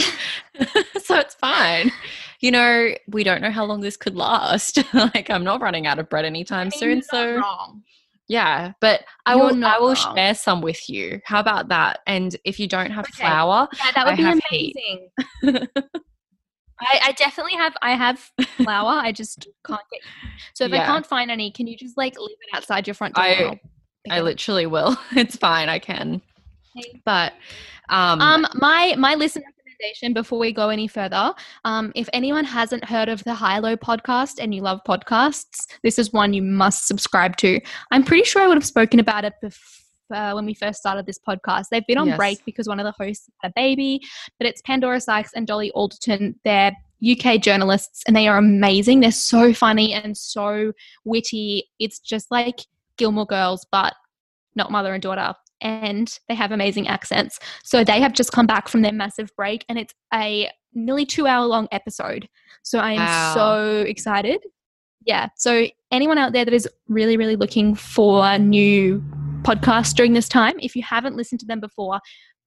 so 1.04 1.16
it's 1.18 1.36
fine. 1.36 1.92
You 2.40 2.50
know, 2.52 2.96
we 3.08 3.24
don't 3.24 3.42
know 3.42 3.52
how 3.52 3.66
long 3.66 3.82
this 3.82 3.98
could 3.98 4.16
last. 4.16 4.80
like 4.94 5.30
I'm 5.30 5.44
not 5.44 5.62
running 5.62 5.86
out 5.86 6.00
of 6.00 6.10
bread 6.10 6.26
anytime 6.26 6.60
I 6.60 6.64
mean, 6.64 6.72
soon. 6.72 7.02
So 7.04 7.36
wrong. 7.36 7.84
Yeah, 8.28 8.74
but 8.80 9.06
I 9.26 9.36
You're 9.36 9.54
will 9.54 9.66
I 9.66 9.78
will 9.80 9.94
wrong. 9.94 10.16
share 10.16 10.36
some 10.36 10.62
with 10.62 10.90
you. 10.90 11.20
How 11.24 11.40
about 11.40 11.70
that? 11.70 12.00
And 12.08 12.36
if 12.46 12.60
you 12.60 12.68
don't 12.68 12.92
have 12.92 13.06
okay. 13.06 13.24
flour, 13.24 13.68
yeah, 13.74 13.92
that 13.96 14.06
would 14.06 14.20
I 14.20 14.34
be 14.34 14.74
amazing. 15.44 15.76
I, 16.82 17.00
I, 17.08 17.12
definitely 17.14 17.54
have 17.54 17.76
I 17.82 17.92
have 17.96 18.20
flour. 18.58 19.00
I 19.00 19.12
just 19.12 19.48
can't 19.66 19.82
get 19.92 20.02
so 20.54 20.66
if 20.66 20.72
yeah. 20.72 20.84
I 20.84 20.86
can't 20.86 21.06
find 21.06 21.30
any, 21.32 21.52
can 21.52 21.68
you 21.68 21.78
just 21.78 21.98
like 21.98 22.18
leave 22.18 22.38
it 22.42 22.58
outside 22.58 22.88
your 22.88 22.94
front 22.94 23.16
door? 23.16 23.24
I, 23.24 23.60
I 24.10 24.22
literally 24.22 24.66
will. 24.66 24.98
It's 25.12 25.36
fine, 25.36 25.70
I 25.70 25.80
can. 25.80 26.22
Okay. 26.78 27.02
But 27.06 27.34
um, 27.90 28.22
um 28.22 28.48
my 28.56 28.96
my 28.98 29.16
listener 29.16 29.44
recommendation 29.80 30.14
before 30.14 30.40
we 30.40 30.52
go 30.52 30.70
any 30.70 30.88
further. 30.88 31.34
Um, 31.66 31.92
if 31.96 32.10
anyone 32.14 32.46
hasn't 32.46 32.86
heard 32.86 33.10
of 33.10 33.24
the 33.24 33.34
High 33.34 33.60
Low 33.60 33.76
podcast 33.76 34.36
and 34.40 34.54
you 34.54 34.62
love 34.62 34.82
podcasts, 34.88 35.68
this 35.84 36.00
is 36.00 36.14
one 36.14 36.34
you 36.34 36.42
must 36.42 36.88
subscribe 36.88 37.38
to. 37.38 37.60
I'm 37.92 38.04
pretty 38.04 38.24
sure 38.24 38.42
I 38.42 38.48
would 38.48 38.58
have 38.58 38.66
spoken 38.66 39.00
about 39.00 39.26
it 39.26 39.34
before. 39.42 39.79
Uh, 40.12 40.32
when 40.34 40.46
we 40.46 40.54
first 40.54 40.80
started 40.80 41.06
this 41.06 41.20
podcast. 41.20 41.66
They've 41.70 41.86
been 41.86 41.98
on 41.98 42.08
yes. 42.08 42.18
break 42.18 42.46
because 42.46 42.68
one 42.68 42.80
of 42.80 42.86
the 42.86 43.04
hosts 43.04 43.30
had 43.42 43.50
a 43.50 43.54
baby, 43.56 44.02
but 44.38 44.48
it's 44.48 44.62
Pandora 44.62 45.00
Sykes 45.00 45.32
and 45.36 45.46
Dolly 45.46 45.72
Alderton. 45.72 46.36
They're 46.44 46.72
UK 47.08 47.42
journalists 47.42 48.04
and 48.08 48.16
they 48.16 48.28
are 48.28 48.38
amazing. 48.38 49.00
They're 49.00 49.12
so 49.12 49.54
funny 49.54 49.94
and 49.94 50.18
so 50.18 50.74
witty. 51.06 51.70
It's 51.80 52.00
just 52.00 52.30
like 52.32 52.60
Gilmore 52.98 53.26
Girls, 53.26 53.66
but 53.72 53.94
not 54.56 54.72
mother 54.72 54.94
and 54.94 55.02
daughter 55.02 55.34
and 55.62 56.18
they 56.28 56.36
have 56.36 56.52
amazing 56.52 56.88
accents. 56.88 57.40
So 57.64 57.84
they 57.84 58.00
have 58.02 58.14
just 58.14 58.32
come 58.32 58.46
back 58.46 58.68
from 58.68 58.82
their 58.82 58.92
massive 58.92 59.30
break 59.36 59.66
and 59.70 59.78
it's 59.78 59.94
a 60.14 60.50
nearly 60.74 61.06
two 61.06 61.28
hour 61.28 61.46
long 61.46 61.68
episode. 61.72 62.28
So 62.64 62.80
I 62.80 62.94
am 62.94 63.00
wow. 63.00 63.34
so 63.34 63.82
excited. 63.82 64.42
Yeah. 65.06 65.30
So 65.36 65.68
anyone 65.92 66.18
out 66.18 66.34
there 66.34 66.46
that 66.46 66.54
is 66.54 66.68
really, 66.88 67.18
really 67.18 67.36
looking 67.36 67.76
for 67.76 68.38
new 68.38 69.04
podcasts 69.44 69.94
during 69.94 70.14
this 70.14 70.30
time, 70.30 70.56
if 70.60 70.76
you 70.76 70.84
haven't 70.84 71.16
listened 71.16 71.40
to 71.42 71.46
them 71.46 71.60
before, 71.60 72.00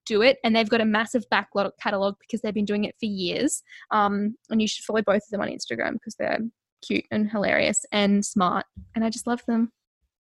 do 0.06 0.22
it. 0.22 0.38
And 0.44 0.54
they've 0.54 0.68
got 0.68 0.80
a 0.80 0.84
massive 0.84 1.24
backlog 1.30 1.72
catalog 1.80 2.16
because 2.20 2.40
they've 2.40 2.54
been 2.54 2.64
doing 2.64 2.84
it 2.84 2.94
for 2.98 3.06
years. 3.06 3.62
Um, 3.90 4.36
and 4.50 4.60
you 4.60 4.68
should 4.68 4.84
follow 4.84 5.02
both 5.02 5.22
of 5.22 5.30
them 5.30 5.40
on 5.40 5.48
Instagram 5.48 5.94
because 5.94 6.16
they're 6.18 6.38
cute 6.86 7.04
and 7.10 7.30
hilarious 7.30 7.84
and 7.92 8.24
smart. 8.24 8.66
And 8.94 9.04
I 9.04 9.10
just 9.10 9.26
love 9.26 9.42
them. 9.46 9.72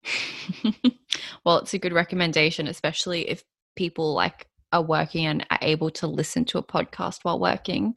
well, 1.44 1.58
it's 1.58 1.74
a 1.74 1.78
good 1.78 1.92
recommendation, 1.92 2.68
especially 2.68 3.28
if 3.28 3.44
people 3.76 4.14
like 4.14 4.46
are 4.72 4.82
working 4.82 5.26
and 5.26 5.46
are 5.50 5.58
able 5.62 5.90
to 5.90 6.06
listen 6.06 6.44
to 6.46 6.58
a 6.58 6.62
podcast 6.62 7.18
while 7.22 7.40
working. 7.40 7.94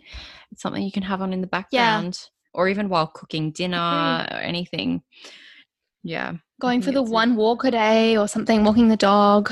It's 0.51 0.61
something 0.61 0.83
you 0.83 0.91
can 0.91 1.03
have 1.03 1.21
on 1.21 1.33
in 1.33 1.41
the 1.41 1.47
background 1.47 2.19
yeah. 2.21 2.59
or 2.59 2.67
even 2.67 2.89
while 2.89 3.07
cooking 3.07 3.51
dinner 3.51 4.25
or 4.31 4.37
anything. 4.37 5.03
Yeah. 6.03 6.33
Going 6.61 6.81
for 6.81 6.91
the 6.91 7.01
one 7.01 7.35
walk 7.35 7.63
a 7.63 7.71
day 7.71 8.17
or 8.17 8.27
something, 8.27 8.63
walking 8.63 8.89
the 8.89 8.97
dog. 8.97 9.51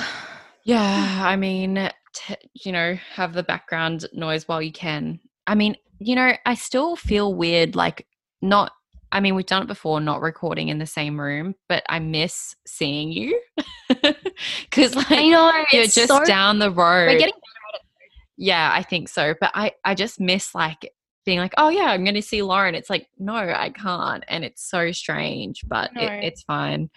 Yeah. 0.64 1.24
I 1.26 1.36
mean, 1.36 1.90
t- 2.14 2.36
you 2.54 2.72
know, 2.72 2.96
have 3.14 3.34
the 3.34 3.44
background 3.44 4.06
noise 4.14 4.48
while 4.48 4.62
you 4.62 4.72
can. 4.72 5.20
I 5.48 5.56
mean, 5.56 5.76
you 6.00 6.16
know, 6.16 6.34
I 6.46 6.56
still 6.56 6.96
feel 6.96 7.34
weird, 7.34 7.76
like 7.76 8.08
not 8.42 8.72
I 9.12 9.20
mean, 9.20 9.36
we've 9.36 9.46
done 9.46 9.64
it 9.64 9.68
before, 9.68 10.00
not 10.00 10.22
recording 10.22 10.70
in 10.70 10.80
the 10.80 10.86
same 10.86 11.20
room, 11.20 11.56
but 11.68 11.84
I 11.90 12.00
miss 12.00 12.56
seeing 12.66 13.12
you 13.12 13.40
because 13.90 14.96
like 14.96 15.12
I 15.12 15.28
know 15.28 15.52
you're 15.74 15.84
just 15.84 16.08
so, 16.08 16.24
down 16.24 16.60
the 16.60 16.72
road. 16.72 17.08
We're 17.08 17.20
getting 17.20 17.34
better 17.34 17.74
at 17.74 17.82
it. 17.82 18.12
Yeah, 18.38 18.72
I 18.74 18.84
think 18.84 19.10
so. 19.10 19.36
But 19.40 19.52
I, 19.54 19.74
I 19.84 19.96
just 19.96 20.22
miss 20.22 20.56
like 20.56 20.94
being 21.26 21.40
like, 21.40 21.54
oh 21.58 21.70
yeah, 21.70 21.86
I'm 21.86 22.04
going 22.04 22.16
to 22.16 22.22
see 22.22 22.42
Lauren. 22.42 22.76
It's 22.76 22.90
like, 22.90 23.08
no, 23.20 23.36
I 23.36 23.70
can't, 23.70 24.24
and 24.28 24.44
it's 24.44 24.70
so 24.70 24.92
strange, 24.92 25.64
but 25.68 25.94
no. 25.94 26.02
it, 26.02 26.24
it's 26.24 26.44
fine. 26.44 26.90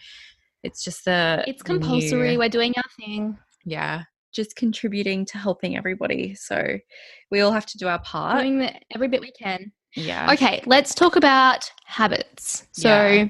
It's 0.62 0.82
just 0.82 1.04
the. 1.04 1.44
It's 1.46 1.62
compulsory. 1.62 2.32
New, 2.32 2.38
We're 2.38 2.48
doing 2.48 2.74
our 2.76 2.90
thing. 2.98 3.38
Yeah, 3.64 4.04
just 4.32 4.56
contributing 4.56 5.24
to 5.26 5.38
helping 5.38 5.76
everybody. 5.76 6.34
So 6.34 6.78
we 7.30 7.40
all 7.40 7.52
have 7.52 7.66
to 7.66 7.78
do 7.78 7.88
our 7.88 8.00
part. 8.00 8.40
Doing 8.40 8.58
the, 8.58 8.72
every 8.94 9.08
bit 9.08 9.20
we 9.20 9.32
can. 9.32 9.72
Yeah. 9.96 10.32
Okay, 10.32 10.62
let's 10.66 10.94
talk 10.94 11.16
about 11.16 11.70
habits. 11.86 12.66
So 12.72 12.88
yeah. 12.88 13.28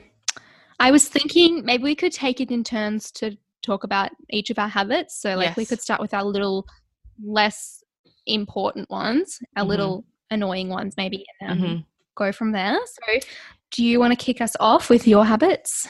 I 0.81 0.91
was 0.91 1.09
thinking 1.09 1.65
maybe 1.65 1.85
we 1.85 1.95
could 1.95 2.13
take 2.13 2.41
it 2.41 2.51
in 2.51 2.65
turns 2.65 3.11
to 3.13 3.37
talk 3.63 3.85
about 3.85 4.11
each 4.31 4.51
of 4.51 4.59
our 4.59 4.69
habits. 4.69 5.21
So 5.21 5.37
like 5.37 5.49
yes. 5.49 5.57
we 5.57 5.67
could 5.67 5.81
start 5.81 6.01
with 6.01 6.15
our 6.15 6.25
little 6.25 6.67
less 7.23 7.83
important 8.27 8.89
ones, 8.91 9.39
our 9.57 9.63
mm-hmm. 9.63 9.71
little 9.71 10.05
annoying 10.35 10.69
ones 10.69 10.95
maybe, 10.97 11.25
and 11.41 11.61
mm-hmm. 11.61 11.81
go 12.17 12.33
from 12.33 12.53
there. 12.53 12.79
So 12.87 13.21
do 13.71 13.85
you 13.85 13.99
want 13.99 14.19
to 14.19 14.23
kick 14.23 14.41
us 14.41 14.55
off 14.61 14.91
with 14.91 15.07
your 15.07 15.25
habits? 15.25 15.89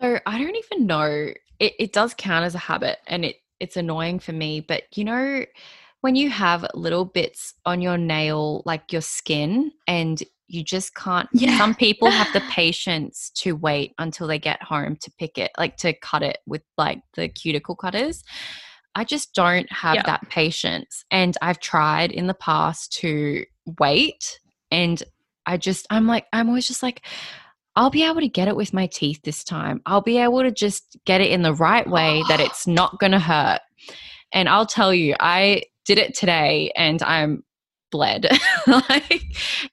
So 0.00 0.18
I 0.24 0.38
don't 0.38 0.56
even 0.56 0.86
know. 0.86 1.32
It, 1.58 1.72
it 1.78 1.92
does 1.92 2.14
count 2.16 2.44
as 2.44 2.54
a 2.54 2.58
habit 2.58 2.98
and 3.06 3.24
it 3.24 3.36
it's 3.58 3.76
annoying 3.78 4.18
for 4.18 4.32
me, 4.32 4.60
but 4.60 4.82
you 4.94 5.04
know 5.04 5.44
when 6.02 6.14
you 6.14 6.30
have 6.30 6.64
little 6.74 7.04
bits 7.04 7.54
on 7.64 7.80
your 7.80 7.98
nail, 7.98 8.62
like 8.64 8.92
your 8.92 9.00
skin, 9.00 9.72
and 9.88 10.22
you 10.46 10.62
just 10.62 10.94
can't. 10.94 11.28
Yeah. 11.32 11.58
Some 11.58 11.74
people 11.74 12.10
have 12.10 12.32
the 12.32 12.40
patience 12.50 13.30
to 13.38 13.56
wait 13.56 13.92
until 13.98 14.26
they 14.26 14.38
get 14.38 14.62
home 14.62 14.96
to 15.00 15.10
pick 15.18 15.38
it, 15.38 15.50
like 15.58 15.76
to 15.78 15.92
cut 15.94 16.22
it 16.22 16.38
with 16.46 16.62
like 16.78 17.00
the 17.14 17.28
cuticle 17.28 17.74
cutters. 17.74 18.22
I 18.96 19.04
just 19.04 19.34
don't 19.34 19.70
have 19.70 19.96
yep. 19.96 20.06
that 20.06 20.28
patience. 20.30 21.04
And 21.10 21.36
I've 21.42 21.60
tried 21.60 22.10
in 22.10 22.26
the 22.26 22.34
past 22.34 22.94
to 22.94 23.44
wait. 23.78 24.40
And 24.70 25.02
I 25.44 25.58
just, 25.58 25.86
I'm 25.90 26.06
like, 26.06 26.24
I'm 26.32 26.48
always 26.48 26.66
just 26.66 26.82
like, 26.82 27.02
I'll 27.76 27.90
be 27.90 28.04
able 28.04 28.22
to 28.22 28.28
get 28.28 28.48
it 28.48 28.56
with 28.56 28.72
my 28.72 28.86
teeth 28.86 29.20
this 29.22 29.44
time. 29.44 29.82
I'll 29.84 30.00
be 30.00 30.16
able 30.16 30.40
to 30.40 30.50
just 30.50 30.96
get 31.04 31.20
it 31.20 31.30
in 31.30 31.42
the 31.42 31.52
right 31.52 31.86
way 31.86 32.22
that 32.28 32.40
it's 32.40 32.66
not 32.66 32.98
going 32.98 33.12
to 33.12 33.18
hurt. 33.18 33.60
And 34.32 34.48
I'll 34.48 34.66
tell 34.66 34.94
you, 34.94 35.14
I 35.20 35.64
did 35.84 35.98
it 35.98 36.14
today 36.14 36.72
and 36.74 37.02
I'm 37.02 37.44
bled. 37.92 38.26
like 38.66 39.24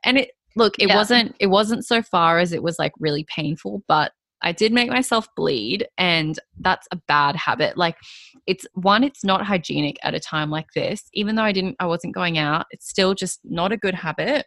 and 0.03 0.17
it 0.17 0.31
look, 0.57 0.77
it 0.79 0.89
yeah. 0.89 0.95
wasn't 0.95 1.33
it 1.39 1.47
wasn't 1.47 1.85
so 1.85 2.01
far 2.01 2.39
as 2.39 2.51
it 2.51 2.61
was 2.61 2.77
like 2.77 2.91
really 2.99 3.25
painful, 3.33 3.83
but 3.87 4.11
I 4.43 4.51
did 4.51 4.73
make 4.73 4.89
myself 4.89 5.27
bleed 5.35 5.87
and 5.97 6.37
that's 6.59 6.87
a 6.91 6.97
bad 7.07 7.35
habit. 7.35 7.77
Like 7.77 7.97
it's 8.45 8.65
one 8.73 9.03
it's 9.03 9.23
not 9.23 9.45
hygienic 9.45 9.97
at 10.03 10.13
a 10.13 10.19
time 10.19 10.49
like 10.49 10.67
this. 10.75 11.03
Even 11.13 11.35
though 11.35 11.43
I 11.43 11.51
didn't 11.51 11.75
I 11.79 11.85
wasn't 11.85 12.13
going 12.13 12.37
out, 12.37 12.65
it's 12.71 12.87
still 12.87 13.15
just 13.15 13.39
not 13.43 13.71
a 13.71 13.77
good 13.77 13.95
habit. 13.95 14.45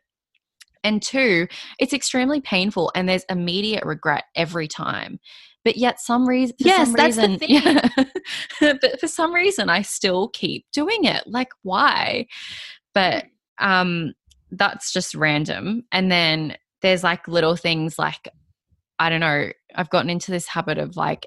And 0.85 1.03
two, 1.03 1.49
it's 1.81 1.93
extremely 1.93 2.41
painful 2.41 2.93
and 2.95 3.09
there's 3.09 3.25
immediate 3.29 3.85
regret 3.85 4.25
every 4.37 4.69
time 4.69 5.19
but 5.65 5.77
yet 5.77 6.01
some 6.01 6.29
reason 6.29 6.55
yes 6.61 6.87
some 6.87 6.95
that's 6.95 7.17
reason, 7.17 7.33
the 7.33 7.39
thing 7.39 7.51
yeah. 8.61 8.75
but 8.81 9.01
for 9.01 9.09
some 9.09 9.35
reason 9.35 9.69
i 9.69 9.83
still 9.83 10.29
keep 10.29 10.65
doing 10.73 11.05
it 11.05 11.25
like 11.27 11.49
why 11.63 12.25
but 12.95 13.25
um 13.59 14.15
that's 14.53 14.93
just 14.93 15.15
random 15.17 15.83
and 15.91 16.11
then 16.11 16.57
there's 16.83 17.03
like 17.03 17.27
little 17.27 17.57
things 17.57 17.99
like 17.99 18.29
i 18.99 19.09
don't 19.09 19.21
know 19.21 19.51
i've 19.75 19.91
gotten 19.91 20.11
into 20.11 20.31
this 20.31 20.47
habit 20.47 20.79
of 20.79 20.97
like 20.97 21.27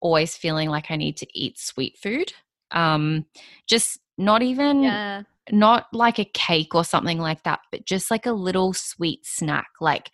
always 0.00 0.36
feeling 0.36 0.68
like 0.68 0.90
i 0.90 0.96
need 0.96 1.16
to 1.16 1.26
eat 1.34 1.58
sweet 1.58 1.96
food 1.98 2.32
um 2.72 3.24
just 3.66 3.98
not 4.16 4.42
even 4.42 4.82
yeah. 4.82 5.22
not 5.50 5.86
like 5.92 6.18
a 6.18 6.30
cake 6.34 6.74
or 6.74 6.84
something 6.84 7.18
like 7.18 7.42
that 7.44 7.60
but 7.72 7.84
just 7.84 8.10
like 8.10 8.26
a 8.26 8.32
little 8.32 8.72
sweet 8.72 9.24
snack 9.24 9.68
like 9.80 10.10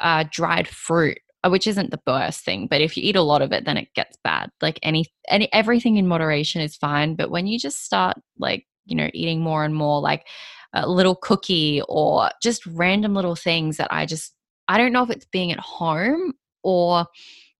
uh 0.00 0.24
dried 0.30 0.68
fruit 0.68 1.18
uh, 1.44 1.50
which 1.50 1.66
isn't 1.66 1.90
the 1.90 2.00
worst 2.06 2.44
thing 2.44 2.66
but 2.66 2.80
if 2.80 2.96
you 2.96 3.02
eat 3.02 3.16
a 3.16 3.22
lot 3.22 3.42
of 3.42 3.52
it 3.52 3.64
then 3.64 3.76
it 3.76 3.88
gets 3.94 4.16
bad 4.24 4.50
like 4.60 4.78
any 4.82 5.04
any 5.28 5.52
everything 5.52 5.96
in 5.96 6.06
moderation 6.06 6.60
is 6.60 6.76
fine 6.76 7.14
but 7.14 7.30
when 7.30 7.46
you 7.46 7.58
just 7.58 7.84
start 7.84 8.16
like 8.38 8.66
you 8.86 8.96
know 8.96 9.08
eating 9.14 9.40
more 9.40 9.64
and 9.64 9.74
more 9.74 10.00
like 10.00 10.26
a 10.74 10.88
little 10.88 11.14
cookie 11.14 11.80
or 11.88 12.30
just 12.42 12.66
random 12.66 13.14
little 13.14 13.36
things 13.36 13.76
that 13.76 13.92
i 13.92 14.04
just 14.04 14.34
i 14.68 14.78
don't 14.78 14.92
know 14.92 15.02
if 15.02 15.10
it's 15.10 15.26
being 15.26 15.52
at 15.52 15.60
home 15.60 16.32
or 16.62 17.06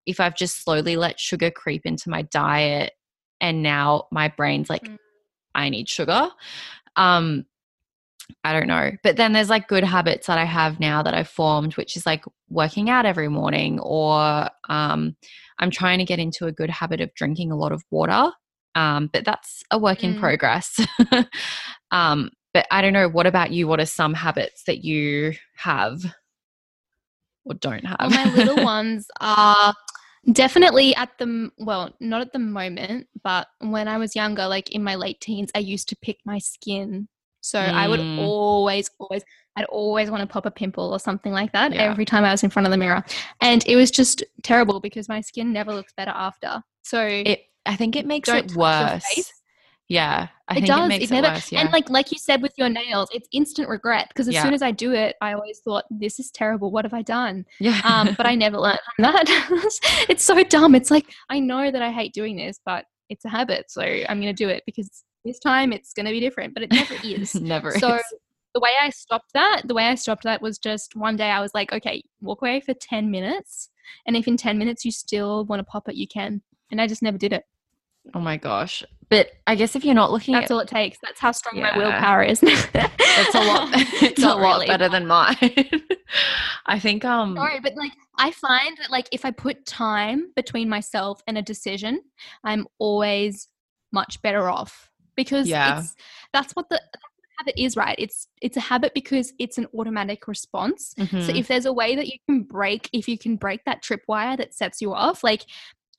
if 0.05 0.19
i've 0.19 0.35
just 0.35 0.63
slowly 0.63 0.95
let 0.95 1.19
sugar 1.19 1.51
creep 1.51 1.85
into 1.85 2.09
my 2.09 2.21
diet 2.23 2.93
and 3.41 3.61
now 3.61 4.03
my 4.11 4.27
brain's 4.27 4.69
like 4.69 4.83
mm. 4.83 4.97
i 5.55 5.69
need 5.69 5.87
sugar 5.87 6.29
um 6.95 7.45
I 8.43 8.53
don't 8.53 8.67
know. 8.67 8.91
But 9.03 9.17
then 9.17 9.33
there's 9.33 9.49
like 9.49 9.67
good 9.67 9.83
habits 9.83 10.27
that 10.27 10.37
I 10.37 10.45
have 10.45 10.79
now 10.79 11.01
that 11.03 11.13
I've 11.13 11.29
formed, 11.29 11.75
which 11.75 11.95
is 11.95 12.05
like 12.05 12.25
working 12.49 12.89
out 12.89 13.05
every 13.05 13.29
morning, 13.29 13.79
or 13.79 14.49
um, 14.69 15.15
I'm 15.59 15.71
trying 15.71 15.99
to 15.99 16.05
get 16.05 16.19
into 16.19 16.45
a 16.45 16.51
good 16.51 16.69
habit 16.69 17.01
of 17.01 17.13
drinking 17.13 17.51
a 17.51 17.55
lot 17.55 17.71
of 17.71 17.83
water. 17.89 18.31
Um, 18.75 19.09
but 19.11 19.25
that's 19.25 19.63
a 19.71 19.79
work 19.79 20.03
in 20.03 20.15
mm. 20.15 20.19
progress. 20.19 20.79
um, 21.91 22.29
but 22.53 22.67
I 22.69 22.81
don't 22.81 22.93
know. 22.93 23.09
What 23.09 23.27
about 23.27 23.51
you? 23.51 23.67
What 23.67 23.79
are 23.79 23.85
some 23.85 24.13
habits 24.13 24.63
that 24.65 24.83
you 24.83 25.33
have? 25.55 26.01
Or 27.49 27.55
don't 27.55 27.85
have? 27.85 27.97
Well, 27.99 28.09
my 28.09 28.25
little 28.25 28.57
ones 28.63 29.07
are 29.19 29.73
definitely 30.31 30.95
at 30.95 31.09
the 31.17 31.49
well, 31.57 31.93
not 31.99 32.21
at 32.21 32.33
the 32.33 32.39
moment, 32.39 33.07
but 33.23 33.47
when 33.59 33.87
I 33.87 33.97
was 33.97 34.15
younger, 34.15 34.47
like 34.47 34.71
in 34.71 34.83
my 34.83 34.95
late 34.95 35.21
teens, 35.21 35.51
I 35.55 35.59
used 35.59 35.89
to 35.89 35.95
pick 36.01 36.17
my 36.25 36.37
skin. 36.39 37.07
So 37.41 37.59
I 37.59 37.87
would 37.87 38.01
Mm. 38.01 38.17
always, 38.19 38.89
always, 38.99 39.23
I'd 39.55 39.65
always 39.65 40.11
want 40.11 40.21
to 40.21 40.27
pop 40.27 40.45
a 40.45 40.51
pimple 40.51 40.91
or 40.91 40.99
something 40.99 41.31
like 41.31 41.53
that 41.53 41.73
Yeah. 41.73 41.83
every 41.83 42.03
time 42.03 42.25
I 42.25 42.31
was 42.31 42.43
in 42.43 42.49
front 42.49 42.65
of 42.65 42.71
the 42.71 42.77
mirror, 42.77 43.03
and 43.41 43.65
it 43.67 43.75
was 43.77 43.89
just 43.89 44.23
terrible 44.43 44.79
because 44.81 45.07
my 45.07 45.21
skin 45.21 45.53
never 45.53 45.73
looks 45.73 45.93
better 45.95 46.11
after. 46.13 46.61
So 46.83 47.05
it 47.05 47.43
I 47.65 47.75
think 47.75 47.95
it 47.95 48.05
makes 48.05 48.29
it 48.29 48.51
worse. 48.53 49.33
Yeah, 49.89 50.27
I 50.49 50.57
it 50.57 50.65
does. 50.65 50.91
it 50.91 51.03
it, 51.03 51.11
never, 51.11 51.27
worse. 51.29 51.51
Yeah, 51.51 51.61
And 51.61 51.71
like 51.71 51.89
like 51.89 52.11
you 52.11 52.17
said 52.17 52.41
with 52.41 52.53
your 52.57 52.67
nails, 52.69 53.07
it's 53.13 53.27
instant 53.31 53.69
regret 53.69 54.09
because 54.09 54.27
as 54.27 54.33
Yeah. 54.33 54.43
soon 54.43 54.53
as 54.53 54.61
I 54.61 54.71
do 54.71 54.91
it, 54.91 55.15
I 55.21 55.33
always 55.33 55.59
thought 55.59 55.85
this 55.89 56.19
is 56.19 56.29
terrible. 56.31 56.71
What 56.71 56.83
have 56.83 56.93
I 56.93 57.01
done? 57.03 57.45
yeah. 57.59 57.79
Um, 57.85 58.13
but 58.17 58.25
I 58.25 58.35
never 58.45 58.57
learned 58.59 58.79
from 58.95 59.03
that. 59.03 59.25
it's 60.09 60.23
so 60.25 60.43
dumb. 60.43 60.75
It's 60.75 60.91
like 60.91 61.13
I 61.29 61.39
know 61.39 61.71
that 61.71 61.81
I 61.81 61.91
hate 61.91 62.13
doing 62.13 62.35
this, 62.35 62.59
but 62.65 62.85
it's 63.09 63.23
a 63.23 63.29
habit, 63.29 63.71
so 63.71 63.81
I'm 63.81 64.19
going 64.21 64.23
to 64.23 64.33
do 64.33 64.49
it 64.49 64.63
because 64.65 65.03
this 65.23 65.39
time 65.39 65.71
it's 65.71 65.93
going 65.93 66.05
to 66.05 66.11
be 66.11 66.19
different. 66.19 66.53
But 66.53 66.63
it 66.63 66.71
never 66.71 66.95
is. 67.05 67.35
never. 67.35 67.71
so 67.79 67.95
is. 67.95 68.03
the 68.53 68.59
way 68.59 68.71
I 68.81 68.89
stopped 68.89 69.31
that, 69.35 69.61
the 69.65 69.73
way 69.73 69.85
I 69.87 69.95
stopped 69.95 70.23
that 70.23 70.41
was 70.41 70.57
just 70.57 70.97
one 70.97 71.15
day 71.15 71.29
I 71.29 71.39
was 71.39 71.53
like, 71.53 71.71
okay, 71.71 72.03
walk 72.19 72.41
away 72.41 72.59
for 72.59 72.73
ten 72.73 73.09
minutes, 73.09 73.69
and 74.05 74.17
if 74.17 74.27
in 74.27 74.35
ten 74.35 74.57
minutes 74.57 74.83
you 74.83 74.91
still 74.91 75.45
want 75.45 75.61
to 75.61 75.63
pop 75.63 75.87
it, 75.87 75.95
you 75.95 76.07
can. 76.09 76.41
And 76.71 76.81
I 76.81 76.87
just 76.87 77.01
never 77.01 77.17
did 77.17 77.31
it. 77.31 77.43
Oh 78.13 78.19
my 78.19 78.35
gosh! 78.35 78.83
But 79.09 79.31
I 79.45 79.55
guess 79.55 79.75
if 79.75 79.85
you're 79.85 79.93
not 79.95 80.11
looking 80.11 80.33
That's 80.33 80.51
at 80.51 80.53
all 80.53 80.59
it 80.59 80.67
takes. 80.67 80.97
That's 81.01 81.19
how 81.19 81.31
strong 81.31 81.57
Yeah. 81.57 81.71
my 81.71 81.77
willpower 81.77 82.23
is. 82.23 82.39
it's 82.43 83.35
a 83.35 83.39
lot 83.39 83.69
it's 84.01 84.21
a 84.23 84.35
lot 84.35 84.55
really. 84.55 84.67
better 84.67 84.89
than 84.89 85.07
mine 85.07 85.35
i 86.65 86.77
think 86.79 87.03
um 87.05 87.35
Sorry, 87.35 87.59
but 87.59 87.75
like 87.75 87.91
I 88.19 88.31
find 88.31 88.75
that 88.79 88.89
like 88.89 89.07
if 89.11 89.25
I 89.25 89.31
put 89.31 89.65
time 89.65 90.31
between 90.35 90.67
myself 90.69 91.21
and 91.27 91.37
a 91.37 91.41
decision, 91.41 92.01
I'm 92.43 92.67
always 92.79 93.47
much 93.91 94.21
better 94.21 94.49
off 94.49 94.89
because 95.15 95.47
Yeah. 95.47 95.79
it's 95.81 95.95
that's 96.33 96.53
what 96.53 96.67
the 96.69 96.75
that's 96.93 97.03
habit 97.37 97.61
is, 97.61 97.75
right? 97.77 97.95
It's 97.99 98.27
it's 98.41 98.57
a 98.57 98.61
habit 98.61 98.93
because 98.95 99.33
it's 99.37 99.57
an 99.59 99.67
automatic 99.77 100.27
response. 100.27 100.95
So 100.97 101.03
mhm. 101.05 101.37
if 101.37 101.47
there's 101.47 101.65
a 101.67 101.73
way 101.73 101.95
that 101.95 102.07
you 102.07 102.17
can 102.27 102.41
break, 102.41 102.89
if 102.93 103.07
you 103.07 103.17
can 103.17 103.35
break 103.35 103.63
that 103.65 103.83
tripwire 103.83 104.35
that 104.37 104.53
sets 104.55 104.81
you 104.81 104.93
off, 104.93 105.23
like 105.23 105.45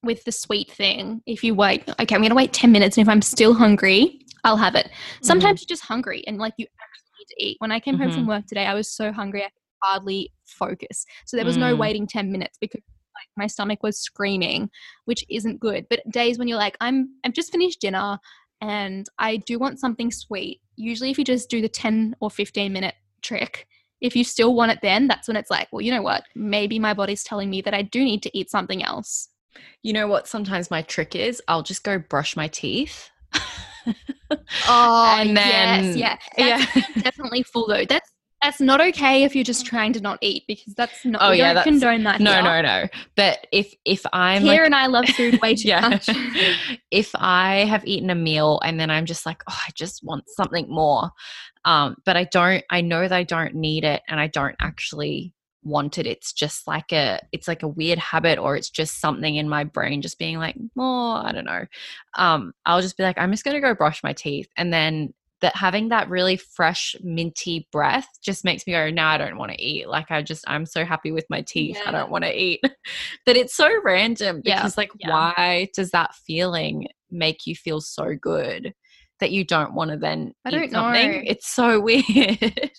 with 0.03 0.24
the 0.24 0.32
sweet 0.32 0.70
thing, 0.70 1.22
if 1.26 1.42
you 1.42 1.55
wait, 1.55 1.88
okay, 2.01 2.14
I'm 2.14 2.22
gonna 2.22 2.34
wait 2.34 2.53
10 2.53 2.70
minutes 2.72 2.96
and 2.96 3.07
if 3.07 3.11
I'm 3.11 3.22
still 3.22 3.55
hungry, 3.55 4.20
I'll 4.44 4.57
have 4.57 4.74
it. 4.74 4.90
Sometimes 5.22 5.61
you're 5.61 5.66
just 5.68 5.84
hungry 5.84 6.24
and 6.26 6.38
like 6.38 6.55
you 6.57 6.66
actually 6.80 7.11
need 7.18 7.26
to 7.26 7.44
eat. 7.44 7.57
When 7.59 7.72
I 7.72 7.80
came 7.80 7.99
home 7.99 8.11
from 8.11 8.26
work 8.26 8.46
today, 8.46 8.66
I 8.66 8.74
was 8.74 8.90
so 8.90 9.12
hungry 9.12 9.42
I 9.42 9.46
could 9.46 9.53
hardly 9.82 10.32
focus. 10.46 11.05
So 11.26 11.36
there 11.36 11.46
was 11.46 11.57
no 11.57 11.74
Mm. 11.74 11.78
waiting 11.78 12.07
10 12.07 12.30
minutes 12.30 12.57
because 12.61 12.80
like 13.16 13.28
my 13.36 13.49
stomach 13.49 13.82
was 13.82 14.01
screaming, 14.01 14.70
which 15.07 15.24
isn't 15.28 15.59
good. 15.59 15.86
But 15.90 16.09
days 16.09 16.38
when 16.38 16.46
you're 16.46 16.59
like, 16.59 16.76
I'm 16.80 17.11
I've 17.24 17.32
just 17.32 17.51
finished 17.51 17.80
dinner 17.80 18.18
and 18.61 19.07
I 19.18 19.36
do 19.38 19.59
want 19.59 19.80
something 19.80 20.12
sweet. 20.12 20.61
Usually 20.76 21.11
if 21.11 21.18
you 21.18 21.24
just 21.24 21.51
do 21.51 21.61
the 21.61 21.68
10 21.68 22.14
or 22.20 22.30
15 22.30 22.72
minute 22.72 22.94
trick, 23.22 23.66
if 24.01 24.14
you 24.14 24.22
still 24.22 24.55
want 24.55 24.70
it 24.70 24.78
then, 24.80 25.09
that's 25.09 25.26
when 25.26 25.36
it's 25.36 25.51
like, 25.51 25.66
well, 25.72 25.80
you 25.80 25.90
know 25.92 26.03
what? 26.03 26.22
Maybe 26.36 26.78
my 26.78 26.94
body's 26.94 27.24
telling 27.24 27.51
me 27.51 27.61
that 27.62 27.74
I 27.74 27.82
do 27.82 28.05
need 28.05 28.22
to 28.22 28.38
eat 28.38 28.49
something 28.51 28.84
else. 28.84 29.28
You 29.82 29.92
know 29.92 30.07
what 30.07 30.28
sometimes 30.28 30.70
my 30.70 30.82
trick 30.82 31.14
is 31.16 31.40
i'll 31.49 31.62
just 31.62 31.84
go 31.84 31.99
brush 31.99 32.36
my 32.36 32.49
teeth 32.49 33.11
Oh, 34.68 35.16
And 35.20 35.36
then- 35.36 35.96
yes, 35.96 36.18
yeah. 36.36 36.59
That's 36.59 36.76
yeah 36.76 37.03
definitely 37.03 37.42
full 37.42 37.66
though. 37.66 37.84
That's 37.84 38.11
that's 38.42 38.61
not 38.61 38.80
okay 38.80 39.24
if 39.24 39.34
you're 39.34 39.42
just 39.42 39.66
trying 39.66 39.92
to 39.94 40.01
not 40.01 40.18
eat 40.20 40.44
because 40.46 40.72
that's 40.74 41.05
not. 41.05 41.20
Oh, 41.24 41.32
yeah, 41.32 41.55
don't 41.55 41.64
condone 41.64 42.05
that. 42.05 42.20
no 42.20 42.34
here. 42.34 42.42
no 42.42 42.61
no 42.62 42.88
but 43.16 43.44
if 43.51 43.74
if 43.84 44.07
i'm 44.12 44.42
Here 44.42 44.53
like 44.53 44.66
and 44.66 44.74
I 44.76 44.86
love 44.86 45.07
food 45.07 45.40
way 45.42 45.55
too 45.57 45.68
yeah. 45.68 45.88
much. 45.88 46.09
if 46.90 47.11
I 47.16 47.64
have 47.68 47.84
eaten 47.86 48.11
a 48.11 48.14
meal 48.14 48.61
and 48.62 48.78
then 48.78 48.90
I'm 48.90 49.07
just 49.07 49.26
like, 49.26 49.42
oh, 49.51 49.59
I 49.66 49.70
just 49.74 50.05
want 50.05 50.24
something 50.28 50.66
more, 50.68 51.11
um, 51.64 51.96
but 52.05 52.16
I 52.16 52.24
don't, 52.24 52.64
I 52.70 52.80
know 52.80 53.01
that 53.09 53.12
I 53.12 53.24
don't 53.24 53.55
need 53.55 53.82
it 53.84 54.03
and 54.07 54.20
I 54.20 54.28
don't 54.28 54.55
actually 54.61 55.34
want 55.68 55.98
it. 55.98 56.06
It's 56.06 56.32
just 56.32 56.66
like 56.66 56.92
a, 56.92 57.20
it's 57.32 57.46
like 57.48 57.62
a 57.62 57.68
weird 57.68 57.98
habit 57.98 58.38
or 58.38 58.56
it's 58.56 58.70
just 58.70 59.00
something 59.00 59.36
in 59.36 59.48
my 59.48 59.64
brain 59.64 60.02
just 60.02 60.18
being 60.18 60.38
like, 60.38 60.56
more, 60.74 61.18
I 61.18 61.32
don't 61.32 61.44
know. 61.44 61.66
Um, 62.16 62.52
I'll 62.66 62.80
just 62.82 62.96
be 62.96 63.02
like, 63.04 63.18
I'm 63.18 63.30
just 63.30 63.44
going 63.44 63.54
to 63.54 63.60
go 63.60 63.74
brush 63.74 64.02
my 64.02 64.12
teeth. 64.12 64.48
And 64.56 64.72
then 64.72 65.14
that 65.40 65.54
having 65.54 65.90
that 65.90 66.08
really 66.08 66.36
fresh 66.36 66.96
minty 67.00 67.68
breath 67.70 68.08
just 68.22 68.44
makes 68.44 68.66
me 68.66 68.72
go, 68.72 68.90
no, 68.90 69.04
I 69.04 69.18
don't 69.18 69.38
want 69.38 69.52
to 69.52 69.62
eat. 69.62 69.88
Like 69.88 70.10
I 70.10 70.20
just, 70.22 70.44
I'm 70.48 70.66
so 70.66 70.84
happy 70.84 71.12
with 71.12 71.26
my 71.30 71.42
teeth. 71.42 71.78
I 71.86 71.92
don't 71.92 72.10
want 72.10 72.24
to 72.24 72.36
eat. 72.36 72.60
but 73.24 73.36
it's 73.36 73.54
so 73.54 73.70
random 73.84 74.42
Yeah, 74.42 74.56
because 74.56 74.76
like, 74.76 74.90
yeah. 74.98 75.10
why 75.10 75.68
does 75.74 75.90
that 75.92 76.14
feeling 76.26 76.88
make 77.10 77.46
you 77.46 77.54
feel 77.54 77.80
so 77.80 78.14
good 78.20 78.74
that 79.20 79.30
you 79.30 79.44
don't 79.44 79.74
want 79.74 79.90
to 79.92 79.96
then 79.96 80.32
I 80.44 80.48
eat 80.48 80.52
don't 80.52 80.70
something? 80.70 81.10
know. 81.12 81.22
It's 81.24 81.48
so 81.48 81.80
weird. 81.80 82.70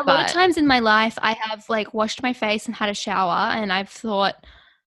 A 0.00 0.04
lot 0.04 0.26
of 0.26 0.32
times 0.32 0.56
in 0.56 0.66
my 0.66 0.78
life, 0.80 1.18
I 1.22 1.32
have 1.32 1.68
like 1.68 1.92
washed 1.94 2.22
my 2.22 2.32
face 2.32 2.66
and 2.66 2.74
had 2.74 2.88
a 2.88 2.94
shower, 2.94 3.52
and 3.54 3.72
I've 3.72 3.88
thought 3.88 4.44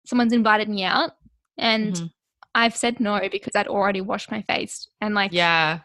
someone's 0.06 0.34
invited 0.34 0.70
me 0.70 0.84
out, 0.84 1.12
and 1.58 1.94
Mhm. 1.94 2.12
I've 2.56 2.76
said 2.76 3.00
no 3.00 3.20
because 3.32 3.56
I'd 3.56 3.68
already 3.68 4.02
washed 4.02 4.30
my 4.32 4.42
face 4.44 4.88
and 5.02 5.16
like 5.16 5.32
yeah. 5.34 5.80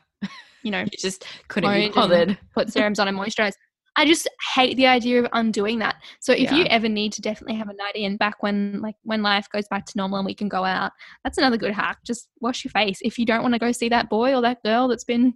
you 0.63 0.71
know 0.71 0.81
You 0.93 0.99
just 0.99 1.25
couldn't 1.49 1.73
be 1.73 1.89
bothered. 1.91 2.39
put 2.55 2.71
serums 2.73 2.99
on 2.99 3.09
and 3.09 3.17
moisturize. 3.19 3.55
I 3.97 4.05
just 4.05 4.29
hate 4.55 4.77
the 4.77 4.87
idea 4.87 5.19
of 5.25 5.29
undoing 5.33 5.81
that. 5.81 5.97
So 6.21 6.33
if 6.33 6.53
you 6.53 6.65
ever 6.67 6.89
need 6.89 7.13
to 7.15 7.21
definitely 7.21 7.57
have 7.57 7.69
a 7.69 7.75
night 7.75 7.97
in 7.97 8.17
back 8.17 8.43
when 8.45 8.81
like 8.81 8.95
when 9.03 9.23
life 9.23 9.49
goes 9.51 9.67
back 9.69 9.87
to 9.87 9.97
normal 9.97 10.19
and 10.19 10.27
we 10.27 10.35
can 10.35 10.49
go 10.49 10.63
out, 10.65 10.93
that's 11.25 11.37
another 11.39 11.57
good 11.57 11.73
hack. 11.73 11.99
Just 12.05 12.29
wash 12.41 12.65
your 12.65 12.71
face. 12.71 12.99
If 13.03 13.19
you 13.19 13.27
don't 13.27 13.43
want 13.43 13.55
to 13.55 13.59
go 13.59 13.73
see 13.73 13.89
that 13.89 14.09
boy 14.09 14.35
or 14.37 14.43
that 14.43 14.63
girl 14.63 14.87
that's 14.87 15.03
been 15.05 15.35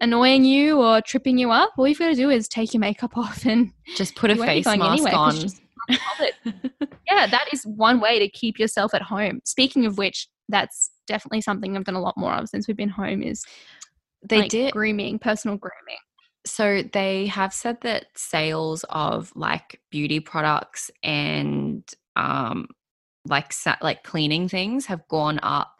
annoying 0.00 0.44
you 0.44 0.80
or 0.80 1.00
tripping 1.00 1.38
you 1.38 1.50
up, 1.50 1.70
all 1.76 1.86
you've 1.88 1.98
got 1.98 2.08
to 2.08 2.14
do 2.14 2.30
is 2.30 2.48
take 2.48 2.72
your 2.74 2.80
makeup 2.80 3.12
off 3.16 3.44
and 3.46 3.72
Just 3.96 4.14
put 4.16 4.30
a 4.30 4.34
you 4.34 4.40
won't 4.40 4.48
be 4.50 4.62
face 4.62 4.66
mask 4.78 5.12
on. 5.12 5.34
you 5.36 5.40
just 5.42 5.60
can't 5.88 5.88
be 5.88 5.98
bothered. 6.18 6.88
yeah, 7.10 7.26
that 7.26 7.46
is 7.52 7.64
one 7.64 8.00
way 8.00 8.18
to 8.18 8.28
keep 8.28 8.58
yourself 8.58 8.94
at 8.94 9.02
home. 9.02 9.40
Speaking 9.44 9.86
of 9.86 9.98
which, 9.98 10.28
that's 10.48 10.90
definitely 11.06 11.40
something 11.40 11.76
I've 11.76 11.84
done 11.84 11.94
a 11.94 12.00
lot 12.00 12.16
more 12.16 12.32
of 12.34 12.48
since 12.48 12.66
we've 12.68 12.76
been 12.76 12.88
home 12.88 13.22
is 13.22 13.44
They 14.28 14.40
like, 14.40 14.50
did 14.50 14.72
grooming, 14.72 15.18
personal 15.18 15.56
grooming. 15.56 15.98
so 16.46 16.82
they 16.92 17.26
have 17.26 17.52
said 17.52 17.78
that 17.82 18.06
sales 18.16 18.84
of 18.90 19.32
like 19.34 19.80
beauty 19.90 20.20
products 20.20 20.90
and 21.02 21.82
um 22.16 22.66
like 23.26 23.52
sa- 23.52 23.76
like 23.82 24.04
cleaning 24.04 24.48
things 24.48 24.86
have 24.86 25.06
gone 25.08 25.38
up 25.42 25.74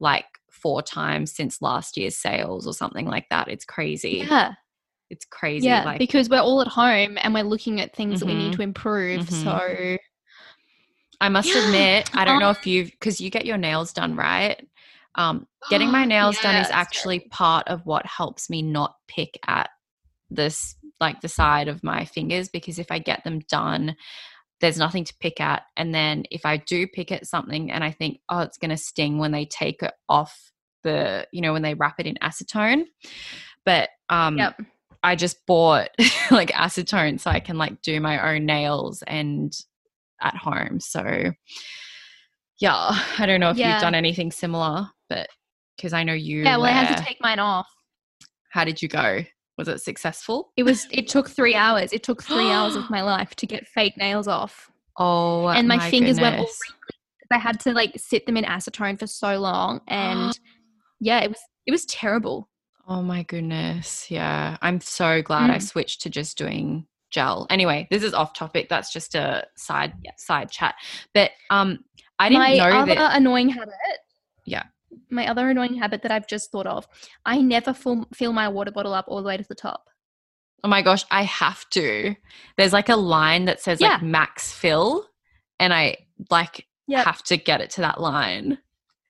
like 0.00 0.26
four 0.62 0.82
times 0.82 1.32
since 1.34 1.62
last 1.62 1.96
year's 1.96 2.16
sales 2.16 2.66
or 2.66 2.72
something 2.74 3.06
like 3.06 3.26
that 3.30 3.48
it's 3.48 3.64
crazy 3.64 4.26
Yeah. 4.28 4.52
it's 5.10 5.24
crazy 5.24 5.66
Yeah, 5.68 5.84
like 5.84 5.98
because 5.98 6.28
we're 6.28 6.40
all 6.40 6.60
at 6.60 6.68
home 6.68 7.16
and 7.22 7.32
we're 7.32 7.42
looking 7.44 7.80
at 7.80 7.94
things 7.96 8.20
that 8.20 8.26
we 8.26 8.34
need 8.34 8.52
Mhm. 8.52 8.56
to 8.56 8.62
improve. 8.62 9.20
Mhm. 9.22 9.32
So 9.32 9.96
i 11.20 11.28
must 11.28 11.52
Yeah. 11.54 11.62
admit 11.64 12.10
i 12.14 12.24
don't 12.24 12.38
know 12.38 12.50
Um, 12.50 12.56
if 12.60 12.66
you've 12.66 12.90
because 12.90 13.20
you 13.20 13.30
get 13.30 13.46
your 13.46 13.56
nails 13.56 13.92
done 13.92 14.14
right 14.14 14.60
um 15.16 15.46
getting 15.70 15.90
my 15.90 16.04
nails 16.04 16.38
done 16.40 16.56
is 16.56 16.70
actually 16.70 17.18
terrible. 17.20 17.30
part 17.30 17.68
of 17.68 17.84
what 17.86 18.06
helps 18.06 18.48
me 18.48 18.62
not 18.62 18.94
pick 19.08 19.38
at 19.46 19.70
this 20.30 20.76
like 21.00 21.20
the 21.20 21.28
side 21.28 21.68
of 21.68 21.82
my 21.84 22.04
fingers 22.04 22.48
because 22.48 22.78
if 22.78 22.90
I 22.90 22.98
get 22.98 23.22
them 23.24 23.38
done, 23.48 23.96
there's 24.60 24.78
nothing 24.78 25.04
to 25.04 25.14
pick 25.20 25.40
at. 25.40 25.62
And 25.76 25.94
then 25.94 26.24
if 26.30 26.44
I 26.44 26.56
do 26.56 26.86
pick 26.86 27.12
at 27.12 27.26
something 27.26 27.70
and 27.70 27.84
I 27.84 27.90
think, 27.92 28.20
oh, 28.28 28.40
it's 28.40 28.58
going 28.58 28.70
to 28.70 28.76
sting 28.76 29.18
when 29.18 29.30
they 29.32 29.44
take 29.44 29.82
it 29.82 29.92
off 30.08 30.50
the, 30.82 31.26
you 31.32 31.40
know, 31.40 31.52
when 31.52 31.62
they 31.62 31.74
wrap 31.74 32.00
it 32.00 32.06
in 32.06 32.16
acetone. 32.22 32.84
But 33.64 33.90
um, 34.08 34.36
Yep. 34.38 34.60
I 35.02 35.14
just 35.14 35.46
bought 35.46 35.90
like 36.30 36.50
acetone 36.50 37.20
so 37.20 37.30
I 37.30 37.40
can 37.40 37.56
like 37.56 37.82
do 37.82 38.00
my 38.00 38.34
own 38.34 38.46
nails 38.46 39.02
and 39.06 39.52
at 40.20 40.36
home. 40.36 40.80
So 40.80 41.32
yeah, 42.60 42.98
I 43.18 43.26
don't 43.26 43.38
know 43.40 43.50
if 43.50 43.56
Yeah. 43.56 43.72
you've 43.72 43.80
done 43.80 43.94
anything 43.94 44.32
similar, 44.32 44.88
but 45.08 45.28
because 45.76 45.92
I 45.92 46.02
know 46.02 46.14
you. 46.14 46.42
yeah, 46.42 46.56
well, 46.56 46.66
I 46.66 46.70
had 46.72 46.96
to 46.96 47.04
take 47.04 47.18
mine 47.20 47.38
off. 47.38 47.68
How 48.50 48.64
did 48.64 48.82
you 48.82 48.88
go? 48.88 49.22
Was 49.58 49.68
it 49.68 49.80
successful? 49.80 50.52
It 50.56 50.62
was. 50.62 50.86
It 50.90 51.08
took 51.08 51.28
three 51.28 51.54
hours. 51.54 51.92
It 51.92 52.02
took 52.02 52.22
three 52.22 52.50
hours 52.50 52.76
of 52.76 52.88
my 52.90 53.02
life 53.02 53.34
to 53.36 53.46
get 53.46 53.66
fake 53.66 53.96
nails 53.98 54.28
off, 54.28 54.70
Oh, 54.98 55.48
and 55.48 55.68
my, 55.68 55.90
fingers 55.90 56.20
went 56.20 56.36
all 56.36 56.42
wrinkly. 56.46 56.94
I 57.30 57.38
had 57.38 57.60
to 57.60 57.72
like 57.72 57.92
sit 57.96 58.24
them 58.24 58.36
in 58.36 58.44
acetone 58.44 58.98
for 58.98 59.06
so 59.06 59.38
long, 59.38 59.80
and 59.88 60.38
yeah, 61.00 61.20
it 61.20 61.28
was 61.28 61.40
it 61.66 61.72
was 61.72 61.84
terrible. 61.86 62.48
Oh 62.90 63.02
my 63.02 63.22
goodness. 63.24 64.10
Yeah. 64.10 64.56
I'm 64.62 64.80
so 64.80 65.20
glad 65.20 65.50
I 65.50 65.58
Mm. 65.58 65.62
switched 65.62 66.00
to 66.02 66.10
just 66.10 66.38
doing 66.38 66.86
gel. 67.10 67.46
Anyway, 67.50 67.86
this 67.90 68.02
is 68.02 68.14
off 68.14 68.32
topic. 68.32 68.70
That's 68.70 68.90
just 68.90 69.14
a 69.14 69.44
side 69.56 69.92
yeah. 70.02 70.12
side 70.16 70.50
chat. 70.50 70.74
But 71.12 71.32
um 71.50 71.80
I 72.18 72.30
didn't 72.30 72.40
my 72.40 72.56
know 72.56 72.78
other 72.78 72.94
that 72.94 73.16
annoying 73.16 73.50
habit. 73.50 73.74
Yeah. 74.46 74.62
My 75.10 75.26
other 75.28 75.48
annoying 75.48 75.74
habit 75.74 76.02
that 76.02 76.12
I've 76.12 76.26
just 76.26 76.50
thought 76.50 76.66
of. 76.66 76.86
I 77.24 77.40
never 77.40 77.72
fill, 77.74 78.06
fill 78.14 78.32
my 78.32 78.48
water 78.48 78.70
bottle 78.70 78.94
up 78.94 79.06
all 79.08 79.22
the 79.22 79.26
way 79.28 79.36
to 79.36 79.44
the 79.48 79.54
top. 79.54 79.88
Oh 80.64 80.68
my 80.68 80.82
gosh, 80.82 81.04
I 81.10 81.22
have 81.22 81.68
to. 81.70 82.14
There's 82.56 82.72
like 82.72 82.88
a 82.88 82.96
line 82.96 83.44
that 83.44 83.60
says 83.60 83.80
Yeah. 83.80 83.94
like 83.94 84.02
max 84.02 84.52
fill, 84.52 85.06
and 85.60 85.72
I 85.72 85.96
like 86.30 86.66
Yep. 86.88 87.04
have 87.04 87.22
to 87.24 87.36
get 87.36 87.60
it 87.60 87.70
to 87.70 87.82
that 87.82 88.00
line. 88.00 88.58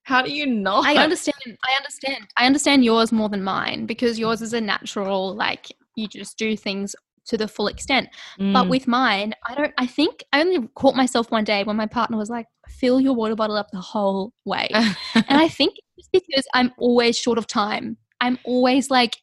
How 0.02 0.22
do 0.22 0.30
you 0.32 0.46
not? 0.46 0.86
I 0.86 0.96
understand. 0.96 1.58
I 1.64 1.74
understand. 1.76 2.28
I 2.36 2.46
understand 2.46 2.84
yours 2.84 3.12
more 3.12 3.28
than 3.28 3.42
mine 3.42 3.86
because 3.86 4.18
yours 4.18 4.40
is 4.42 4.52
a 4.54 4.60
natural, 4.60 5.34
like 5.34 5.66
you 5.96 6.08
just 6.08 6.38
do 6.38 6.56
things 6.56 6.96
to 7.28 7.36
the 7.36 7.48
full 7.48 7.68
extent. 7.68 8.08
But 8.38 8.64
Mm. 8.64 8.68
with 8.68 8.86
mine, 8.88 9.34
I 9.48 9.54
don't. 9.54 9.72
I 9.78 9.86
think 9.86 10.24
I 10.32 10.40
only 10.40 10.68
caught 10.74 10.96
myself 10.96 11.30
one 11.30 11.44
day 11.44 11.64
when 11.64 11.76
my 11.76 11.86
partner 11.86 12.16
was 12.18 12.30
like, 12.30 12.46
"Fill 12.68 13.00
your 13.00 13.14
water 13.14 13.34
bottle 13.36 13.56
up 13.56 13.68
the 13.72 13.80
whole 13.80 14.32
way," 14.44 14.68
and 14.72 15.38
I 15.38 15.48
think 15.48 15.74
it's 15.96 16.08
because 16.12 16.46
I'm 16.54 16.72
always 16.78 17.18
short 17.18 17.38
of 17.38 17.46
time. 17.46 17.96
I'm 18.20 18.38
always 18.44 18.90
like 18.90 19.16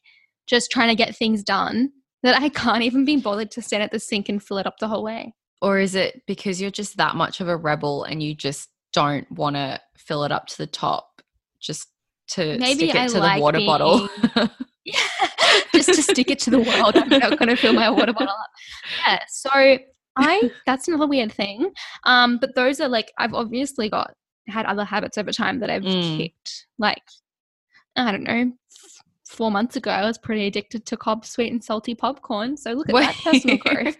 just 0.46 0.70
trying 0.70 0.88
to 0.88 0.94
get 0.94 1.16
things 1.16 1.42
done 1.42 1.90
that 2.22 2.40
I 2.40 2.48
can't 2.48 2.82
even 2.82 3.04
be 3.04 3.16
bothered 3.16 3.50
to 3.52 3.62
stand 3.62 3.82
at 3.82 3.90
the 3.92 3.98
sink 4.00 4.28
and 4.28 4.42
fill 4.42 4.58
it 4.58 4.66
up 4.66 4.78
the 4.78 4.88
whole 4.88 5.02
way. 5.04 5.34
or 5.62 5.78
is 5.78 5.94
it 5.94 6.22
because 6.26 6.60
you're 6.60 6.70
just 6.70 6.96
that 6.96 7.14
much 7.16 7.40
of 7.40 7.48
a 7.48 7.56
rebel 7.56 8.04
and 8.04 8.22
you 8.22 8.34
just 8.34 8.68
don't 8.92 9.30
want 9.32 9.56
to 9.56 9.80
fill 9.96 10.22
it 10.24 10.32
up 10.32 10.46
to 10.46 10.56
the 10.58 10.66
top 10.66 11.22
just 11.60 11.88
to 12.28 12.58
Maybe 12.58 12.88
stick 12.88 12.94
it 12.94 12.96
I 12.96 13.06
to 13.08 13.18
like 13.18 13.36
the 13.36 13.40
water 13.42 13.60
bottle? 13.66 14.08
Yeah, 14.86 15.00
just 15.74 15.92
to 15.94 16.02
stick 16.02 16.30
it 16.30 16.38
to 16.40 16.50
the 16.50 16.60
world. 16.60 16.96
I'm 16.96 17.08
not 17.08 17.38
going 17.38 17.48
to 17.48 17.56
fill 17.56 17.72
my 17.72 17.90
water 17.90 18.12
bottle 18.12 18.28
up. 18.28 18.50
Yeah, 19.06 19.18
so 19.28 19.50
I 20.16 20.50
that's 20.64 20.86
another 20.88 21.06
weird 21.08 21.32
thing. 21.32 21.72
Um, 22.04 22.38
but 22.38 22.54
those 22.54 22.80
are 22.80 22.88
like 22.88 23.12
I've 23.18 23.34
obviously 23.34 23.90
got 23.90 24.14
had 24.48 24.64
other 24.66 24.84
habits 24.84 25.18
over 25.18 25.32
time 25.32 25.58
that 25.60 25.70
I've 25.70 25.82
Mm. 25.82 26.16
kicked. 26.18 26.66
Like 26.78 27.02
I 27.96 28.12
don't 28.12 28.22
know. 28.24 28.52
f- 28.72 29.02
Four 29.28 29.50
months 29.50 29.74
ago, 29.74 29.90
I 29.90 30.06
was 30.06 30.18
pretty 30.18 30.46
addicted 30.46 30.86
to 30.86 30.96
Cobb 30.96 31.26
sweet 31.26 31.50
and 31.52 31.62
salty 31.62 31.96
popcorn. 31.96 32.56
So 32.56 32.70
look 32.72 32.88
at 32.88 32.94
that 32.94 33.16
personal 33.24 33.56
growth. 33.66 33.96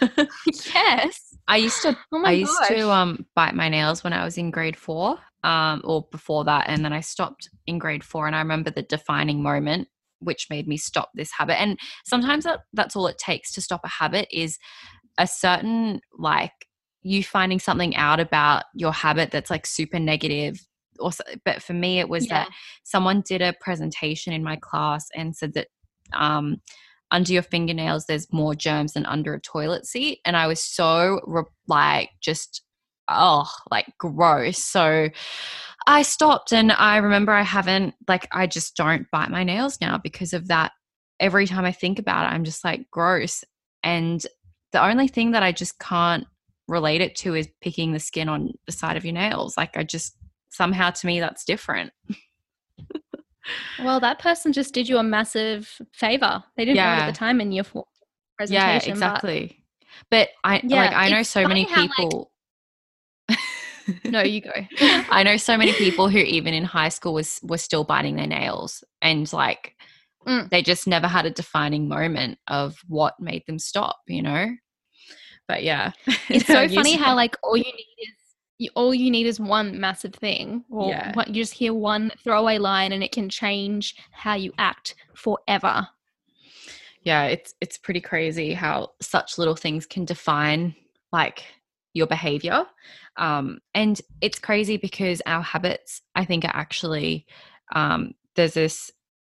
yes. 0.74 1.34
I 1.46 1.58
used 1.58 1.80
to 1.82 1.96
Oh 2.12 2.18
my 2.18 2.30
I 2.30 2.32
used 2.32 2.58
gosh. 2.58 2.68
to 2.68 2.90
um 2.90 3.24
bite 3.36 3.54
my 3.54 3.68
nails 3.68 4.02
when 4.02 4.12
I 4.12 4.24
was 4.24 4.36
in 4.38 4.50
grade 4.50 4.76
four, 4.76 5.18
um, 5.44 5.80
or 5.84 6.06
before 6.10 6.44
that, 6.44 6.64
and 6.68 6.84
then 6.84 6.92
I 6.92 7.00
stopped 7.00 7.48
in 7.66 7.78
grade 7.78 8.02
four. 8.02 8.26
And 8.26 8.34
I 8.34 8.40
remember 8.40 8.70
the 8.70 8.82
defining 8.82 9.42
moment 9.42 9.88
which 10.24 10.48
made 10.50 10.66
me 10.66 10.76
stop 10.76 11.10
this 11.14 11.30
habit. 11.32 11.60
And 11.60 11.78
sometimes 12.04 12.44
that, 12.44 12.60
that's 12.72 12.96
all 12.96 13.06
it 13.06 13.18
takes 13.18 13.52
to 13.52 13.60
stop 13.60 13.80
a 13.84 13.88
habit 13.88 14.28
is 14.30 14.58
a 15.18 15.26
certain 15.26 16.00
like 16.18 16.52
you 17.02 17.22
finding 17.22 17.60
something 17.60 17.94
out 17.96 18.18
about 18.20 18.64
your 18.74 18.92
habit 18.92 19.30
that's 19.30 19.50
like 19.50 19.66
super 19.66 19.98
negative. 19.98 20.58
Or 20.98 21.10
but 21.44 21.62
for 21.62 21.72
me, 21.74 21.98
it 22.00 22.08
was 22.08 22.26
Yeah. 22.26 22.44
that 22.44 22.48
someone 22.84 23.20
did 23.20 23.42
a 23.42 23.54
presentation 23.60 24.32
in 24.32 24.42
my 24.42 24.56
class 24.56 25.06
and 25.14 25.36
said 25.36 25.54
that 25.54 25.68
um, 26.12 26.56
under 27.10 27.32
your 27.32 27.42
fingernails 27.42 28.06
there's 28.06 28.32
more 28.32 28.54
germs 28.54 28.94
than 28.94 29.06
under 29.06 29.34
a 29.34 29.40
toilet 29.40 29.86
seat 29.86 30.20
and 30.24 30.36
i 30.36 30.46
was 30.46 30.62
so 30.62 31.20
re- 31.26 31.42
like 31.68 32.10
just 32.20 32.62
oh 33.08 33.50
like 33.70 33.86
gross 33.98 34.58
so 34.58 35.08
i 35.86 36.02
stopped 36.02 36.52
and 36.52 36.72
i 36.72 36.96
remember 36.96 37.32
i 37.32 37.42
haven't 37.42 37.94
like 38.08 38.26
i 38.32 38.46
just 38.46 38.76
don't 38.76 39.06
bite 39.10 39.30
my 39.30 39.44
nails 39.44 39.78
now 39.80 39.98
because 39.98 40.32
of 40.32 40.48
that 40.48 40.72
every 41.20 41.46
time 41.46 41.64
i 41.64 41.72
think 41.72 41.98
about 41.98 42.24
it 42.24 42.34
i'm 42.34 42.44
just 42.44 42.64
like 42.64 42.90
gross 42.90 43.44
and 43.82 44.26
the 44.72 44.82
only 44.84 45.06
thing 45.08 45.32
that 45.32 45.42
i 45.42 45.52
just 45.52 45.78
can't 45.78 46.24
relate 46.66 47.00
it 47.02 47.14
to 47.14 47.34
is 47.34 47.48
picking 47.60 47.92
the 47.92 48.00
skin 48.00 48.28
on 48.28 48.50
the 48.66 48.72
side 48.72 48.96
of 48.96 49.04
your 49.04 49.12
nails 49.14 49.56
like 49.56 49.76
i 49.76 49.82
just 49.84 50.16
somehow 50.50 50.88
to 50.90 51.06
me 51.06 51.20
that's 51.20 51.44
different 51.44 51.92
Well, 53.78 54.00
that 54.00 54.18
person 54.20 54.54
just 54.54 54.72
did 54.72 54.88
you 54.88 54.96
a 54.96 55.02
massive 55.02 55.70
favor. 55.92 56.42
They 56.56 56.64
didn't 56.64 56.76
know 56.78 56.82
Yeah. 56.82 57.00
at 57.00 57.06
the 57.06 57.12
time 57.12 57.42
in 57.42 57.52
year 57.52 57.62
four 57.64 57.84
yeah 58.48 58.78
presentation. 58.78 58.98
but- 58.98 59.06
exactly 59.06 59.64
but 60.10 60.28
i 60.44 60.60
Yeah, 60.64 60.76
like 60.86 60.92
i 60.94 61.08
know 61.10 61.22
so 61.22 61.46
many 61.46 61.64
funny 61.64 61.74
how, 61.74 61.82
like- 61.82 61.90
people 61.96 62.32
no, 64.04 64.22
you 64.22 64.40
go. 64.40 64.52
I 64.80 65.22
know 65.22 65.36
so 65.36 65.56
many 65.56 65.72
people 65.74 66.08
who 66.08 66.18
even 66.18 66.54
in 66.54 66.64
high 66.64 66.88
school 66.88 67.14
was 67.14 67.40
were 67.42 67.58
still 67.58 67.84
biting 67.84 68.16
their 68.16 68.26
nails 68.26 68.84
and 69.02 69.30
like 69.32 69.74
Mm. 70.26 70.48
they 70.48 70.62
just 70.62 70.86
never 70.86 71.06
had 71.06 71.26
a 71.26 71.30
defining 71.30 71.86
moment 71.86 72.38
of 72.48 72.78
what 72.88 73.20
made 73.20 73.42
them 73.46 73.58
stop, 73.58 73.98
you 74.06 74.22
know? 74.22 74.46
But 75.46 75.62
yeah. 75.62 75.92
it's 76.30 76.46
so 76.46 76.66
funny 76.66 76.96
how 76.96 77.14
like 77.14 77.36
all 77.42 77.58
you 77.58 77.64
need 77.64 77.96
is 77.98 78.14
you, 78.56 78.70
all 78.74 78.94
you 78.94 79.10
need 79.10 79.26
is 79.26 79.38
one 79.38 79.78
massive 79.78 80.14
thing 80.14 80.64
or 80.70 80.88
Yeah. 80.88 81.12
what 81.12 81.28
you 81.28 81.34
just 81.34 81.52
hear 81.52 81.74
one 81.74 82.10
throwaway 82.22 82.56
line 82.56 82.92
and 82.92 83.04
it 83.04 83.12
can 83.12 83.28
change 83.28 83.96
how 84.12 84.34
you 84.34 84.52
act 84.56 84.94
forever 85.14 85.88
yeah, 87.02 87.24
it's 87.24 87.54
it's 87.60 87.76
pretty 87.76 88.00
crazy 88.00 88.54
how 88.54 88.92
such 89.00 89.36
little 89.36 89.56
things 89.56 89.84
can 89.84 90.06
define 90.06 90.74
like 91.12 91.44
your 91.94 92.06
behavior. 92.06 92.66
Um, 93.16 93.60
and 93.74 94.00
it's 94.20 94.38
crazy 94.38 94.76
because 94.76 95.22
our 95.26 95.42
habits, 95.42 96.02
I 96.14 96.24
think, 96.24 96.44
are 96.44 96.54
actually 96.54 97.26
um, 97.74 98.12
there's 98.36 98.54
this 98.54 98.90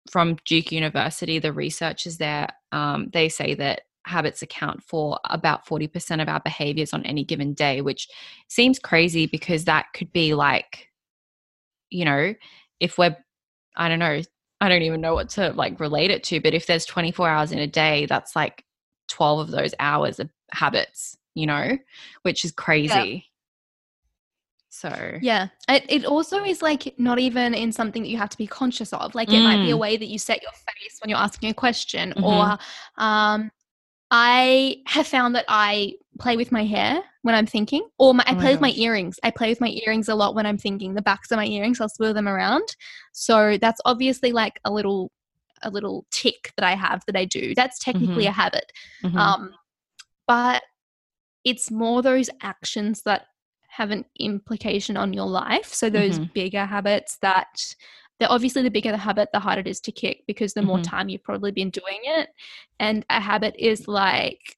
from 0.09 0.37
Duke 0.45 0.71
University, 0.71 1.39
the 1.39 1.53
researchers 1.53 2.17
there, 2.17 2.47
um, 2.71 3.09
they 3.13 3.29
say 3.29 3.53
that 3.55 3.81
habits 4.05 4.41
account 4.41 4.81
for 4.83 5.19
about 5.25 5.65
40% 5.65 6.21
of 6.21 6.27
our 6.27 6.39
behaviors 6.39 6.93
on 6.93 7.05
any 7.05 7.23
given 7.23 7.53
day, 7.53 7.81
which 7.81 8.07
seems 8.47 8.79
crazy 8.79 9.27
because 9.27 9.65
that 9.65 9.87
could 9.93 10.11
be 10.11 10.33
like, 10.33 10.89
you 11.89 12.05
know, 12.05 12.33
if 12.79 12.97
we're, 12.97 13.15
I 13.75 13.89
don't 13.89 13.99
know, 13.99 14.21
I 14.59 14.69
don't 14.69 14.81
even 14.81 15.01
know 15.01 15.13
what 15.13 15.29
to 15.29 15.51
like 15.53 15.79
relate 15.79 16.11
it 16.11 16.23
to, 16.25 16.41
but 16.41 16.53
if 16.53 16.65
there's 16.65 16.85
24 16.85 17.27
hours 17.27 17.51
in 17.51 17.59
a 17.59 17.67
day, 17.67 18.05
that's 18.07 18.35
like 18.35 18.63
12 19.09 19.39
of 19.39 19.51
those 19.51 19.73
hours 19.79 20.19
of 20.19 20.29
habits, 20.51 21.17
you 21.35 21.45
know, 21.47 21.77
which 22.23 22.43
is 22.45 22.51
crazy. 22.51 23.27
So, 24.73 25.17
yeah 25.21 25.49
it, 25.67 25.83
it 25.89 26.05
also 26.05 26.43
is 26.45 26.61
like 26.61 26.97
not 26.97 27.19
even 27.19 27.53
in 27.53 27.73
something 27.73 28.03
that 28.03 28.07
you 28.07 28.17
have 28.17 28.29
to 28.29 28.37
be 28.37 28.47
conscious 28.47 28.93
of 28.93 29.13
like 29.13 29.27
it 29.33 29.43
might 29.43 29.59
be 29.61 29.71
a 29.71 29.75
Mm. 29.75 29.79
way 29.79 29.97
that 29.97 30.05
you 30.07 30.17
set 30.17 30.41
your 30.41 30.51
face 30.53 30.97
when 31.01 31.09
you're 31.09 31.19
asking 31.19 31.49
a 31.49 31.53
question 31.53 32.13
Mhm. 32.13 32.23
or 32.23 32.57
um 33.03 33.51
i 34.11 34.77
have 34.87 35.05
found 35.05 35.35
that 35.35 35.43
i 35.49 35.93
play 36.19 36.37
with 36.37 36.53
my 36.53 36.63
hair 36.63 37.03
when 37.23 37.35
i'm 37.35 37.45
thinking 37.45 37.85
or 37.99 38.13
my, 38.13 38.23
i 38.25 38.31
Oh 38.31 38.35
my 38.35 38.41
play 38.41 38.51
with 38.53 38.61
my 38.61 38.71
earrings 38.77 39.19
i 39.23 39.29
play 39.29 39.49
with 39.49 39.59
my 39.59 39.67
earrings 39.83 40.07
a 40.07 40.15
lot 40.15 40.35
when 40.35 40.45
i'm 40.45 40.57
thinking 40.57 40.93
the 40.93 41.01
backs 41.01 41.31
of 41.31 41.35
my 41.37 41.45
earrings 41.47 41.81
i'll 41.81 41.89
swirl 41.89 42.13
them 42.13 42.29
around 42.29 42.63
so 43.11 43.57
that's 43.59 43.81
obviously 43.83 44.31
like 44.31 44.57
a 44.63 44.71
little 44.71 45.11
a 45.63 45.69
little 45.69 46.05
tick 46.11 46.53
that 46.55 46.65
i 46.65 46.75
have 46.75 47.03
that 47.07 47.17
i 47.17 47.25
do 47.25 47.53
that's 47.55 47.77
technically 47.77 48.23
Mhm. 48.23 48.29
a 48.29 48.31
habit 48.31 48.71
mhm. 49.03 49.17
um, 49.19 49.53
but 50.27 50.63
it's 51.43 51.71
more 51.71 52.01
those 52.01 52.29
actions 52.41 53.03
that 53.03 53.27
have 53.69 53.91
an 53.91 54.05
implication 54.19 54.97
on 54.97 55.13
your 55.13 55.25
life. 55.27 55.73
So 55.73 55.89
those 55.89 56.19
Mhm. 56.19 56.33
bigger 56.33 56.65
habits 56.65 57.17
that 57.21 57.75
they're 58.19 58.31
obviously 58.31 58.61
the 58.61 58.69
bigger 58.69 58.91
the 58.91 58.97
habit, 58.97 59.29
the 59.33 59.39
harder 59.39 59.61
it 59.61 59.67
is 59.67 59.79
to 59.81 59.91
kick 59.91 60.23
because 60.27 60.53
the 60.53 60.61
more 60.61 60.77
Mhm. 60.77 60.83
time 60.83 61.09
you've 61.09 61.23
probably 61.23 61.51
been 61.51 61.71
doing 61.71 61.99
it. 62.03 62.29
And 62.79 63.05
a 63.09 63.19
habit 63.19 63.55
is 63.57 63.87
like 63.87 64.57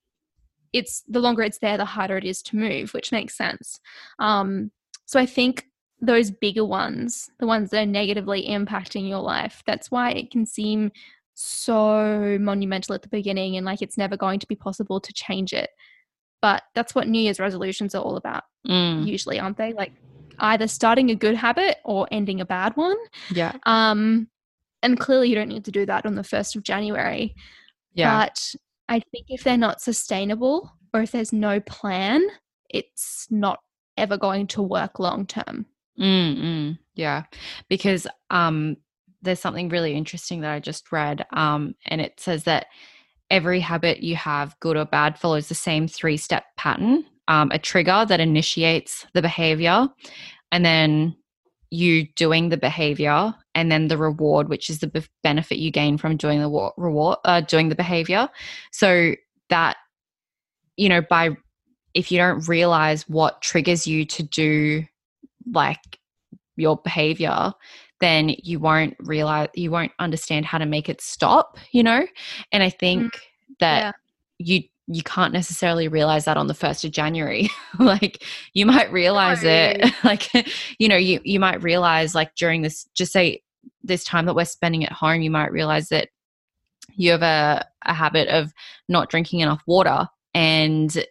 it's 0.74 1.02
the 1.08 1.20
longer 1.20 1.44
it's 1.44 1.60
there, 1.60 1.78
the 1.78 1.86
harder 1.86 2.18
it 2.18 2.26
is 2.26 2.42
to 2.44 2.56
move, 2.58 2.94
which 2.94 3.12
makes 3.12 3.38
sense. 3.38 3.80
Um, 4.20 4.72
so 5.06 5.20
I 5.20 5.26
think 5.26 5.68
those 6.02 6.32
bigger 6.32 6.66
ones, 6.66 7.30
the 7.40 7.48
ones 7.48 7.70
that 7.70 7.84
are 7.84 7.86
negatively 7.86 8.48
impacting 8.48 9.08
your 9.08 9.20
life, 9.22 9.64
that's 9.66 9.92
why 9.92 10.12
it 10.12 10.32
can 10.32 10.46
seem 10.46 10.92
so 11.36 12.38
monumental 12.42 12.96
at 12.96 13.02
the 13.04 13.08
beginning 13.10 13.56
and 13.58 13.66
like 13.66 13.82
it's 13.82 13.98
never 13.98 14.18
going 14.18 14.40
to 14.40 14.48
be 14.48 14.56
possible 14.56 15.00
to 15.00 15.14
change 15.14 15.54
it. 15.54 15.70
But 16.44 16.64
that's 16.76 16.94
what 16.94 17.08
New 17.08 17.22
Year's 17.22 17.40
resolutions 17.40 17.96
are 17.96 18.04
all 18.04 18.18
about, 18.18 18.44
Mm, 18.68 19.08
usually, 19.08 19.40
aren't 19.40 19.56
they? 19.56 19.72
Like 19.72 19.94
either 20.40 20.68
starting 20.68 21.10
a 21.10 21.16
good 21.16 21.36
habit 21.36 21.78
or 21.86 22.06
ending 22.12 22.42
a 22.42 22.46
bad 22.46 22.76
one. 22.76 22.98
yeah. 23.32 23.54
Um, 23.66 24.28
and 24.82 25.00
clearly, 25.00 25.30
you 25.30 25.36
don't 25.36 25.48
need 25.48 25.64
to 25.64 25.72
do 25.72 25.86
that 25.86 26.06
on 26.06 26.16
the 26.16 26.22
1st 26.22 26.58
of 26.58 26.64
January. 26.64 27.34
Yeah. 27.94 28.26
But 28.26 28.56
I 28.90 29.00
think 29.00 29.28
if 29.30 29.46
they're 29.46 29.56
not 29.56 29.80
sustainable 29.80 30.70
or 30.94 31.02
if 31.02 31.12
there's 31.14 31.32
no 31.32 31.62
plan, 31.62 32.22
it's 32.70 33.26
not 33.30 33.60
ever 33.96 34.18
going 34.18 34.48
to 34.48 34.62
work 34.62 35.00
long 35.00 35.26
term. 35.26 35.66
Mm, 35.98 36.38
mm, 36.42 36.80
yeah, 36.96 37.24
because 37.70 38.06
um, 38.30 38.76
there's 39.22 39.40
something 39.40 39.70
really 39.70 39.94
interesting 39.94 40.42
that 40.42 40.52
I 40.52 40.60
just 40.60 40.92
read, 40.92 41.26
um, 41.32 41.76
and 41.86 42.02
it 42.02 42.20
says 42.20 42.44
that 42.44 42.66
every 43.34 43.60
habit 43.60 44.04
you 44.04 44.16
have, 44.16 44.56
good 44.60 44.78
or 44.78 44.86
bad, 44.86 45.20
follows 45.20 45.50
the 45.50 45.56
same 45.56 45.88
three 45.88 46.18
step 46.18 46.46
pattern 46.56 47.04
um, 47.28 47.52
a 47.52 47.60
trigger 47.60 48.06
that 48.08 48.20
initiates 48.20 49.06
the 49.14 49.22
behavior, 49.22 49.88
and 50.52 50.66
then 50.66 51.16
you 51.70 52.06
doing 52.16 52.50
the 52.50 52.58
behavior, 52.58 53.34
and 53.56 53.72
then 53.72 53.88
the 53.88 53.98
reward, 53.98 54.50
which 54.50 54.70
is 54.70 54.80
the 54.80 55.08
benefit 55.24 55.58
you 55.58 55.72
gain 55.72 55.98
from 55.98 56.18
doing 56.18 56.40
the 56.40 56.50
wa- 56.50 56.74
reward, 56.78 57.18
uh, 57.26 57.42
doing 57.42 57.70
the 57.70 57.76
behavior. 57.76 58.30
So 58.72 59.16
that, 59.50 59.78
you 60.78 60.90
know, 60.90 61.02
by 61.02 61.32
if 61.94 62.12
you 62.12 62.18
don't 62.18 62.48
realize 62.48 63.08
what 63.08 63.42
triggers 63.42 63.88
you 63.88 64.06
to 64.06 64.24
do 64.24 64.84
like 65.52 66.00
your 66.56 66.78
behavior 66.78 67.54
then 68.04 68.36
you 68.44 68.60
won't 68.60 68.96
realize 69.00 69.50
you 69.56 69.72
won't 69.72 69.92
understand 70.00 70.46
how 70.46 70.58
to 70.58 70.66
make 70.66 70.90
it 70.90 71.02
stop 71.02 71.58
you 71.72 71.84
know? 71.84 72.06
And 72.52 72.64
i 72.64 72.70
mm. 72.70 72.80
think 72.80 73.20
that 73.60 73.80
Yeah. 73.80 73.92
you 74.40 74.64
you 74.88 75.04
can't 75.04 75.32
necessarily 75.32 75.88
realize 75.88 76.26
that 76.26 76.36
on 76.36 76.48
the 76.48 76.54
1st 76.54 76.84
of 76.86 76.92
January. 76.92 77.50
like 77.80 78.24
you 78.54 78.66
might 78.66 78.92
realize 78.92 79.44
it 79.44 79.82
like 80.04 80.30
you 80.78 80.88
know, 80.88 80.98
you 80.98 81.22
you 81.24 81.40
might 81.40 81.64
realize 81.64 82.14
like 82.14 82.36
during 82.36 82.62
this 82.62 82.86
just 82.94 83.14
say 83.14 83.42
this 83.84 84.04
time 84.04 84.26
that 84.26 84.36
we're 84.36 84.46
spending 84.46 84.86
at 84.86 84.92
home, 84.92 85.22
you 85.22 85.32
might 85.32 85.52
realize 85.52 85.90
that 85.90 86.10
you 86.96 87.12
have 87.12 87.22
a, 87.22 87.66
a 87.84 87.94
habit 87.94 88.28
of 88.28 88.54
not 88.88 89.10
drinking 89.10 89.40
enough 89.40 89.62
water. 89.68 90.08
And 90.34 91.06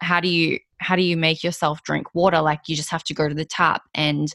how 0.00 0.20
do 0.20 0.28
you 0.28 0.58
how 0.78 0.96
do 0.96 1.02
you 1.02 1.16
make 1.16 1.42
yourself 1.42 1.82
drink 1.82 2.14
water? 2.14 2.40
Like 2.40 2.60
you 2.66 2.76
just 2.76 2.90
have 2.90 3.04
to 3.04 3.14
go 3.14 3.28
to 3.28 3.34
the 3.34 3.44
tap 3.44 3.82
and 3.94 4.28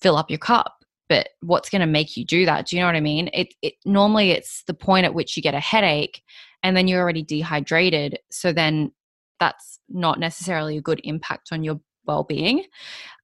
fill 0.00 0.16
up 0.16 0.30
your 0.30 0.38
cup 0.38 0.77
but 1.08 1.30
what's 1.40 1.70
going 1.70 1.80
to 1.80 1.86
make 1.86 2.16
you 2.16 2.24
do 2.24 2.44
that? 2.44 2.66
Do 2.66 2.76
you 2.76 2.82
know 2.82 2.86
what 2.86 2.96
i 2.96 3.00
mean? 3.00 3.30
It, 3.32 3.54
it 3.62 3.74
normally 3.84 4.30
it's 4.30 4.62
the 4.64 4.74
point 4.74 5.06
at 5.06 5.14
which 5.14 5.36
you 5.36 5.42
get 5.42 5.54
a 5.54 5.60
headache 5.60 6.22
and 6.62 6.76
then 6.76 6.88
you're 6.88 7.00
already 7.00 7.22
dehydrated 7.22 8.18
so 8.30 8.52
then 8.52 8.92
that's 9.40 9.78
not 9.88 10.18
necessarily 10.18 10.76
a 10.76 10.82
good 10.82 11.00
impact 11.04 11.48
on 11.52 11.62
your 11.62 11.80
well-being. 12.06 12.64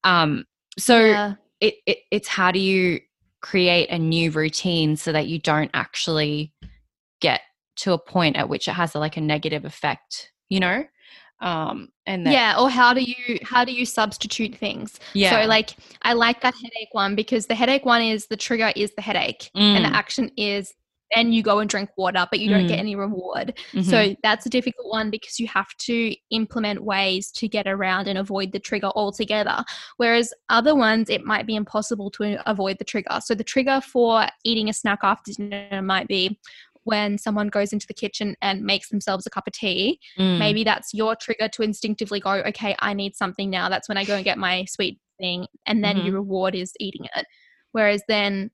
Um 0.05 0.45
so 0.79 1.05
yeah. 1.05 1.35
it, 1.61 1.75
it 1.87 1.99
it's 2.11 2.29
how 2.29 2.51
do 2.51 2.59
you 2.59 3.01
create 3.41 3.91
a 3.91 3.99
new 3.99 4.31
routine 4.31 4.97
so 4.97 5.13
that 5.13 5.27
you 5.27 5.39
don't 5.39 5.71
actually 5.75 6.53
get 7.21 7.43
to 7.77 7.93
a 7.93 7.99
point 7.99 8.37
at 8.37 8.49
which 8.49 8.69
it 8.69 8.73
has 8.73 8.95
like 8.95 9.17
a 9.17 9.21
negative 9.21 9.65
effect 9.65 10.33
you 10.49 10.59
know 10.59 10.85
um 11.41 11.89
and 12.07 12.27
that, 12.27 12.33
yeah 12.33 12.57
or 12.59 12.71
how 12.71 12.95
do 12.95 13.03
you 13.03 13.39
how 13.43 13.65
do 13.65 13.73
you 13.73 13.85
substitute 13.85 14.55
things? 14.55 14.99
Yeah. 15.15 15.43
so 15.43 15.49
like 15.49 15.71
i 16.03 16.13
like 16.13 16.41
that 16.43 16.55
headache 16.55 16.93
one 16.93 17.15
because 17.17 17.47
the 17.47 17.55
headache 17.55 17.85
one 17.85 18.03
is 18.03 18.27
the 18.27 18.37
trigger 18.37 18.73
is 18.77 18.95
the 18.95 19.03
headache 19.03 19.51
and 19.55 19.85
Mm, 19.85 19.91
the 19.91 19.97
action 19.97 20.31
is 20.37 20.73
then 21.15 21.33
you 21.33 21.43
go 21.43 21.59
and 21.61 21.69
drink 21.71 21.91
water 21.99 22.27
but 22.31 22.41
you 22.41 22.49
don't 22.49 22.67
get 22.67 22.77
Mm. 22.79 22.81
any 22.81 22.97
reward. 22.97 23.59
Mhm. 23.73 23.85
so 23.85 24.17
that's 24.23 24.47
a 24.47 24.49
difficult 24.49 24.91
one 24.91 25.11
because 25.11 25.39
you 25.39 25.47
have 25.49 25.69
to 25.79 26.15
implement 26.31 26.83
ways 26.83 27.31
to 27.33 27.47
get 27.49 27.67
around 27.67 28.09
and 28.09 28.19
avoid 28.19 28.53
the 28.53 28.59
trigger 28.59 28.91
altogether 28.95 29.63
whereas 29.99 30.33
other 30.49 30.75
ones 30.75 31.11
it 31.11 31.25
might 31.25 31.47
be 31.47 31.57
impossible 31.57 32.11
to 32.13 32.39
avoid 32.51 32.79
the 32.79 32.85
trigger. 32.85 33.21
So 33.23 33.35
the 33.35 33.45
trigger 33.45 33.81
for 33.81 34.27
eating 34.45 34.69
a 34.69 34.73
snack 34.73 35.01
after 35.03 35.33
dinner 35.33 35.83
might 35.83 36.09
be 36.09 36.39
when 36.85 37.19
someone 37.19 37.49
goes 37.49 37.73
into 37.73 37.87
the 37.87 37.95
kitchen 37.95 38.37
and 38.41 38.63
makes 38.63 38.89
themselves 38.89 39.27
a 39.27 39.31
cup 39.31 39.47
of 39.47 39.53
tea 39.53 39.99
Mm, 40.19 40.39
maybe 40.39 40.65
that's 40.65 40.95
your 40.95 41.17
trigger 41.17 41.49
to 41.49 41.63
instinctively 41.63 42.21
go 42.21 42.31
okay 42.31 42.75
i 42.81 42.93
need 42.95 43.17
something 43.17 43.51
now 43.51 43.69
that's 43.69 43.89
when 43.89 43.99
i 43.99 44.05
go 44.05 44.15
and 44.15 44.25
get 44.25 44.39
my 44.39 44.65
sweet 44.67 44.99
thing 45.19 45.47
and 45.67 45.83
then 45.85 45.99
Mhm. 45.99 46.05
your 46.07 46.15
reward 46.15 46.55
is 46.55 46.73
eating 46.81 47.07
it 47.17 47.27
whereas 47.73 48.03
then 48.09 48.51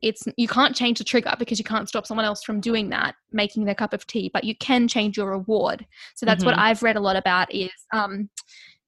it's 0.00 0.24
you 0.36 0.48
can't 0.48 0.74
change 0.74 0.98
the 0.98 1.04
trigger 1.04 1.32
because 1.38 1.58
you 1.58 1.64
can't 1.64 1.88
stop 1.88 2.06
someone 2.06 2.24
else 2.26 2.42
from 2.42 2.60
doing 2.60 2.90
that 2.90 3.14
making 3.32 3.64
their 3.64 3.74
cup 3.74 3.92
of 3.92 4.06
tea 4.06 4.30
but 4.34 4.44
you 4.44 4.54
can 4.56 4.88
change 4.88 5.16
your 5.16 5.30
reward 5.30 5.86
so 6.14 6.26
that's 6.26 6.44
what 6.44 6.56
Mhm. 6.56 6.60
i've 6.60 6.82
read 6.82 6.96
a 6.96 7.00
lot 7.00 7.16
about 7.16 7.52
is 7.54 7.70
um, 7.92 8.28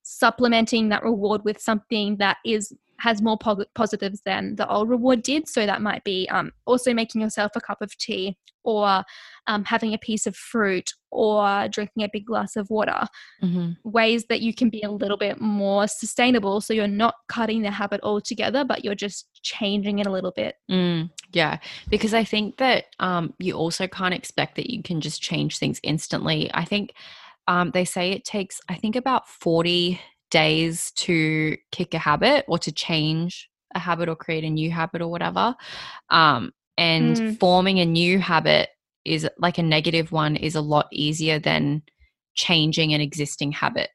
supplementing 0.02 0.88
that 0.90 1.02
reward 1.02 1.42
with 1.44 1.60
something 1.60 2.16
that 2.18 2.36
is 2.44 2.72
has 2.98 3.22
more 3.22 3.38
po- 3.38 3.64
positives 3.74 4.20
than 4.24 4.56
the 4.56 4.68
old 4.68 4.88
reward 4.88 5.22
did. 5.22 5.48
So 5.48 5.66
that 5.66 5.82
might 5.82 6.04
be 6.04 6.28
um, 6.30 6.52
also 6.66 6.94
making 6.94 7.20
yourself 7.20 7.52
a 7.54 7.60
cup 7.60 7.82
of 7.82 7.96
tea 7.96 8.36
or 8.62 9.04
um, 9.46 9.64
having 9.64 9.92
a 9.92 9.98
piece 9.98 10.26
of 10.26 10.34
fruit 10.34 10.90
or 11.10 11.68
drinking 11.68 12.02
a 12.02 12.08
big 12.10 12.24
glass 12.24 12.56
of 12.56 12.70
water. 12.70 13.06
Mhm. 13.42 13.76
ways 13.84 14.24
that 14.26 14.40
you 14.40 14.54
can 14.54 14.70
be 14.70 14.80
a 14.82 14.90
little 14.90 15.16
bit 15.18 15.40
more 15.40 15.86
sustainable. 15.86 16.60
So 16.60 16.72
you're 16.72 16.88
not 16.88 17.14
cutting 17.28 17.62
the 17.62 17.70
habit 17.70 18.00
altogether 18.02 18.64
but 18.64 18.84
you're 18.84 18.94
just 18.94 19.28
changing 19.42 19.98
it 19.98 20.06
a 20.06 20.10
little 20.10 20.32
bit. 20.32 20.56
Mm, 20.70 21.10
yeah, 21.32 21.58
because 21.90 22.14
I 22.14 22.24
think 22.24 22.56
that 22.56 22.86
um, 22.98 23.34
you 23.38 23.54
also 23.54 23.86
can't 23.86 24.14
expect 24.14 24.56
that 24.56 24.70
you 24.70 24.82
can 24.82 25.00
just 25.00 25.20
change 25.20 25.58
things 25.58 25.78
instantly. 25.82 26.50
I 26.54 26.64
think 26.64 26.94
um, 27.46 27.70
they 27.72 27.84
say 27.84 28.10
it 28.12 28.24
takes, 28.24 28.60
I 28.68 28.74
think, 28.74 28.96
about 28.96 29.28
40 29.28 30.00
days 30.42 30.90
to 31.04 31.56
kick 31.76 31.94
a 31.94 31.98
habit 32.10 32.44
or 32.48 32.58
to 32.58 32.72
change 32.72 33.48
a 33.74 33.78
habit 33.78 34.08
or 34.08 34.16
create 34.16 34.44
a 34.44 34.50
new 34.60 34.70
habit 34.70 35.00
or 35.02 35.08
whatever. 35.14 35.46
Um, 36.10 36.52
and 36.76 37.16
Mm. 37.16 37.38
forming 37.38 37.78
a 37.80 37.84
new 38.00 38.18
habit 38.18 38.68
is 39.04 39.28
like 39.38 39.58
a 39.58 39.62
negative 39.76 40.10
one 40.12 40.34
is 40.36 40.54
a 40.56 40.60
lot 40.74 40.86
easier 40.92 41.38
than 41.48 41.82
changing 42.34 42.94
an 42.94 43.00
existing 43.00 43.52
habit, 43.52 43.90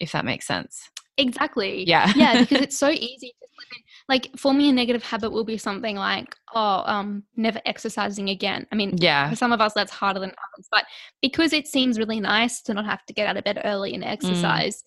if 0.00 0.10
that 0.12 0.24
makes 0.24 0.46
sense. 0.46 0.74
exactly 1.18 1.72
Yeah. 1.86 2.12
yeah 2.22 2.32
because 2.42 2.60
it's 2.66 2.78
so 2.86 2.90
easy 2.90 3.30
to 3.40 3.46
like 4.08 4.24
forming 4.36 4.68
a 4.68 4.72
negative 4.72 5.02
habit 5.02 5.30
will 5.34 5.44
be 5.44 5.58
something 5.58 5.96
like 5.96 6.30
oh 6.54 6.82
um 6.94 7.08
never 7.36 7.60
exercising 7.64 8.28
again 8.36 8.66
i 8.72 8.74
mean 8.80 8.90
yeah. 8.98 9.30
for 9.30 9.36
some 9.42 9.52
of 9.56 9.60
us 9.66 9.72
that's 9.78 9.92
harder 10.00 10.20
than 10.24 10.30
others 10.44 10.66
but 10.70 10.84
because 11.22 11.52
it 11.52 11.66
seems 11.66 11.98
really 11.98 12.20
nice 12.20 12.60
to 12.66 12.74
not 12.74 12.84
have 12.92 13.02
to 13.06 13.14
get 13.14 13.26
out 13.28 13.36
of 13.38 13.44
bed 13.44 13.58
early 13.64 13.94
and 13.94 14.04
exercise 14.04 14.84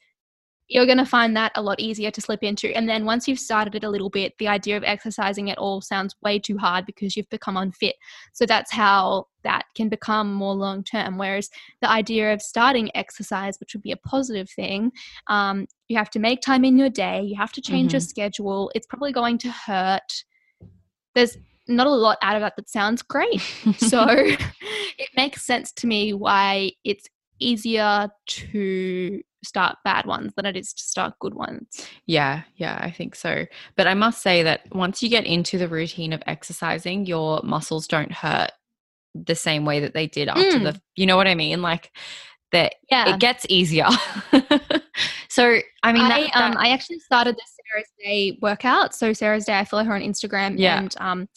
you're 0.70 0.86
going 0.86 0.99
to 0.99 1.05
find 1.05 1.36
that 1.36 1.51
a 1.55 1.61
lot 1.61 1.80
easier 1.80 2.11
to 2.11 2.22
slip 2.22 2.43
into. 2.43 2.74
And 2.76 2.88
then 2.88 3.03
once 3.03 3.28
you've 3.28 3.39
started 3.39 3.76
it 3.76 3.84
a 3.84 3.89
little 3.89 4.09
bit 4.09 4.34
the 4.38 4.47
idea 4.47 4.78
of 4.78 4.84
exercising 4.84 5.49
at 5.49 5.57
all 5.57 5.82
sounds 5.82 6.15
way 6.22 6.39
too 6.39 6.57
hard 6.57 6.86
because 6.86 7.17
you've 7.17 7.30
become 7.30 7.57
unfit. 7.57 7.95
So 8.34 8.45
that's 8.45 8.72
how 8.72 9.28
that 9.43 9.63
can 9.76 9.89
become 9.89 10.34
more 10.34 10.53
long 10.53 10.84
term 10.84 11.17
whereas 11.17 11.49
the 11.82 11.89
idea 11.89 12.34
of 12.34 12.41
starting 12.41 12.91
exercise 12.95 13.57
which 13.59 13.74
would 13.74 13.82
be 13.82 13.93
a 13.93 13.97
positive 13.97 14.49
thing 14.49 14.91
um, 15.28 15.65
you 15.88 15.97
have 15.97 16.09
to 16.09 16.20
make 16.20 16.41
time 16.41 16.65
in 16.65 16.78
your 16.78 16.89
day 16.89 17.22
you 17.22 17.38
have 17.38 17.53
to 17.53 17.61
change 17.61 17.93
your 17.93 18.01
schedule 18.01 18.70
it's 18.76 18.86
probably 18.86 19.13
going 19.13 19.38
to 19.38 19.49
hurt. 19.49 20.26
There's 21.15 21.38
not 21.70 21.88
a 21.88 21.91
lot 21.91 22.17
out 22.22 22.36
of 22.36 22.41
that 22.41 22.55
that 22.57 22.70
sounds 22.70 23.01
great. 23.01 23.41
So 23.78 24.05
it 24.09 25.09
makes 25.15 25.43
sense 25.43 25.72
to 25.74 25.88
me 25.88 26.13
why 26.13 26.72
it's 26.84 27.07
easier 27.39 28.09
to 28.28 29.22
start 29.44 29.78
bad 29.84 30.06
ones 30.06 30.34
than 30.36 30.46
it 30.46 30.58
is 30.58 30.74
to 30.74 30.84
start 30.84 31.14
good 31.20 31.34
ones. 31.34 31.88
Yeah, 32.06 32.44
yeah, 32.56 32.78
I 32.82 32.92
think 32.92 33.16
so. 33.16 33.46
But 33.76 33.88
I 33.88 33.94
must 33.94 34.22
say 34.22 34.44
that 34.44 34.62
once 34.74 35.02
you 35.02 35.10
get 35.10 35.26
into 35.26 35.58
the 35.58 35.68
routine 35.68 36.14
of 36.14 36.22
exercising, 36.28 37.06
your 37.06 37.42
muscles 37.44 37.88
don't 37.88 38.12
hurt 38.12 38.52
the 39.16 39.36
same 39.36 39.66
way 39.66 39.80
that 39.80 39.94
they 39.94 40.08
did 40.08 40.28
after 40.28 40.60
the 40.60 40.82
you 40.96 41.06
know 41.06 41.18
what 41.18 41.28
I 41.28 41.36
mean? 41.36 41.62
Like 41.62 41.92
that 42.52 42.76
Yeah. 42.92 43.14
it 43.14 43.20
gets 43.20 43.46
easier. 43.50 43.88
so 45.30 45.60
I 45.84 45.92
mean 45.94 46.04
I, 46.04 46.24
um, 46.36 46.54
that- 46.54 46.58
I 46.60 46.70
actually 46.70 47.00
started 47.00 47.36
the 47.36 47.42
Sarah's 47.72 47.90
Day 48.04 48.38
workout. 48.42 48.94
So 48.96 49.14
Sarah's 49.14 49.46
Day, 49.46 49.58
I 49.58 49.66
follow 49.66 49.84
her 49.84 49.96
on 49.96 50.02
Instagram 50.02 50.56
Yeah. 50.58 50.80
and 50.80 50.96
um, 51.00 51.30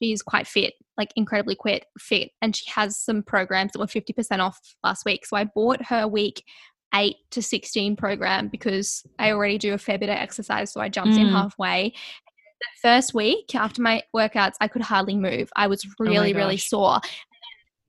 she's 0.00 0.22
quite 0.22 0.46
fit, 0.46 0.74
like 0.96 1.10
incredibly 1.16 1.54
quit 1.54 1.86
fit. 1.98 2.30
And 2.42 2.54
she 2.54 2.70
has 2.70 2.98
some 2.98 3.22
programs 3.22 3.72
that 3.72 3.78
were 3.80 3.86
50% 3.86 4.38
off 4.40 4.58
last 4.84 5.04
week. 5.04 5.26
So 5.26 5.36
I 5.36 5.44
bought 5.44 5.84
her 5.86 6.02
a 6.02 6.08
week 6.08 6.44
eight 6.94 7.16
to 7.32 7.42
16 7.42 7.96
program 7.96 8.48
because 8.48 9.04
I 9.18 9.32
already 9.32 9.58
do 9.58 9.74
a 9.74 9.78
fair 9.78 9.98
bit 9.98 10.08
of 10.08 10.16
exercise. 10.16 10.72
So 10.72 10.80
I 10.80 10.88
jumped 10.88 11.16
in 11.16 11.26
Mm. 11.28 11.32
halfway. 11.32 11.92
The 12.60 12.66
first 12.82 13.14
week 13.14 13.54
after 13.54 13.82
my 13.82 14.02
workouts, 14.16 14.54
I 14.60 14.68
could 14.68 14.82
hardly 14.82 15.16
move. 15.16 15.50
I 15.54 15.66
was 15.66 15.86
really, 15.98 16.32
really 16.32 16.54
Oh 16.54 16.56
gosh. 16.56 16.68
sore. 16.68 17.00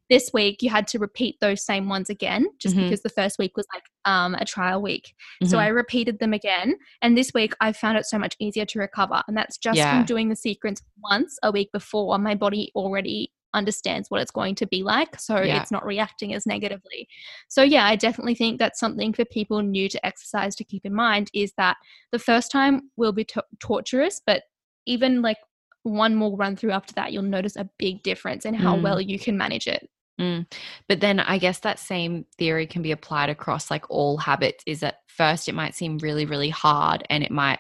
This 0.10 0.32
week, 0.34 0.64
you 0.64 0.72
had 0.72 0.88
to 0.88 0.98
repeat 1.00 1.36
those 1.40 1.64
same 1.64 1.88
ones 1.88 2.10
again, 2.10 2.48
just 2.58 2.76
Mhm. 2.76 2.86
because 2.86 3.04
the 3.04 3.10
first 3.10 3.38
week 3.38 3.56
was 3.56 3.68
like 3.74 3.84
um, 4.06 4.34
a 4.36 4.46
trial 4.46 4.82
week. 4.82 5.14
So 5.44 5.58
Mhm. 5.58 5.62
I 5.62 5.68
repeated 5.68 6.18
them 6.18 6.34
again. 6.34 6.76
And 7.04 7.16
this 7.16 7.32
week 7.36 7.54
I 7.62 7.74
found 7.74 7.96
it 7.98 8.06
so 8.08 8.18
much 8.18 8.36
easier 8.40 8.66
to 8.66 8.80
recover. 8.80 9.22
And 9.28 9.38
that's 9.38 9.58
just 9.58 9.78
Yeah. 9.78 9.92
from 10.00 10.06
doing 10.06 10.30
the 10.30 10.36
sequence 10.36 10.82
once 11.04 11.38
a 11.44 11.52
week 11.52 11.72
before. 11.72 12.18
My 12.18 12.34
body 12.34 12.72
already 12.74 13.32
understands 13.54 14.10
what 14.10 14.22
it's 14.22 14.32
going 14.32 14.56
to 14.56 14.68
be 14.68 14.84
like. 14.84 15.20
So 15.20 15.42
Yeah. 15.42 15.62
it's 15.62 15.72
not 15.72 15.86
reacting 15.86 16.34
as 16.34 16.46
negatively. 16.46 17.08
So 17.48 17.64
yeah, 17.64 17.86
I 17.86 17.96
definitely 17.96 18.36
think 18.36 18.60
that's 18.60 18.80
something 18.80 19.14
for 19.14 19.26
people 19.26 19.62
new 19.62 19.90
to 19.90 20.06
exercise 20.06 20.56
to 20.58 20.64
keep 20.64 20.86
in 20.86 20.94
mind 20.94 21.30
is 21.34 21.54
that 21.58 21.78
the 22.12 22.20
first 22.20 22.52
time 22.52 22.90
will 22.98 23.12
be 23.12 23.24
to- 23.26 23.44
torturous, 23.60 24.22
but 24.26 24.44
even 24.86 25.22
like 25.22 25.38
one 25.84 26.14
more 26.16 26.36
run 26.36 26.56
through 26.56 26.72
after 26.72 26.94
that, 26.94 27.12
you'll 27.14 27.24
notice 27.24 27.56
a 27.56 27.70
big 27.78 28.04
difference 28.04 28.46
in 28.46 28.54
how 28.54 28.76
Mm. 28.76 28.82
well 28.84 29.02
you 29.02 29.18
can 29.18 29.38
manage 29.38 29.68
it. 29.68 29.90
Mm. 30.20 30.46
But 30.88 31.00
then 31.00 31.20
I 31.20 31.38
guess 31.38 31.60
that 31.60 31.80
same 31.80 32.26
theory 32.38 32.68
can 32.68 32.82
be 32.82 32.92
applied 32.92 33.30
across 33.30 33.72
like 33.72 33.90
all 33.90 34.18
habits 34.18 34.64
is 34.68 34.82
that 34.82 35.00
first 35.08 35.48
it 35.48 35.56
might 35.56 35.76
seem 35.76 35.98
really, 36.00 36.26
really 36.26 36.50
hard 36.50 37.06
and 37.10 37.24
it 37.24 37.32
might, 37.32 37.60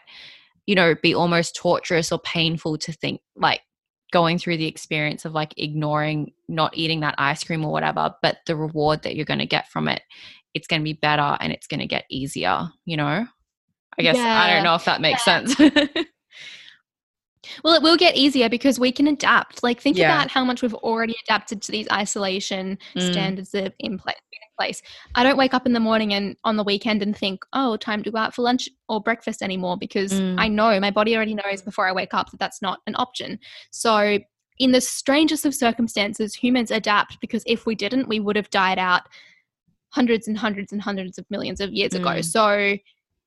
you 0.67 0.75
know, 0.75 0.93
be 1.01 1.15
almost 1.15 1.55
torturous 1.55 2.11
or 2.11 2.19
painful 2.19 2.77
to 2.79 2.91
think 2.91 3.21
like 3.35 3.61
going 4.11 4.37
through 4.37 4.57
the 4.57 4.67
experience 4.67 5.25
of 5.25 5.33
like 5.33 5.53
ignoring 5.57 6.31
not 6.47 6.75
eating 6.75 7.01
that 7.01 7.15
ice 7.17 7.43
cream 7.43 7.63
or 7.63 7.71
whatever, 7.71 8.13
but 8.21 8.37
the 8.47 8.55
reward 8.55 9.03
that 9.03 9.15
you're 9.15 9.25
going 9.25 9.39
to 9.39 9.45
get 9.45 9.69
from 9.69 9.87
it, 9.87 10.01
it's 10.53 10.67
going 10.67 10.81
to 10.81 10.83
be 10.83 10.93
better 10.93 11.37
and 11.39 11.53
it's 11.53 11.67
going 11.67 11.79
to 11.79 11.87
get 11.87 12.05
easier, 12.09 12.67
you 12.85 12.97
know? 12.97 13.25
I 13.97 14.01
guess 14.01 14.17
I 14.17 14.53
don't 14.53 14.63
know 14.63 14.75
if 14.75 14.85
that 14.85 15.01
makes 15.01 15.23
sense. 15.25 15.55
Well, 17.63 17.73
it 17.73 17.81
will 17.81 17.97
get 17.97 18.15
easier 18.15 18.49
because 18.49 18.79
we 18.79 18.91
can 18.91 19.07
adapt. 19.07 19.63
Like, 19.63 19.81
think 19.81 19.97
Yeah. 19.97 20.13
about 20.13 20.29
how 20.29 20.43
much 20.43 20.61
we've 20.61 20.73
already 20.75 21.15
adapted 21.25 21.61
to 21.63 21.71
these 21.71 21.87
isolation 21.91 22.77
Mm. 22.95 23.01
standards 23.01 23.51
that 23.51 23.63
have 23.63 23.73
in 23.79 23.97
place. 23.97 24.15
Place. 24.59 24.81
I 25.15 25.23
don't 25.23 25.37
wake 25.37 25.53
up 25.53 25.65
in 25.65 25.71
the 25.71 25.79
morning 25.79 26.13
and 26.13 26.35
on 26.43 26.57
the 26.57 26.65
weekend 26.65 27.01
and 27.01 27.15
think, 27.15 27.45
"Oh, 27.53 27.77
time 27.77 28.03
to 28.03 28.11
go 28.11 28.17
out 28.17 28.35
for 28.35 28.41
lunch 28.41 28.67
or 28.89 28.99
breakfast 28.99 29.41
anymore," 29.41 29.77
because 29.77 30.11
Mm. 30.11 30.35
I 30.37 30.49
know 30.49 30.77
my 30.81 30.91
body 30.91 31.15
already 31.15 31.33
knows 31.33 31.61
before 31.61 31.87
I 31.87 31.93
wake 31.93 32.13
up 32.13 32.29
that 32.31 32.39
that's 32.41 32.61
not 32.61 32.79
an 32.85 32.95
option. 32.97 33.39
So 33.71 34.19
in 34.57 34.73
the 34.73 34.81
strangest 34.81 35.45
of 35.45 35.55
circumstances, 35.55 36.35
humans 36.35 36.71
adapt 36.71 37.21
because 37.21 37.43
if 37.47 37.65
we 37.65 37.73
didn't, 37.73 38.09
we 38.09 38.19
would 38.19 38.35
have 38.35 38.49
died 38.49 38.77
out 38.77 39.03
hundreds 39.91 40.27
and 40.27 40.37
hundreds 40.37 40.73
and 40.73 40.81
hundreds 40.81 41.17
of 41.17 41.25
millions 41.29 41.61
of 41.61 41.71
years 41.71 41.93
mm. 41.93 41.99
ago. 42.01 42.21
So, 42.21 42.77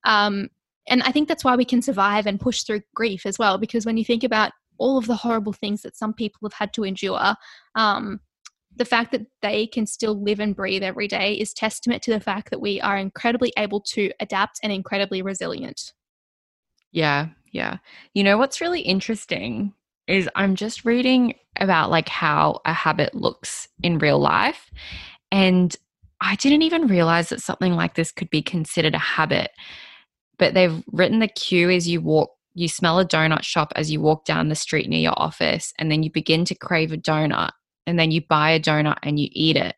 um, 0.05 0.51
and 0.87 1.03
I 1.03 1.13
think 1.13 1.29
that's 1.29 1.45
why 1.45 1.57
we 1.57 1.65
can 1.65 1.81
survive 1.81 2.27
and 2.27 2.39
push 2.39 2.63
through 2.63 2.83
grief 2.95 3.25
as 3.25 3.39
well. 3.39 3.57
Because 3.57 3.87
when 3.87 3.97
you 3.97 4.05
think 4.05 4.23
about 4.23 4.53
all 4.79 4.99
of 4.99 5.07
the 5.07 5.17
horrible 5.17 5.55
things 5.55 5.81
that 5.83 5.97
some 5.97 6.13
people 6.13 6.41
have 6.43 6.53
had 6.53 6.73
to 6.75 6.85
endure, 6.85 7.35
um, 7.75 8.21
the 8.77 8.85
fact 8.85 9.13
that 9.13 9.27
they 9.43 9.67
can 9.67 9.87
still 9.87 10.21
live 10.23 10.41
and 10.41 10.57
breathe 10.57 10.83
every 10.83 11.09
day 11.09 11.35
is 11.35 11.53
testament 11.53 12.03
to 12.03 12.13
the 12.13 12.21
fact 12.21 12.51
that 12.51 12.61
we 12.61 12.81
are 12.81 12.97
incredibly 12.97 13.53
able 13.57 13.81
to 13.81 14.11
adapt 14.21 14.61
and 14.63 14.73
incredibly 14.73 15.23
resilient. 15.23 15.93
Yeah, 16.91 17.29
yeah. 17.53 17.79
You 18.15 18.25
know 18.25 18.39
what's 18.39 18.61
really 18.61 18.81
interesting 18.81 19.75
is 20.07 20.29
I'm 20.35 20.57
just 20.57 20.85
reading 20.85 21.35
about 21.59 21.91
like 21.91 22.09
how 22.09 22.61
a 22.65 22.73
habit 22.73 23.15
looks 23.15 23.69
in 23.83 23.99
real 23.99 24.19
life 24.19 24.71
and 25.31 25.75
I 26.21 26.37
didn't 26.37 26.63
even 26.63 26.87
realize 26.87 27.31
that 27.31 27.43
something 27.43 27.75
like 27.75 27.95
this 27.95 28.13
could 28.13 28.31
be 28.31 28.43
considered 28.43 28.95
a 28.95 28.99
habit. 28.99 29.51
But 30.39 30.55
they've 30.55 30.83
written 30.93 31.19
the 31.19 31.29
cue 31.29 31.71
as 31.71 31.89
you 31.89 32.01
walk 32.01 32.31
you 32.55 32.69
smell 32.69 32.99
a 32.99 33.07
donut 33.07 33.43
shop 33.43 33.73
as 33.77 33.91
you 33.91 33.99
walk 33.99 34.27
down 34.27 34.49
the 34.49 34.55
street 34.55 34.87
near 34.87 35.01
your 35.01 35.15
office 35.17 35.73
and 35.79 35.91
then 35.91 36.03
you 36.03 36.11
begin 36.11 36.45
to 36.45 36.55
crave 36.55 36.93
a 36.93 36.99
donut 36.99 37.53
and 37.87 37.99
then 37.99 38.11
you 38.11 38.21
buy 38.21 38.51
a 38.51 38.61
donut 38.61 38.99
and 39.03 39.19
you 39.19 39.29
eat 39.33 39.57
it. 39.57 39.75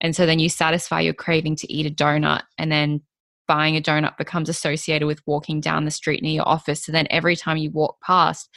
And 0.00 0.16
so 0.16 0.26
then 0.26 0.38
you 0.38 0.48
satisfy 0.48 1.00
your 1.00 1.14
craving 1.14 1.56
to 1.56 1.72
eat 1.72 1.86
a 1.86 1.90
donut 1.90 2.42
and 2.58 2.70
then 2.70 3.02
buying 3.46 3.76
a 3.76 3.80
donut 3.80 4.16
becomes 4.16 4.48
associated 4.48 5.06
with 5.06 5.22
walking 5.26 5.60
down 5.60 5.84
the 5.84 5.90
street 5.90 6.22
near 6.22 6.32
your 6.32 6.48
office. 6.48 6.84
So 6.84 6.92
then 6.92 7.06
every 7.10 7.36
time 7.36 7.56
you 7.56 7.70
walk 7.70 8.00
past, 8.00 8.48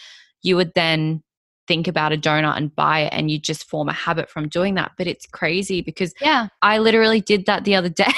you 0.42 0.56
would 0.56 0.74
then 0.74 1.24
think 1.68 1.88
about 1.88 2.14
a 2.14 2.18
donut 2.18 2.58
and 2.58 2.76
buy 2.76 3.02
it 3.02 3.14
and 3.14 3.30
you 3.30 3.40
just 3.40 3.68
form 3.68 3.90
a 3.90 3.94
habit 3.94 4.30
from 4.30 4.48
doing 4.48 4.76
that. 4.76 4.92
But 4.98 5.08
it's 5.08 5.26
crazy 5.26 5.82
because 5.82 6.14
yeah, 6.22 6.48
I 6.62 6.78
literally 6.80 7.22
did 7.22 7.46
that 7.46 7.64
the 7.64 7.76
other 7.76 7.90
day. 7.90 8.14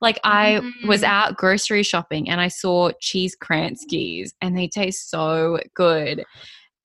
like 0.00 0.20
I 0.24 0.60
mm. 0.62 0.86
was 0.86 1.02
out 1.02 1.36
grocery 1.36 1.82
shopping 1.82 2.28
and 2.28 2.40
I 2.40 2.48
saw 2.48 2.90
cheese 3.00 3.36
kranskis 3.36 4.30
and 4.40 4.56
they 4.56 4.68
taste 4.68 5.10
so 5.10 5.58
good 5.74 6.24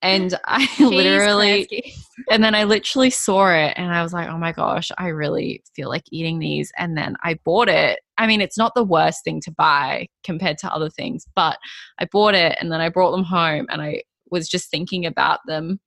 and 0.03 0.37
I 0.45 0.67
literally 0.79 1.67
and 2.29 2.43
then 2.43 2.53
I 2.53 2.65
literally 2.65 3.09
saw 3.09 3.49
it 3.51 3.73
and 3.75 3.91
I 3.91 4.03
was 4.03 4.13
like, 4.13 4.29
"Oh 4.29 4.37
my 4.37 4.51
gosh, 4.51 4.91
I 4.97 5.07
really 5.07 5.63
feel 5.75 5.89
like 5.89 6.03
eating 6.11 6.37
these." 6.37 6.71
And 6.77 6.95
then 6.95 7.15
I 7.23 7.39
bought 7.43 7.69
it. 7.69 7.99
I 8.17 8.27
mean, 8.27 8.41
it's 8.41 8.57
not 8.57 8.73
the 8.75 8.83
worst 8.83 9.23
thing 9.23 9.41
to 9.41 9.51
buy 9.51 10.07
compared 10.23 10.59
to 10.59 10.71
other 10.71 10.89
things, 10.89 11.25
but 11.35 11.57
I 11.99 12.05
bought 12.11 12.35
it 12.35 12.55
and 12.61 12.71
then 12.71 12.81
I 12.81 12.89
brought 12.89 13.11
them 13.11 13.23
home 13.23 13.65
and 13.69 13.81
I 13.81 14.03
was 14.29 14.47
just 14.47 14.69
thinking 14.69 15.05
about 15.05 15.39
them 15.47 15.79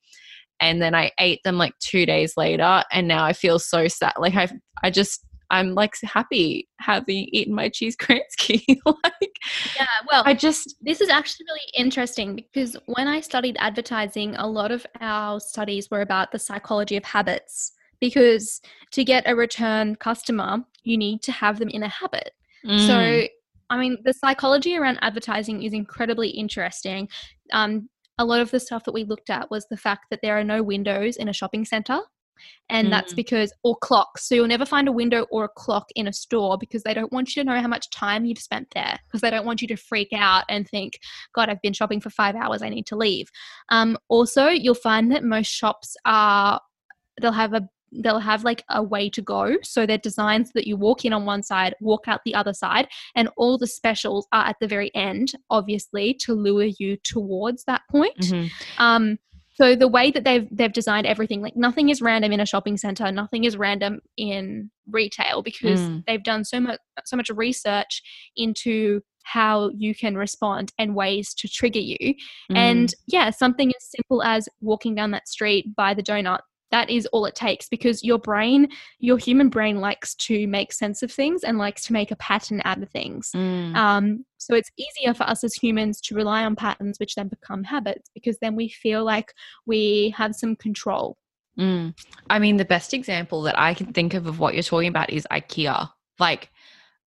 and 0.59 0.81
then 0.83 0.95
I 0.95 1.13
ate 1.21 1.43
them 1.45 1.59
like 1.59 1.79
2 1.81 2.07
days 2.07 2.37
later 2.37 2.83
and 2.91 3.07
now 3.07 3.25
I 3.25 3.33
feel 3.33 3.59
so 3.59 3.87
sad. 3.87 4.15
Like 4.19 4.35
I 4.35 4.49
I 4.83 4.91
just 4.91 5.25
I'm 5.51 5.75
like 5.75 5.95
happy 6.03 6.69
having 6.79 7.29
eaten 7.33 7.55
my 7.55 7.69
cheese 7.69 7.97
Kransky. 7.97 8.65
like, 8.87 9.39
yeah, 9.77 9.87
well, 10.11 10.23
I 10.27 10.35
just 10.35 10.77
this 10.81 11.01
is 11.01 11.09
actually 11.09 11.47
really 11.49 11.61
interesting 11.75 12.37
because 12.37 12.77
when 12.87 13.09
I 13.09 13.21
studied 13.21 13.57
advertising, 13.59 14.37
a 14.37 14.47
lot 14.47 14.71
of 14.71 14.87
our 15.01 15.41
studies 15.41 15.91
were 15.91 16.01
about 16.01 16.33
the 16.33 16.39
psychology 16.39 16.97
of 16.97 17.05
habits. 17.05 17.73
Because 17.99 18.61
to 18.91 19.05
get 19.05 19.25
a 19.27 19.35
return 19.35 19.97
customer, 19.97 20.59
you 20.83 20.99
need 20.99 21.23
to 21.23 21.33
have 21.33 21.59
them 21.59 21.71
in 21.71 21.83
a 21.83 21.89
habit. 21.89 22.33
Mm. 22.67 22.87
So, 22.87 23.29
I 23.71 23.79
mean, 23.79 23.97
the 24.05 24.13
psychology 24.13 24.77
around 24.77 24.99
advertising 25.01 25.63
is 25.63 25.73
incredibly 25.73 26.29
interesting. 26.29 27.09
Um, 27.55 27.89
a 28.19 28.25
lot 28.25 28.41
of 28.41 28.51
the 28.51 28.61
stuff 28.61 28.85
that 28.85 28.93
we 28.93 29.05
looked 29.05 29.31
at 29.31 29.51
was 29.51 29.67
the 29.71 29.79
fact 29.79 30.07
that 30.11 30.21
there 30.23 30.39
are 30.39 30.45
no 30.45 30.63
windows 30.63 31.17
in 31.17 31.29
a 31.29 31.33
shopping 31.33 31.65
center 31.65 32.01
and 32.69 32.89
mm. 32.89 32.91
that's 32.91 33.15
because 33.15 33.53
or 33.63 33.77
clocks 33.77 34.29
so 34.29 34.35
you'll 34.35 34.47
never 34.47 34.67
find 34.67 34.89
a 34.89 34.93
window 34.93 35.27
or 35.31 35.45
a 35.45 35.49
clock 35.49 35.89
in 35.95 36.07
a 36.07 36.13
store 36.13 36.57
because 36.59 36.83
they 36.83 36.95
don't 36.95 37.13
want 37.13 37.35
you 37.35 37.43
to 37.43 37.49
know 37.49 37.61
how 37.61 37.69
much 37.69 37.91
time 37.91 38.25
you've 38.25 38.39
spent 38.39 38.69
there 38.75 38.99
because 39.07 39.21
they 39.21 39.31
don't 39.31 39.47
want 39.47 39.63
you 39.63 39.69
to 39.69 39.77
freak 39.77 40.13
out 40.13 40.45
and 40.49 40.69
think 40.69 40.99
god 41.35 41.49
i've 41.49 41.63
been 41.63 41.73
shopping 41.73 42.01
for 42.01 42.11
five 42.11 42.35
hours 42.35 42.63
i 42.63 42.69
need 42.69 42.87
to 42.87 42.97
leave 42.97 43.29
um, 43.71 43.97
also 44.09 44.49
you'll 44.49 44.75
find 44.75 45.11
that 45.11 45.25
most 45.25 45.49
shops 45.49 45.97
are 46.05 46.61
they'll 47.21 47.33
have 47.33 47.53
a 47.53 47.69
they'll 47.93 48.19
have 48.19 48.45
like 48.45 48.65
a 48.71 48.83
way 48.83 49.09
to 49.09 49.23
go 49.23 49.57
so 49.63 49.87
they're 49.87 49.99
designed 49.99 50.47
so 50.47 50.53
that 50.55 50.67
you 50.67 50.77
walk 50.77 51.05
in 51.05 51.13
on 51.13 51.25
one 51.25 51.43
side 51.43 51.75
walk 51.81 52.05
out 52.07 52.21
the 52.25 52.35
other 52.35 52.53
side 52.53 52.89
and 53.15 53.29
all 53.37 53.57
the 53.57 53.67
specials 53.67 54.27
are 54.33 54.45
at 54.47 54.57
the 54.61 54.69
very 54.69 54.95
end 54.95 55.33
obviously 55.51 56.15
to 56.15 56.35
lure 56.35 56.69
you 56.79 56.97
towards 57.05 57.65
that 57.65 57.83
point 57.91 58.19
mm-hmm. 58.19 58.83
um, 58.83 59.19
so 59.57 59.75
the 59.75 59.89
way 59.89 60.11
that 60.11 60.25
they've 60.25 60.47
they've 60.51 60.73
designed 60.73 61.07
everything, 61.07 61.41
like 61.41 61.57
nothing 61.57 61.89
is 61.89 62.03
random 62.03 62.33
in 62.33 62.41
a 62.41 62.47
shopping 62.47 62.77
center, 62.77 63.11
nothing 63.11 63.45
is 63.45 63.57
random 63.57 64.01
in 64.17 64.71
retail 64.91 65.43
because 65.43 65.81
mm. 65.81 66.05
they've 66.07 66.23
done 66.23 66.45
so 66.45 66.61
much 66.61 66.79
so 67.07 67.17
much 67.17 67.31
research 67.31 68.03
into 68.37 69.01
how 69.25 69.71
you 69.77 69.95
can 69.95 70.15
respond 70.17 70.73
and 70.79 70.95
ways 70.95 71.35
to 71.35 71.49
trigger 71.49 71.81
you. 71.81 72.15
Mm. 72.53 72.57
And 72.57 72.95
yeah, 73.07 73.31
something 73.31 73.71
as 73.71 73.91
simple 73.91 74.23
as 74.23 74.49
walking 74.61 74.95
down 74.95 75.11
that 75.13 75.27
street 75.27 75.75
by 75.75 75.95
the 75.95 76.03
donut 76.03 76.41
that 76.71 76.91
is 76.91 77.07
all 77.07 77.27
it 77.27 77.35
takes 77.35 77.69
because 77.69 78.03
your 78.03 78.19
brain 78.19 78.69
your 78.99 79.19
human 79.19 79.49
brain 79.49 79.81
likes 79.81 80.15
to 80.15 80.47
make 80.47 80.73
sense 80.73 81.03
of 81.03 81.11
things 81.11 81.45
and 81.45 81.59
likes 81.59 81.83
to 81.85 81.93
make 81.93 82.11
a 82.11 82.17
pattern 82.17 82.61
out 82.65 82.83
of 82.83 82.91
things 82.91 83.31
mm. 83.35 83.75
um, 83.77 84.25
so 84.39 84.55
it's 84.55 84.71
easier 84.77 85.15
for 85.15 85.25
us 85.25 85.45
as 85.45 85.55
humans 85.55 86.01
to 86.01 86.15
rely 86.15 86.45
on 86.45 86.57
patterns 86.57 86.99
which 86.99 87.15
then 87.15 87.29
become 87.29 87.65
habits 87.65 88.11
because 88.15 88.37
then 88.41 88.57
we 88.57 88.69
feel 88.69 89.05
like 89.05 89.33
we 89.67 90.15
have 90.17 90.35
some 90.35 90.57
control 90.57 91.17
mm. 91.59 91.95
i 92.31 92.39
mean 92.39 92.57
the 92.57 92.65
best 92.65 92.95
example 92.95 93.43
that 93.43 93.59
i 93.59 93.75
can 93.75 93.93
think 93.93 94.15
of 94.15 94.27
of 94.27 94.39
what 94.39 94.55
you're 94.55 94.63
talking 94.63 94.89
about 94.89 95.11
is 95.11 95.27
ikea 95.31 95.89
like 96.19 96.51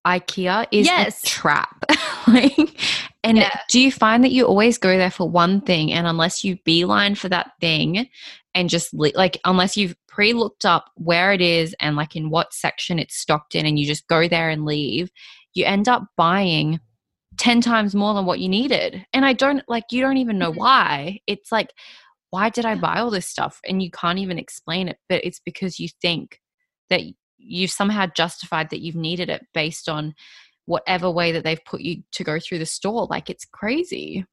ikea 0.08 0.66
is 0.72 0.86
yes. 0.86 1.24
a 1.24 1.26
trap 1.26 1.86
like 2.28 2.80
and 3.24 3.38
yeah. 3.38 3.60
do 3.70 3.82
you 3.82 3.92
find 3.92 4.24
that 4.24 4.32
you 4.32 4.46
always 4.46 4.78
go 4.78 4.98
there 4.98 5.12
for 5.12 5.30
one 5.30 5.62
thing 5.62 5.92
and 5.92 6.08
unless 6.08 6.44
you 6.44 6.58
beeline 6.64 7.16
for 7.16 7.28
that 7.30 7.52
thing 7.60 8.08
and 8.56 8.70
just 8.70 8.94
like 8.94 9.40
unless 9.46 9.76
you've 9.76 9.96
pre 10.08 10.34
looked 10.34 10.66
up 10.66 10.90
where 10.96 11.34
it 11.34 11.42
is 11.42 11.76
and 11.80 11.96
like 11.96 12.16
in 12.16 12.30
what 12.30 12.54
section 12.54 12.98
it's 12.98 13.18
stocked 13.18 13.56
in 13.56 13.66
and 13.66 13.78
you 13.78 13.86
just 13.86 14.08
go 14.08 14.28
there 14.28 14.50
and 14.50 14.66
leave, 14.66 15.12
you 15.54 15.66
end 15.66 15.88
up 15.90 16.04
buying 16.16 16.80
10 17.38 17.62
times 17.62 17.96
more 17.96 18.14
than 18.14 18.26
what 18.26 18.40
you 18.40 18.50
needed. 18.50 19.06
And 19.14 19.26
I 19.26 19.34
don't 19.34 19.64
like, 19.68 19.86
you 19.92 20.02
don't 20.02 20.18
even 20.18 20.38
know 20.38 20.52
mm-hmm. 20.52 20.60
why. 20.60 21.20
It's 21.28 21.52
like, 21.52 21.74
why 22.32 22.50
did 22.50 22.66
I 22.66 22.76
buy 22.76 23.00
all 23.00 23.10
this 23.10 23.28
stuff? 23.28 23.60
And 23.68 23.82
you 23.82 23.90
can't 23.92 24.20
even 24.20 24.38
explain 24.38 24.88
it, 24.88 24.98
but 25.08 25.24
it's 25.24 25.40
because 25.40 25.80
you 25.80 25.90
think 26.02 26.40
that 26.90 27.02
you've 27.38 27.72
somehow 27.72 28.08
justified 28.16 28.70
that 28.70 28.82
you've 28.82 28.96
needed 28.96 29.30
it 29.30 29.46
based 29.54 29.90
on 29.90 30.14
whatever 30.70 31.10
way 31.10 31.32
that 31.32 31.44
they've 31.44 31.66
put 31.66 31.82
you 31.82 32.04
to 32.12 32.24
go 32.24 32.38
through 32.40 32.60
the 32.60 32.66
store. 32.66 33.08
Like 33.10 33.28
it's 33.28 33.44
crazy. 33.44 34.24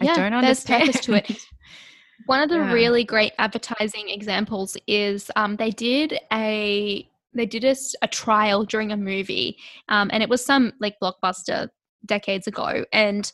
Yeah, 0.00 0.12
I 0.12 0.16
don't 0.16 0.34
understand. 0.34 0.92
There's 0.92 1.06
purpose 1.06 1.06
to 1.06 1.14
it. 1.14 1.46
One 2.26 2.42
of 2.42 2.48
the 2.48 2.56
yeah. 2.56 2.72
really 2.72 3.04
great 3.04 3.32
advertising 3.38 4.08
examples 4.08 4.76
is 4.88 5.30
um, 5.36 5.54
they 5.56 5.70
did 5.70 6.18
a 6.32 7.08
they 7.32 7.46
did 7.46 7.64
a, 7.64 7.76
a 8.02 8.08
trial 8.08 8.64
during 8.64 8.90
a 8.90 8.96
movie, 8.96 9.56
um, 9.88 10.10
and 10.12 10.20
it 10.22 10.28
was 10.28 10.44
some 10.44 10.72
like 10.80 10.96
blockbuster 11.00 11.68
decades 12.04 12.48
ago, 12.48 12.84
and 12.92 13.30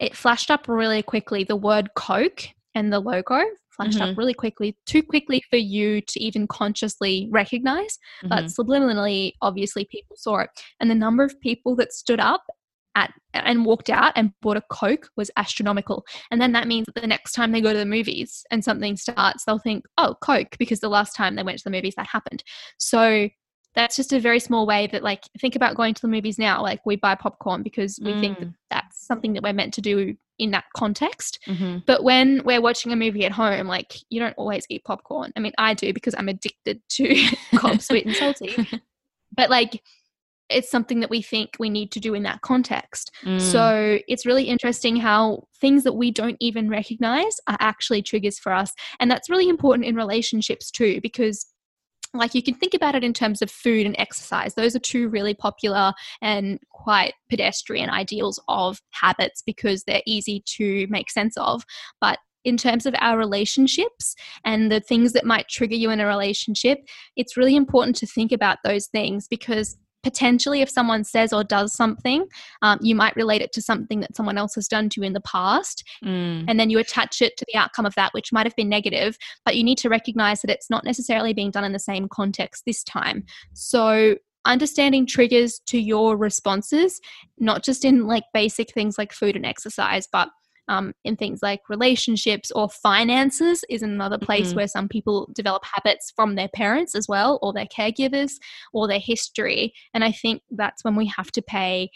it 0.00 0.14
flashed 0.14 0.50
up 0.50 0.68
really 0.68 1.02
quickly 1.02 1.44
the 1.44 1.56
word 1.56 1.90
Coke 1.96 2.42
and 2.74 2.92
the 2.92 3.00
logo 3.00 3.42
flashed 3.80 3.98
mm-hmm. 3.98 4.10
up 4.10 4.18
really 4.18 4.34
quickly, 4.34 4.76
too 4.86 5.02
quickly 5.02 5.42
for 5.48 5.56
you 5.56 6.00
to 6.02 6.20
even 6.20 6.46
consciously 6.46 7.28
recognize, 7.30 7.98
mm-hmm. 8.22 8.28
but 8.28 8.44
subliminally, 8.44 9.32
obviously, 9.42 9.86
people 9.90 10.16
saw 10.16 10.40
it. 10.40 10.50
And 10.80 10.90
the 10.90 10.94
number 10.94 11.24
of 11.24 11.40
people 11.40 11.76
that 11.76 11.92
stood 11.92 12.20
up 12.20 12.42
at 12.96 13.12
and 13.34 13.64
walked 13.64 13.88
out 13.88 14.12
and 14.16 14.32
bought 14.42 14.56
a 14.56 14.62
coke 14.68 15.08
was 15.16 15.30
astronomical 15.36 16.04
and 16.32 16.40
then 16.40 16.50
that 16.50 16.66
means 16.66 16.86
that 16.86 17.00
the 17.00 17.06
next 17.06 17.32
time 17.32 17.52
they 17.52 17.60
go 17.60 17.72
to 17.72 17.78
the 17.78 17.86
movies 17.86 18.44
and 18.50 18.64
something 18.64 18.96
starts 18.96 19.44
they'll 19.44 19.60
think 19.60 19.84
oh 19.96 20.16
coke 20.20 20.56
because 20.58 20.80
the 20.80 20.88
last 20.88 21.14
time 21.14 21.36
they 21.36 21.44
went 21.44 21.56
to 21.56 21.62
the 21.62 21.70
movies 21.70 21.94
that 21.96 22.08
happened 22.08 22.42
so 22.78 23.28
that's 23.76 23.94
just 23.94 24.12
a 24.12 24.18
very 24.18 24.40
small 24.40 24.66
way 24.66 24.88
that 24.88 25.04
like 25.04 25.22
think 25.40 25.54
about 25.54 25.76
going 25.76 25.94
to 25.94 26.02
the 26.02 26.08
movies 26.08 26.36
now 26.36 26.60
like 26.60 26.80
we 26.84 26.96
buy 26.96 27.14
popcorn 27.14 27.62
because 27.62 27.98
we 28.02 28.12
mm. 28.12 28.20
think 28.20 28.38
that 28.40 28.48
mm. 28.48 28.54
that's 28.70 29.06
something 29.06 29.34
that 29.34 29.42
we're 29.44 29.52
meant 29.52 29.72
to 29.72 29.80
do 29.80 30.16
in 30.40 30.50
that 30.50 30.64
context 30.74 31.38
mm-hmm. 31.46 31.78
but 31.86 32.02
when 32.02 32.42
we're 32.44 32.60
watching 32.60 32.92
a 32.92 32.96
movie 32.96 33.24
at 33.24 33.32
home 33.32 33.66
like 33.66 33.94
you 34.08 34.18
don't 34.18 34.36
always 34.36 34.64
eat 34.68 34.84
popcorn 34.84 35.32
i 35.36 35.40
mean 35.40 35.52
i 35.58 35.74
do 35.74 35.92
because 35.92 36.14
i'm 36.18 36.28
addicted 36.28 36.80
to 36.88 37.14
cob 37.56 37.80
sweet 37.80 38.06
and 38.06 38.16
salty 38.16 38.68
but 39.36 39.50
like 39.50 39.82
it's 40.50 40.70
something 40.70 41.00
that 41.00 41.10
we 41.10 41.22
think 41.22 41.50
we 41.58 41.70
need 41.70 41.92
to 41.92 42.00
do 42.00 42.12
in 42.12 42.24
that 42.24 42.40
context. 42.42 43.12
Mm. 43.22 43.40
So 43.40 43.98
it's 44.08 44.26
really 44.26 44.44
interesting 44.44 44.96
how 44.96 45.44
things 45.60 45.84
that 45.84 45.92
we 45.92 46.10
don't 46.10 46.36
even 46.40 46.68
recognize 46.68 47.36
are 47.46 47.56
actually 47.60 48.02
triggers 48.02 48.38
for 48.38 48.52
us. 48.52 48.72
And 48.98 49.10
that's 49.10 49.30
really 49.30 49.48
important 49.48 49.86
in 49.86 49.94
relationships 49.94 50.70
too, 50.70 51.00
because 51.02 51.46
like 52.12 52.34
you 52.34 52.42
can 52.42 52.54
think 52.54 52.74
about 52.74 52.94
it 52.94 53.04
in 53.04 53.12
terms 53.12 53.40
of 53.40 53.50
food 53.50 53.86
and 53.86 53.94
exercise. 53.98 54.54
Those 54.54 54.74
are 54.74 54.80
two 54.80 55.08
really 55.08 55.34
popular 55.34 55.92
and 56.20 56.58
quite 56.70 57.14
pedestrian 57.28 57.88
ideals 57.90 58.40
of 58.48 58.80
habits 58.90 59.42
because 59.44 59.84
they're 59.84 60.02
easy 60.06 60.42
to 60.56 60.86
make 60.88 61.10
sense 61.10 61.36
of. 61.36 61.64
But 62.00 62.18
in 62.44 62.56
terms 62.56 62.86
of 62.86 62.94
our 62.98 63.18
relationships 63.18 64.16
and 64.44 64.72
the 64.72 64.80
things 64.80 65.12
that 65.12 65.26
might 65.26 65.48
trigger 65.48 65.74
you 65.74 65.90
in 65.90 66.00
a 66.00 66.06
relationship, 66.06 66.78
it's 67.16 67.36
really 67.36 67.54
important 67.54 67.96
to 67.96 68.06
think 68.06 68.32
about 68.32 68.58
those 68.64 68.86
things 68.86 69.28
because 69.28 69.76
potentially 70.02 70.62
if 70.62 70.70
someone 70.70 71.04
says 71.04 71.32
or 71.32 71.44
does 71.44 71.74
something 71.74 72.26
um, 72.62 72.78
you 72.82 72.94
might 72.94 73.14
relate 73.16 73.42
it 73.42 73.52
to 73.52 73.62
something 73.62 74.00
that 74.00 74.16
someone 74.16 74.38
else 74.38 74.54
has 74.54 74.68
done 74.68 74.88
to 74.88 75.00
you 75.00 75.06
in 75.06 75.12
the 75.12 75.20
past 75.20 75.84
Mm. 76.04 76.44
and 76.48 76.58
then 76.58 76.70
you 76.70 76.78
attach 76.78 77.20
it 77.20 77.36
to 77.36 77.44
the 77.46 77.56
outcome 77.58 77.84
of 77.84 77.94
that 77.96 78.12
which 78.14 78.32
might 78.32 78.46
have 78.46 78.56
been 78.56 78.68
negative 78.68 79.18
but 79.44 79.56
you 79.56 79.64
need 79.64 79.78
to 79.78 79.88
recognize 79.88 80.40
that 80.40 80.50
it's 80.50 80.70
not 80.70 80.84
necessarily 80.84 81.34
being 81.34 81.50
done 81.50 81.64
in 81.64 81.72
the 81.72 81.78
same 81.78 82.08
context 82.08 82.62
this 82.64 82.82
time 82.84 83.24
so 83.52 84.16
understanding 84.46 85.06
triggers 85.06 85.60
to 85.66 85.78
your 85.78 86.16
responses 86.16 87.00
not 87.38 87.62
just 87.62 87.84
in 87.84 88.06
like 88.06 88.24
basic 88.32 88.72
things 88.72 88.96
like 88.96 89.12
food 89.12 89.36
and 89.36 89.44
exercise 89.44 90.08
but 90.10 90.30
um, 90.70 90.94
in 91.04 91.16
things 91.16 91.40
like 91.42 91.60
relationships 91.68 92.50
or 92.52 92.68
finances 92.70 93.64
is 93.68 93.82
another 93.82 94.18
place 94.18 94.52
Mhm. 94.52 94.56
where 94.56 94.68
some 94.68 94.88
people 94.88 95.28
develop 95.34 95.62
habits 95.64 96.12
from 96.14 96.36
their 96.36 96.48
parents 96.48 96.94
as 96.94 97.08
well 97.08 97.38
or 97.42 97.52
their 97.52 97.66
caregivers 97.66 98.32
or 98.72 98.86
their 98.86 99.00
history 99.00 99.74
and 99.92 100.04
i 100.04 100.12
think 100.12 100.42
that's 100.52 100.84
when 100.84 100.96
we 100.96 101.06
have 101.06 101.30
to 101.32 101.42
pay 101.42 101.90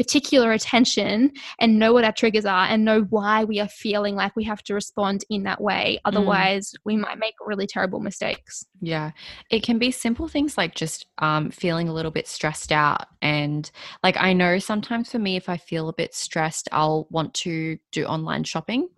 particular 0.00 0.52
attention 0.52 1.30
and 1.58 1.78
know 1.78 1.92
what 1.92 2.04
our 2.04 2.12
triggers 2.12 2.46
are 2.46 2.64
and 2.64 2.84
know 2.84 3.02
why 3.10 3.44
we 3.44 3.60
are 3.60 3.68
feeling 3.68 4.14
like 4.14 4.34
we 4.34 4.44
have 4.44 4.62
to 4.62 4.72
respond 4.72 5.24
in 5.28 5.42
that 5.42 5.60
way 5.60 6.00
otherwise 6.06 6.72
we 6.84 6.96
might 6.96 7.18
make 7.18 7.34
really 7.44 7.66
terrible 7.66 8.00
mistakes 8.00 8.64
Yeah. 8.80 9.10
It 9.50 9.62
can 9.62 9.78
be 9.78 9.90
simple 9.90 10.28
things 10.28 10.56
like 10.56 10.74
just 10.74 11.06
um, 11.18 11.50
feeling 11.50 11.88
a 11.88 11.92
little 11.92 12.10
bit 12.10 12.26
stressed 12.26 12.72
out. 12.72 13.06
And 13.20 13.70
like, 14.02 14.16
I 14.16 14.32
know 14.32 14.58
sometimes 14.58 15.10
for 15.10 15.18
me, 15.18 15.36
if 15.36 15.48
I 15.48 15.56
feel 15.58 15.88
a 15.88 15.92
bit 15.92 16.14
stressed, 16.14 16.68
I'll 16.72 17.06
want 17.10 17.34
to 17.34 17.78
do 17.92 18.04
online 18.06 18.44
shopping. 18.44 18.88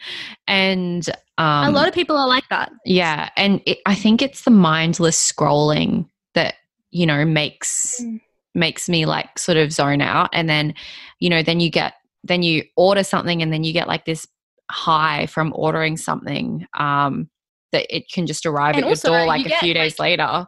and 0.46 1.08
um, 1.38 1.66
a 1.66 1.70
lot 1.70 1.88
of 1.88 1.94
people 1.94 2.16
are 2.16 2.28
like 2.28 2.48
that 2.50 2.70
yeah. 2.84 3.30
And 3.36 3.60
it, 3.66 3.78
I 3.86 3.94
think 3.94 4.22
it's 4.22 4.42
the 4.42 4.50
mindless 4.50 5.32
scrolling 5.32 6.08
that, 6.34 6.54
you 6.90 7.06
know, 7.06 7.24
makes 7.24 8.00
Mm. 8.00 8.20
Makes 8.54 8.88
me 8.88 9.06
like 9.06 9.38
sort 9.38 9.56
of 9.56 9.72
zone 9.72 10.00
out 10.00 10.28
and 10.32 10.48
then 10.48 10.74
you 11.20 11.30
know 11.30 11.42
then 11.42 11.58
you 11.60 11.70
get 11.70 11.94
then 12.24 12.42
you 12.42 12.62
order 12.76 13.02
something 13.02 13.42
and 13.42 13.52
then 13.52 13.64
you 13.64 13.72
get 13.72 13.88
like 13.88 14.04
this 14.04 14.26
high 14.70 15.26
from 15.26 15.52
ordering 15.56 15.96
something 15.96 16.66
um 16.78 17.28
that 17.72 17.86
it 17.94 18.04
can 18.12 18.26
just 18.26 18.44
arrive 18.46 18.74
And 18.76 18.84
at 18.84 18.88
your 18.88 18.96
door 18.96 19.26
like 19.26 19.46
you 19.46 19.54
a 19.54 19.58
few 19.58 19.74
days 19.74 19.98
later 19.98 20.46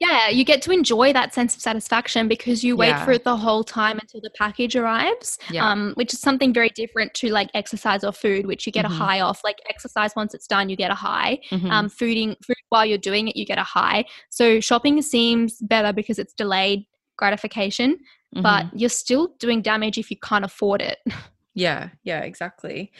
yeah 0.00 0.28
you 0.28 0.44
get 0.44 0.60
to 0.62 0.72
enjoy 0.72 1.12
that 1.12 1.32
sense 1.32 1.54
of 1.54 1.60
satisfaction 1.62 2.26
because 2.26 2.64
you 2.64 2.76
wait 2.76 2.88
Yeah. 2.88 3.04
for 3.04 3.12
it 3.12 3.22
the 3.22 3.36
whole 3.36 3.62
time 3.62 3.98
until 4.00 4.20
the 4.20 4.30
package 4.36 4.74
arrives 4.74 5.38
Yeah. 5.50 5.70
um, 5.70 5.92
which 5.94 6.12
is 6.12 6.20
something 6.20 6.52
very 6.52 6.70
different 6.70 7.14
to 7.14 7.28
like 7.30 7.48
exercise 7.54 8.02
or 8.02 8.10
food 8.12 8.46
which 8.46 8.66
you 8.66 8.72
get 8.72 8.84
Mhm. 8.84 8.90
a 8.90 8.94
high 8.94 9.20
off 9.20 9.40
like 9.44 9.58
exercise 9.70 10.16
once 10.16 10.34
it's 10.34 10.48
done 10.48 10.68
you 10.68 10.74
get 10.76 10.90
a 10.90 10.94
high 10.96 11.38
Mhm. 11.52 11.70
um, 11.70 11.88
fooding 11.88 12.34
food 12.44 12.56
while 12.70 12.84
you're 12.84 12.98
doing 12.98 13.28
it 13.28 13.36
you 13.36 13.46
get 13.46 13.58
a 13.58 13.62
high 13.62 14.04
so 14.30 14.58
shopping 14.58 15.00
seems 15.00 15.58
better 15.60 15.92
because 15.92 16.18
it's 16.18 16.34
delayed 16.34 16.84
gratification 17.16 17.98
but 18.36 18.64
Mhm. 18.66 18.70
you're 18.74 18.88
still 18.90 19.28
doing 19.38 19.62
damage 19.62 19.96
if 19.96 20.10
you 20.10 20.16
can't 20.16 20.44
afford 20.44 20.82
it. 20.82 20.98
Yeah 21.56 21.90
yeah 22.02 22.20
exactly. 22.22 22.90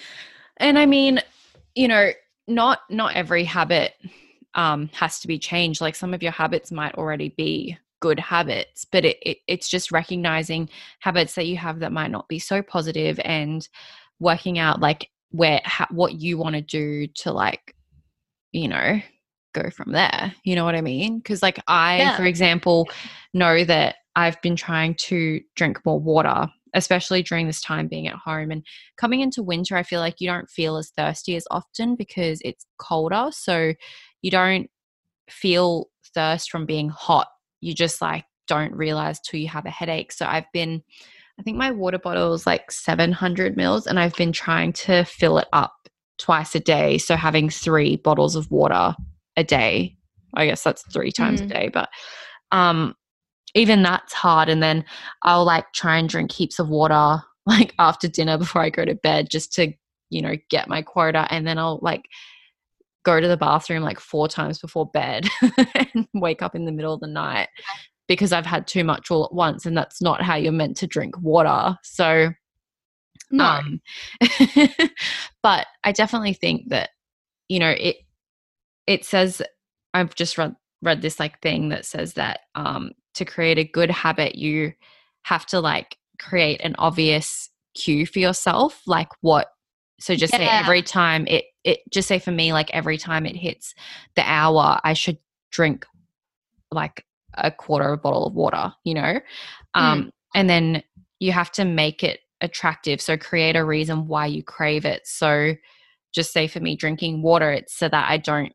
And 0.58 0.78
i 0.78 0.86
mean 0.86 1.18
you 1.74 1.88
know 1.88 2.10
not 2.46 2.80
not 2.88 3.16
every 3.16 3.42
habit 3.42 3.94
um 4.54 4.88
has 4.92 5.18
to 5.20 5.26
be 5.26 5.38
changed. 5.40 5.80
Like 5.80 5.96
some 5.96 6.14
of 6.14 6.22
your 6.22 6.30
habits 6.30 6.70
might 6.70 6.94
already 6.94 7.30
be 7.30 7.76
good 8.00 8.20
habits 8.20 8.84
but 8.84 9.04
it, 9.04 9.16
it 9.22 9.38
it's 9.48 9.68
just 9.68 9.90
recognizing 9.90 10.68
habits 11.00 11.34
that 11.34 11.46
you 11.46 11.56
have 11.56 11.80
that 11.80 11.90
might 11.90 12.10
not 12.12 12.28
be 12.28 12.38
so 12.38 12.60
positive 12.62 13.18
and 13.24 13.68
working 14.20 14.58
out 14.58 14.78
like 14.78 15.08
where 15.30 15.60
ha- 15.64 15.88
what 15.90 16.12
you 16.20 16.36
want 16.38 16.54
to 16.54 16.60
do 16.60 17.06
to 17.08 17.32
like 17.32 17.74
you 18.52 18.68
know 18.68 19.00
go 19.54 19.70
from 19.70 19.90
there. 19.92 20.32
You 20.44 20.54
know 20.56 20.64
what 20.64 20.74
i 20.76 20.80
mean? 20.80 21.18
Because 21.18 21.42
like 21.42 21.60
i 21.66 21.98
Yeah. 21.98 22.16
for 22.16 22.24
example 22.24 22.88
know 23.32 23.64
that 23.64 23.96
i've 24.16 24.40
been 24.42 24.56
trying 24.56 24.94
to 24.94 25.40
drink 25.56 25.78
more 25.84 26.00
water 26.00 26.46
especially 26.76 27.22
during 27.22 27.46
this 27.46 27.60
time 27.60 27.86
being 27.86 28.08
at 28.08 28.16
home. 28.16 28.50
And 28.50 28.66
coming 28.96 29.20
into 29.20 29.44
winter 29.44 29.76
i 29.76 29.84
feel 29.84 30.00
like 30.00 30.20
you 30.20 30.26
don't 30.28 30.50
feel 30.50 30.76
as 30.76 30.90
thirsty 30.90 31.36
as 31.36 31.46
often 31.50 31.94
because 31.94 32.40
it's 32.44 32.66
colder. 32.78 33.28
So 33.30 33.74
you 34.22 34.30
don't 34.32 34.68
feel 35.30 35.86
thirst 36.14 36.50
from 36.50 36.66
being 36.66 36.88
hot. 36.88 37.28
You 37.60 37.74
just 37.74 38.02
like 38.02 38.24
don't 38.48 38.74
realize 38.74 39.20
till 39.20 39.38
you 39.40 39.48
have 39.48 39.66
a 39.66 39.70
headache. 39.70 40.10
So 40.12 40.26
i've 40.26 40.50
been 40.52 40.82
i 41.38 41.42
think 41.42 41.56
my 41.56 41.70
water 41.70 41.98
bottle 41.98 42.34
is 42.34 42.44
like 42.46 42.70
700 42.72 43.56
mils 43.56 43.86
and 43.86 43.98
i've 44.00 44.16
been 44.16 44.32
trying 44.32 44.72
to 44.72 45.04
fill 45.04 45.38
it 45.38 45.48
up 45.52 45.74
twice 46.18 46.54
a 46.56 46.60
day. 46.60 46.98
So 46.98 47.14
having 47.16 47.50
three 47.50 47.96
bottles 47.96 48.34
of 48.36 48.50
water 48.50 48.96
a 49.36 49.44
day 49.44 49.96
i 50.34 50.44
guess 50.46 50.64
that's 50.64 50.82
three 50.92 51.12
times 51.12 51.40
Mm. 51.40 51.44
a 51.44 51.48
day 51.48 51.70
but 51.72 51.88
um 52.50 52.94
even 53.54 53.82
that's 53.82 54.12
hard 54.12 54.48
and 54.48 54.62
then 54.62 54.84
i'll 55.22 55.44
like 55.44 55.72
try 55.72 55.96
and 55.96 56.08
drink 56.08 56.30
heaps 56.32 56.58
of 56.58 56.68
water 56.68 57.22
like 57.46 57.74
after 57.78 58.08
dinner 58.08 58.38
before 58.38 58.62
i 58.62 58.70
go 58.70 58.84
to 58.84 58.94
bed 58.94 59.28
just 59.30 59.52
to 59.52 59.72
you 60.10 60.22
know 60.22 60.34
get 60.50 60.68
my 60.68 60.82
quota 60.82 61.26
and 61.30 61.46
then 61.46 61.58
i'll 61.58 61.78
like 61.82 62.06
go 63.04 63.20
to 63.20 63.28
the 63.28 63.36
bathroom 63.36 63.82
like 63.82 64.00
four 64.00 64.28
times 64.28 64.58
before 64.58 64.86
bed 64.86 65.28
and 65.74 66.08
wake 66.14 66.40
up 66.40 66.54
in 66.54 66.64
the 66.64 66.72
middle 66.72 66.94
of 66.94 67.00
the 67.00 67.06
night 67.06 67.48
because 68.08 68.32
i've 68.32 68.46
had 68.46 68.66
too 68.66 68.82
much 68.82 69.10
all 69.10 69.24
at 69.24 69.34
once 69.34 69.66
and 69.66 69.76
that's 69.76 70.00
not 70.00 70.22
how 70.22 70.36
you're 70.36 70.52
meant 70.52 70.76
to 70.76 70.86
drink 70.86 71.14
water 71.20 71.76
so 71.82 72.30
no 73.30 73.44
um, 73.44 73.80
but 75.42 75.66
I 75.82 75.92
definitely 75.92 76.34
think 76.34 76.68
that 76.70 76.90
you 77.48 77.58
know 77.58 77.70
it. 77.70 77.96
It 78.86 79.04
says 79.04 79.42
I've 79.92 80.14
just 80.14 80.38
read 80.38 80.54
read 80.82 81.02
this 81.02 81.18
like 81.18 81.40
thing 81.40 81.70
that 81.70 81.86
says 81.86 82.14
that 82.14 82.40
um, 82.54 82.92
to 83.14 83.24
create 83.24 83.58
a 83.58 83.64
good 83.64 83.90
habit, 83.90 84.34
you 84.34 84.72
have 85.22 85.46
to 85.46 85.60
like 85.60 85.96
create 86.18 86.60
an 86.62 86.74
obvious 86.78 87.50
cue 87.74 88.06
for 88.06 88.18
yourself, 88.18 88.82
like 88.86 89.08
what. 89.20 89.48
So 90.00 90.14
just 90.14 90.34
say 90.34 90.46
every 90.46 90.82
time 90.82 91.26
it 91.28 91.44
it 91.62 91.80
just 91.90 92.08
say 92.08 92.18
for 92.18 92.32
me 92.32 92.52
like 92.52 92.70
every 92.74 92.98
time 92.98 93.26
it 93.26 93.36
hits 93.36 93.74
the 94.16 94.22
hour, 94.28 94.80
I 94.84 94.92
should 94.92 95.18
drink 95.50 95.86
like 96.70 97.04
a 97.34 97.50
quarter 97.50 97.92
of 97.92 97.98
a 97.98 98.02
bottle 98.02 98.26
of 98.26 98.34
water. 98.34 98.72
You 98.84 98.94
know, 98.94 99.20
um, 99.74 100.10
and 100.34 100.50
then 100.50 100.82
you 101.20 101.32
have 101.32 101.50
to 101.52 101.64
make 101.64 102.02
it 102.02 102.20
attractive. 102.40 103.00
So 103.00 103.16
create 103.16 103.56
a 103.56 103.64
reason 103.64 104.06
why 104.06 104.26
you 104.26 104.42
crave 104.42 104.84
it. 104.84 105.06
So 105.06 105.54
just 106.12 106.32
say 106.32 106.46
for 106.46 106.60
me, 106.60 106.76
drinking 106.76 107.22
water, 107.22 107.50
it's 107.50 107.74
so 107.74 107.88
that 107.88 108.10
I 108.10 108.18
don't, 108.18 108.52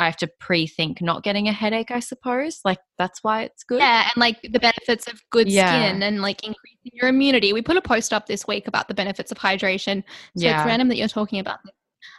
I 0.00 0.06
have 0.06 0.16
to 0.18 0.26
pre 0.40 0.66
think 0.66 1.02
not 1.02 1.22
getting 1.22 1.46
a 1.48 1.52
headache, 1.52 1.90
I 1.90 2.00
suppose. 2.00 2.60
Like 2.64 2.78
that's 2.98 3.22
why 3.22 3.42
it's 3.42 3.62
good. 3.64 3.78
Yeah, 3.78 4.04
and 4.04 4.20
like 4.20 4.40
the 4.42 4.58
benefits 4.58 5.06
of 5.06 5.20
good 5.30 5.48
Yeah. 5.48 5.68
skin 5.90 6.02
and 6.02 6.22
like 6.22 6.42
increasing 6.42 6.90
your 6.94 7.08
immunity. 7.08 7.52
We 7.52 7.62
put 7.62 7.76
a 7.76 7.82
post 7.82 8.12
up 8.12 8.26
this 8.26 8.46
week 8.46 8.66
about 8.66 8.88
the 8.88 8.94
benefits 8.94 9.30
of 9.30 9.38
hydration. 9.38 10.02
So 10.36 10.44
Yeah. 10.46 10.60
it's 10.62 10.66
random 10.66 10.88
that 10.88 10.96
you're 10.96 11.08
talking 11.08 11.38
about 11.38 11.58
this. 11.64 11.74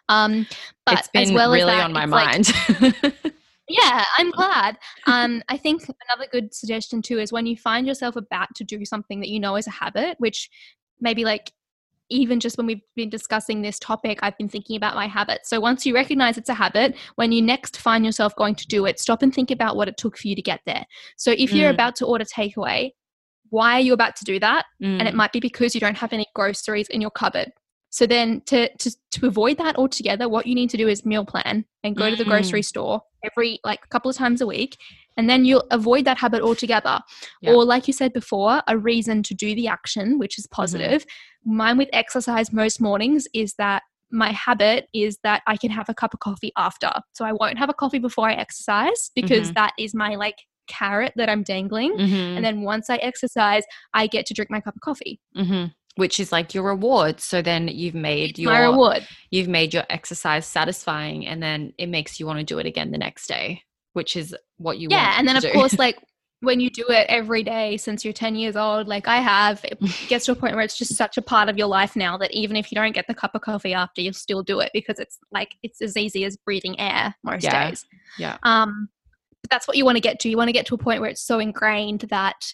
Um, 0.09 0.45
but 0.85 0.99
it's 0.99 1.07
been 1.07 1.23
as 1.23 1.31
well 1.31 1.51
really 1.51 1.71
as 1.71 1.77
that, 1.77 1.85
on 1.85 1.93
my 1.93 2.33
it's 2.35 2.81
like- 2.81 3.33
yeah, 3.67 4.03
I'm 4.17 4.29
glad. 4.31 4.77
Um, 5.07 5.41
I 5.49 5.57
think 5.57 5.83
another 6.09 6.27
good 6.31 6.53
suggestion 6.53 7.01
too 7.01 7.17
is 7.19 7.31
when 7.31 7.45
you 7.45 7.57
find 7.57 7.87
yourself 7.87 8.15
about 8.15 8.53
to 8.55 8.63
do 8.63 8.85
something 8.85 9.21
that 9.21 9.29
you 9.29 9.39
know 9.39 9.55
is 9.55 9.67
a 9.67 9.71
habit, 9.71 10.17
which 10.19 10.49
maybe 10.99 11.23
like 11.25 11.51
even 12.11 12.39
just 12.39 12.57
when 12.57 12.67
we've 12.67 12.81
been 12.95 13.09
discussing 13.09 13.61
this 13.61 13.79
topic, 13.79 14.19
I've 14.21 14.37
been 14.37 14.49
thinking 14.49 14.75
about 14.75 14.95
my 14.95 15.07
habits. 15.07 15.49
So 15.49 15.59
once 15.59 15.85
you 15.85 15.93
recognize 15.95 16.37
it's 16.37 16.49
a 16.49 16.53
habit, 16.53 16.95
when 17.15 17.31
you 17.31 17.41
next 17.41 17.77
find 17.77 18.05
yourself 18.05 18.35
going 18.35 18.55
to 18.55 18.67
do 18.67 18.85
it, 18.85 18.99
stop 18.99 19.21
and 19.21 19.33
think 19.33 19.51
about 19.51 19.75
what 19.75 19.87
it 19.87 19.97
took 19.97 20.17
for 20.17 20.27
you 20.27 20.35
to 20.35 20.41
get 20.41 20.61
there. 20.65 20.85
So 21.17 21.31
if 21.31 21.53
you're 21.53 21.71
Mm. 21.71 21.75
about 21.75 21.95
to 21.97 22.05
order 22.05 22.25
takeaway, 22.25 22.91
why 23.49 23.73
are 23.73 23.79
you 23.81 23.93
about 23.93 24.15
to 24.17 24.25
do 24.25 24.39
that? 24.39 24.65
and 24.99 25.07
it 25.07 25.13
Mm, 25.13 25.17
might 25.17 25.31
be 25.31 25.39
because 25.39 25.73
you 25.73 25.81
don't 25.81 25.97
have 25.97 26.13
any 26.13 26.27
groceries 26.35 26.87
in 26.89 27.01
your 27.01 27.09
cupboard. 27.11 27.51
So 27.89 28.05
then 28.05 28.41
to, 28.45 28.69
to 28.77 28.91
to 29.11 29.27
avoid 29.27 29.57
that 29.57 29.75
altogether, 29.77 30.29
what 30.29 30.45
you 30.47 30.55
need 30.55 30.69
to 30.69 30.77
do 30.77 30.87
is 30.87 31.05
meal 31.05 31.25
plan 31.25 31.65
and 31.83 31.95
go 31.95 32.09
to 32.09 32.15
the 32.15 32.23
Mm. 32.23 32.27
grocery 32.27 32.61
store 32.61 33.01
every 33.23 33.59
like 33.63 33.79
a 33.83 33.87
couple 33.87 34.09
of 34.09 34.15
times 34.17 34.41
a 34.41 34.47
week 34.47 34.77
and 35.17 35.29
then 35.29 35.45
you'll 35.45 35.65
avoid 35.71 36.05
that 36.05 36.17
habit 36.17 36.41
altogether. 36.41 36.99
Yeah. 37.41 37.51
Or 37.53 37.65
like 37.65 37.87
you 37.87 37.93
said 37.93 38.13
before, 38.13 38.61
a 38.67 38.77
reason 38.77 39.23
to 39.23 39.33
do 39.33 39.53
the 39.55 39.67
action, 39.67 40.17
which 40.19 40.37
is 40.37 40.47
positive. 40.47 41.05
Mine 41.45 41.77
with 41.77 41.89
exercise 41.93 42.51
most 42.53 42.79
mornings 42.81 43.27
is 43.33 43.53
that 43.55 43.83
my 44.11 44.31
habit 44.31 44.87
is 44.93 45.17
that 45.23 45.41
I 45.47 45.55
can 45.57 45.71
have 45.71 45.87
a 45.89 45.93
cup 45.93 46.13
of 46.13 46.19
coffee 46.19 46.51
after. 46.57 46.91
So 47.13 47.23
I 47.25 47.31
won't 47.31 47.57
have 47.57 47.69
a 47.69 47.73
coffee 47.73 47.99
before 47.99 48.27
I 48.29 48.33
exercise 48.33 49.09
because 49.15 49.53
that 49.53 49.71
is 49.79 49.93
my 49.93 50.15
like 50.15 50.35
carrot 50.67 51.13
that 51.15 51.29
I'm 51.29 51.43
dangling. 51.43 51.93
mhm, 51.97 52.35
And 52.35 52.43
then 52.45 52.61
once 52.61 52.89
I 52.89 52.97
exercise, 52.97 53.63
I 53.93 54.07
get 54.07 54.25
to 54.27 54.33
drink 54.33 54.49
my 54.51 54.59
cup 54.61 54.75
of 54.75 54.81
coffee. 54.81 55.19
mhm. 55.35 55.73
Which 55.95 56.19
is 56.21 56.31
like 56.31 56.53
your 56.53 56.63
reward. 56.63 57.19
So 57.19 57.41
then 57.41 57.67
you've 57.67 57.95
made 57.95 58.31
It's 58.31 58.39
your 58.39 58.53
my 58.53 58.59
reward. 58.61 59.05
you've 59.29 59.49
made 59.49 59.73
your 59.73 59.83
exercise 59.89 60.45
satisfying, 60.45 61.27
and 61.27 61.43
then 61.43 61.73
it 61.77 61.87
makes 61.87 62.17
you 62.19 62.25
want 62.25 62.39
to 62.39 62.45
do 62.45 62.59
it 62.59 62.65
again 62.65 62.91
the 62.91 62.97
next 62.97 63.27
day, 63.27 63.63
which 63.93 64.15
is 64.15 64.35
what 64.57 64.77
you 64.79 64.89
want. 64.89 65.01
Yeah, 65.01 65.15
and 65.17 65.27
then 65.27 65.35
of 65.35 65.43
do. 65.43 65.51
course, 65.51 65.77
like 65.79 65.97
when 66.41 66.59
you 66.59 66.69
do 66.71 66.85
it 66.89 67.05
every 67.07 67.43
day 67.43 67.77
since 67.77 68.03
you're 68.03 68.13
10 68.13 68.35
years 68.35 68.55
old, 68.55 68.87
like 68.87 69.07
I 69.07 69.17
have, 69.17 69.63
it 69.63 69.79
gets 70.07 70.25
to 70.25 70.31
a 70.31 70.35
point 70.35 70.55
where 70.55 70.63
it's 70.63 70.77
just 70.77 70.95
such 70.95 71.17
a 71.17 71.21
part 71.21 71.49
of 71.49 71.57
your 71.57 71.67
life 71.67 71.95
now 71.95 72.17
that 72.17 72.31
even 72.31 72.55
if 72.55 72.71
you 72.71 72.75
don't 72.75 72.93
get 72.93 73.05
the 73.07 73.13
cup 73.13 73.35
of 73.35 73.41
coffee 73.41 73.73
after, 73.75 74.01
you'll 74.01 74.13
still 74.13 74.41
do 74.41 74.59
it 74.59 74.71
because 74.73 74.97
it's 74.97 75.19
like 75.31 75.55
it's 75.61 75.81
as 75.81 75.95
easy 75.97 76.25
as 76.25 76.37
breathing 76.37 76.79
air 76.79 77.15
most 77.23 77.43
Yeah. 77.43 77.69
days. 77.69 77.85
Yeah. 78.17 78.37
Um, 78.43 78.89
but 79.43 79.51
that's 79.51 79.67
what 79.67 79.77
you 79.77 79.85
want 79.85 79.97
to 79.97 80.01
get 80.01 80.19
to. 80.21 80.29
You 80.29 80.37
want 80.37 80.47
to 80.49 80.53
get 80.53 80.65
to 80.67 80.75
a 80.75 80.79
point 80.79 81.01
where 81.01 81.09
it's 81.09 81.21
so 81.21 81.37
ingrained 81.39 82.01
that 82.09 82.53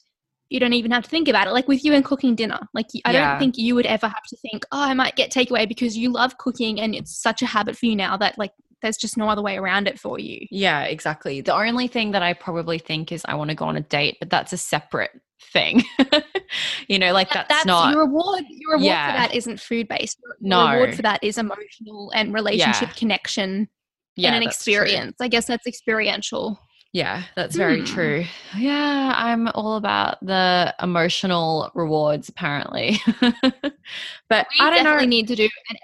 you 0.50 0.60
don't 0.60 0.74
even 0.74 0.92
have 0.92 1.04
to 1.04 1.10
think 1.10 1.28
about 1.28 1.48
it. 1.48 1.52
Like 1.52 1.68
with 1.68 1.84
you 1.84 1.94
and 1.94 2.04
cooking 2.04 2.36
dinner, 2.36 2.60
like 2.74 2.88
I 3.06 3.12
Yeah. 3.14 3.30
don't 3.32 3.40
think 3.40 3.58
you 3.58 3.76
would 3.76 3.86
ever 3.86 4.08
have 4.08 4.24
to 4.30 4.38
think, 4.38 4.64
oh, 4.72 4.82
I 4.82 4.94
might 4.94 5.16
get 5.16 5.32
takeaway 5.32 5.68
because 5.68 5.98
you 5.98 6.12
love 6.12 6.38
cooking 6.38 6.80
and 6.82 6.94
it's 6.96 7.22
such 7.22 7.42
a 7.42 7.46
habit 7.46 7.78
for 7.78 7.86
you 7.86 7.96
now 7.96 8.16
that 8.18 8.38
like 8.38 8.52
there's 8.82 8.98
just 8.98 9.18
no 9.18 9.28
other 9.30 9.42
way 9.42 9.58
around 9.58 9.88
it 9.88 10.00
for 10.00 10.20
you. 10.20 10.46
Yeah, 10.52 10.84
exactly. 10.84 11.42
The 11.42 11.54
only 11.56 11.88
thing 11.88 12.12
that 12.12 12.22
I 12.22 12.34
probably 12.34 12.78
think 12.80 13.12
is 13.12 13.24
I 13.26 13.36
want 13.36 13.50
to 13.50 13.56
go 13.56 13.66
on 13.66 13.76
a 13.78 13.82
date, 13.82 14.18
but 14.20 14.30
that's 14.30 14.54
a 14.54 14.58
separate 14.58 15.12
thing. 15.54 15.84
you 16.88 17.00
know, 17.00 17.12
like 17.14 17.30
That- 17.32 17.48
that's, 17.50 17.66
not 17.66 17.92
your 17.94 18.06
reward. 18.06 18.44
Your 18.50 18.72
reward 18.74 18.86
Yeah. 18.86 19.12
for 19.12 19.18
that 19.18 19.36
isn't 19.36 19.60
food 19.60 19.88
based. 19.88 20.18
No. 20.42 20.72
reward 20.72 20.96
for 20.96 21.02
that 21.04 21.24
is 21.24 21.38
emotional 21.38 22.12
and 22.16 22.34
relationship 22.34 22.90
Yeah. 22.90 22.96
connection 22.96 23.68
yeah, 24.16 24.30
and 24.30 24.38
an 24.38 24.44
that's 24.46 24.64
true. 24.64 24.74
experience. 24.74 25.18
I 25.22 25.28
guess 25.28 25.46
that's 25.46 25.68
experiential. 25.68 26.60
Yeah, 26.94 27.24
that's 27.36 27.56
very 27.56 27.80
Hmm. 27.82 27.86
true. 27.86 28.26
Yeah, 28.58 29.14
I'm 29.16 29.48
all 29.50 29.76
about 29.76 30.18
the 30.26 30.74
emotional 30.82 31.70
rewards 31.76 32.30
apparently. 32.30 33.00
but 33.22 33.32
We 33.42 34.66
I 34.66 34.70
don't 34.70 34.74
definitely 34.84 35.06
know. 35.06 35.10
need 35.10 35.28
to 35.28 35.36
do 35.36 35.44
an 35.70 35.78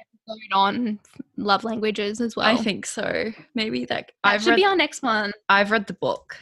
on 0.54 1.00
love 1.38 1.64
languages 1.64 2.22
as 2.22 2.36
well. 2.36 2.46
I 2.46 2.56
think 2.58 2.86
so. 2.86 3.32
Maybe 3.56 3.86
that 3.86 4.08
that 4.08 4.14
I've 4.24 4.44
should 4.44 4.52
read 4.52 4.56
be 4.58 4.66
our 4.66 4.76
next 4.76 5.02
one. 5.04 5.34
I've 5.50 5.72
read 5.72 5.88
the 5.88 5.94
book. 5.94 6.38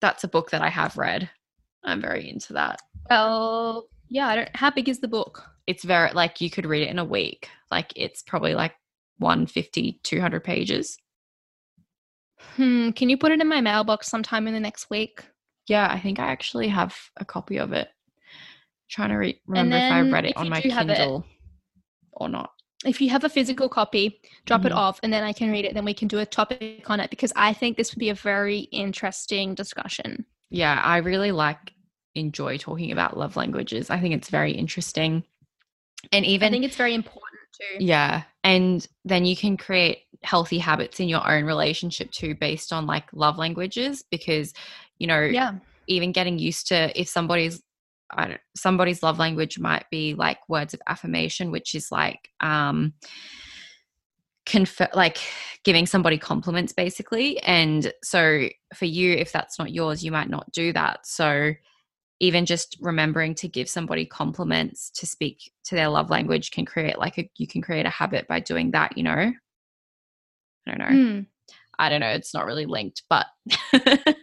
That's 0.00 0.24
a 0.24 0.28
book 0.28 0.50
that 0.50 0.62
I 0.62 0.68
have 0.68 0.96
read. 0.96 1.30
I'm 1.84 2.00
very 2.00 2.28
into 2.28 2.52
that. 2.54 2.80
Well, 3.10 3.88
yeah. 4.08 4.28
I 4.28 4.36
don't. 4.36 4.56
How 4.56 4.70
big 4.70 4.88
is 4.88 5.00
the 5.00 5.08
book? 5.08 5.42
It's 5.66 5.84
very 5.84 6.12
like 6.12 6.40
you 6.40 6.50
could 6.50 6.66
read 6.66 6.82
it 6.82 6.90
in 6.90 6.98
a 6.98 7.04
week. 7.04 7.48
Like 7.70 7.92
it's 7.96 8.22
probably 8.22 8.54
like 8.54 8.72
150 9.18 10.00
200 10.02 10.44
pages. 10.44 10.98
Hmm. 12.56 12.90
Can 12.90 13.08
you 13.08 13.16
put 13.16 13.32
it 13.32 13.40
in 13.40 13.48
my 13.48 13.60
mailbox 13.60 14.08
sometime 14.08 14.46
in 14.46 14.54
the 14.54 14.60
next 14.60 14.90
week? 14.90 15.24
Yeah, 15.66 15.88
I 15.90 15.98
think 15.98 16.18
I 16.18 16.26
actually 16.26 16.68
have 16.68 16.94
a 17.16 17.24
copy 17.24 17.58
of 17.58 17.72
it. 17.72 17.88
trying 18.90 19.08
to 19.08 19.16
re- 19.16 19.40
remember 19.46 19.76
if 19.76 19.92
I 19.92 20.00
read 20.02 20.26
it 20.26 20.36
on 20.36 20.50
my 20.50 20.60
Kindle 20.60 21.24
or 22.12 22.28
not. 22.28 22.50
If 22.84 23.00
you 23.00 23.10
have 23.10 23.24
a 23.24 23.28
physical 23.28 23.68
copy, 23.68 24.20
drop 24.46 24.64
it 24.64 24.72
Mhm. 24.72 24.76
off, 24.76 25.00
and 25.02 25.12
then 25.12 25.24
I 25.24 25.32
can 25.32 25.50
read 25.50 25.64
it. 25.64 25.74
Then 25.74 25.84
we 25.84 25.94
can 25.94 26.08
do 26.08 26.18
a 26.18 26.26
topic 26.26 26.88
on 26.90 27.00
it 27.00 27.10
because 27.10 27.32
I 27.36 27.52
think 27.52 27.76
this 27.76 27.92
would 27.92 27.98
be 27.98 28.10
a 28.10 28.14
very 28.14 28.60
interesting 28.70 29.54
discussion. 29.54 30.26
Yeah, 30.50 30.80
I 30.82 30.98
really 30.98 31.32
like 31.32 31.72
enjoy 32.14 32.58
talking 32.58 32.92
about 32.92 33.16
love 33.16 33.36
languages. 33.36 33.90
I 33.90 33.98
think 34.00 34.14
it's 34.14 34.28
very 34.28 34.52
interesting. 34.52 35.24
And 36.12 36.24
even 36.24 36.48
I 36.48 36.50
think 36.50 36.64
it's 36.64 36.76
very 36.76 36.94
important 36.94 37.40
too. 37.58 37.84
yeah, 37.84 38.22
and 38.44 38.86
then 39.04 39.24
you 39.24 39.34
can 39.36 39.56
create 39.56 40.02
healthy 40.22 40.58
habits 40.58 41.00
in 41.00 41.08
your 41.08 41.26
own 41.28 41.44
relationship 41.44 42.10
too 42.10 42.34
based 42.34 42.72
on 42.72 42.86
like 42.86 43.04
love 43.12 43.36
languages 43.38 44.04
because 44.10 44.52
you 44.98 45.06
know 45.06 45.20
Yeah. 45.20 45.52
even 45.86 46.12
getting 46.12 46.38
used 46.38 46.68
to 46.68 46.98
if 46.98 47.08
somebody's 47.08 47.62
I 48.10 48.28
don't, 48.28 48.40
somebody's 48.56 49.02
love 49.02 49.18
language 49.18 49.58
might 49.58 49.86
be 49.90 50.14
like 50.14 50.38
words 50.48 50.74
of 50.74 50.80
affirmation, 50.86 51.50
which 51.50 51.74
is 51.74 51.90
like 51.90 52.30
um 52.40 52.94
confer 54.46 54.88
like 54.94 55.18
giving 55.64 55.86
somebody 55.86 56.18
compliments 56.18 56.72
basically. 56.72 57.40
And 57.40 57.92
so 58.02 58.48
for 58.74 58.84
you, 58.84 59.12
if 59.12 59.32
that's 59.32 59.58
not 59.58 59.72
yours, 59.72 60.04
you 60.04 60.12
might 60.12 60.28
not 60.28 60.50
do 60.52 60.72
that. 60.72 61.06
So 61.06 61.54
even 62.20 62.46
just 62.46 62.76
remembering 62.80 63.34
to 63.34 63.48
give 63.48 63.68
somebody 63.68 64.06
compliments 64.06 64.90
to 64.90 65.06
speak 65.06 65.52
to 65.64 65.74
their 65.74 65.88
love 65.88 66.10
language 66.10 66.50
can 66.50 66.64
create 66.64 66.98
like 66.98 67.18
a 67.18 67.28
you 67.36 67.46
can 67.46 67.62
create 67.62 67.86
a 67.86 67.90
habit 67.90 68.28
by 68.28 68.40
doing 68.40 68.70
that, 68.72 68.96
you 68.96 69.02
know. 69.02 69.32
I 70.66 70.70
don't 70.70 70.78
know. 70.78 70.86
Hmm. 70.86 71.20
I 71.78 71.88
don't 71.88 72.00
know, 72.00 72.10
it's 72.10 72.34
not 72.34 72.46
really 72.46 72.66
linked, 72.66 73.02
but 73.10 73.26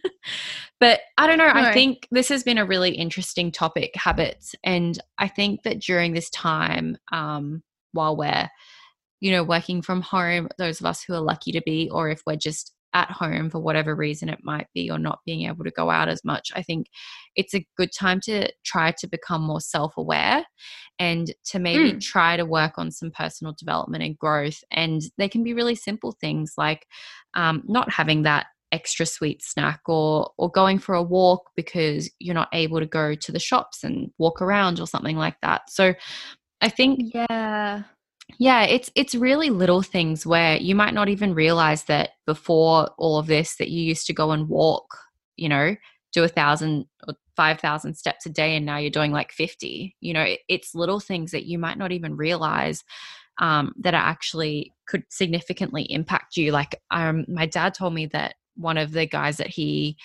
but 0.81 0.99
I 1.17 1.27
don't 1.27 1.37
know, 1.37 1.51
I 1.53 1.71
think 1.73 2.07
this 2.11 2.27
has 2.27 2.43
been 2.43 2.57
a 2.57 2.65
really 2.65 2.91
interesting 2.91 3.51
topic, 3.53 3.91
habits, 3.95 4.55
and 4.65 4.99
I 5.17 5.29
think 5.29 5.63
that 5.63 5.79
during 5.79 6.11
this 6.13 6.29
time 6.31 6.97
um 7.13 7.63
while 7.93 8.17
we're 8.17 8.49
you 9.21 9.31
know 9.31 9.43
working 9.43 9.81
from 9.81 10.01
home, 10.01 10.49
those 10.57 10.81
of 10.81 10.85
us 10.87 11.03
who 11.03 11.13
are 11.13 11.21
lucky 11.21 11.53
to 11.53 11.61
be 11.61 11.89
or 11.89 12.09
if 12.09 12.21
we're 12.25 12.35
just 12.35 12.73
at 12.93 13.09
home 13.09 13.49
for 13.49 13.59
whatever 13.59 13.95
reason 13.95 14.27
it 14.27 14.39
might 14.43 14.67
be 14.73 14.91
or 14.91 14.99
not 14.99 15.19
being 15.25 15.47
able 15.47 15.63
to 15.63 15.71
go 15.71 15.89
out 15.89 16.09
as 16.09 16.25
much, 16.25 16.51
I 16.55 16.61
think 16.61 16.87
it's 17.37 17.53
a 17.55 17.65
good 17.77 17.91
time 17.97 18.19
to 18.25 18.51
try 18.65 18.91
to 18.99 19.07
become 19.07 19.43
more 19.43 19.61
self-aware 19.61 20.43
and 20.99 21.33
to 21.45 21.59
maybe 21.59 21.93
Mm. 21.93 22.01
try 22.01 22.35
to 22.35 22.43
work 22.45 22.73
on 22.77 22.91
some 22.91 23.11
personal 23.11 23.53
development 23.57 24.03
and 24.03 24.17
growth 24.17 24.61
and 24.71 25.01
they 25.17 25.29
can 25.29 25.41
be 25.43 25.53
really 25.53 25.75
simple 25.75 26.11
things 26.19 26.55
like 26.57 26.85
um, 27.33 27.63
not 27.65 27.89
having 27.89 28.23
that 28.23 28.47
extra 28.71 29.05
sweet 29.05 29.43
snack 29.43 29.81
or 29.87 30.31
or 30.37 30.49
going 30.51 30.79
for 30.79 30.95
a 30.95 31.03
walk 31.03 31.51
because 31.55 32.09
you're 32.19 32.35
not 32.35 32.49
able 32.53 32.79
to 32.79 32.85
go 32.85 33.15
to 33.15 33.31
the 33.31 33.39
shops 33.39 33.83
and 33.83 34.11
walk 34.17 34.41
around 34.41 34.79
or 34.79 34.87
something 34.87 35.17
like 35.17 35.35
that. 35.41 35.69
So 35.69 35.93
i 36.61 36.69
think 36.69 37.01
Yeah. 37.13 37.83
yeah 38.39 38.63
it's 38.63 38.91
it's 38.95 39.15
really 39.15 39.49
little 39.49 39.81
things 39.81 40.25
where 40.25 40.57
you 40.57 40.75
might 40.75 40.93
not 40.93 41.09
even 41.09 41.33
realize 41.33 41.83
that 41.85 42.11
before 42.25 42.89
all 42.97 43.17
of 43.17 43.27
this 43.27 43.55
that 43.57 43.69
you 43.69 43.81
used 43.83 44.07
to 44.07 44.13
go 44.13 44.31
and 44.31 44.47
walk 44.47 44.97
you 45.35 45.49
know 45.49 45.75
do 46.13 46.23
a 46.23 46.27
thousand 46.27 46.85
or 47.07 47.15
five 47.35 47.59
thousand 47.59 47.95
steps 47.95 48.25
a 48.25 48.29
day 48.29 48.55
and 48.55 48.65
now 48.65 48.77
you're 48.77 48.89
doing 48.91 49.11
like 49.11 49.31
50 49.31 49.95
you 49.99 50.13
know 50.13 50.21
it, 50.21 50.39
it's 50.47 50.75
little 50.75 50.99
things 50.99 51.31
that 51.31 51.45
you 51.45 51.57
might 51.57 51.77
not 51.77 51.91
even 51.91 52.15
realize 52.15 52.83
um, 53.39 53.73
that 53.79 53.93
are 53.93 53.97
actually 53.97 54.73
could 54.87 55.03
significantly 55.09 55.83
impact 55.89 56.37
you. 56.37 56.51
Like 56.51 56.79
um, 56.91 57.25
my 57.27 57.45
dad 57.45 57.73
told 57.73 57.93
me 57.93 58.05
that 58.07 58.35
one 58.55 58.77
of 58.77 58.91
the 58.91 59.05
guys 59.05 59.37
that 59.37 59.47
he 59.47 59.97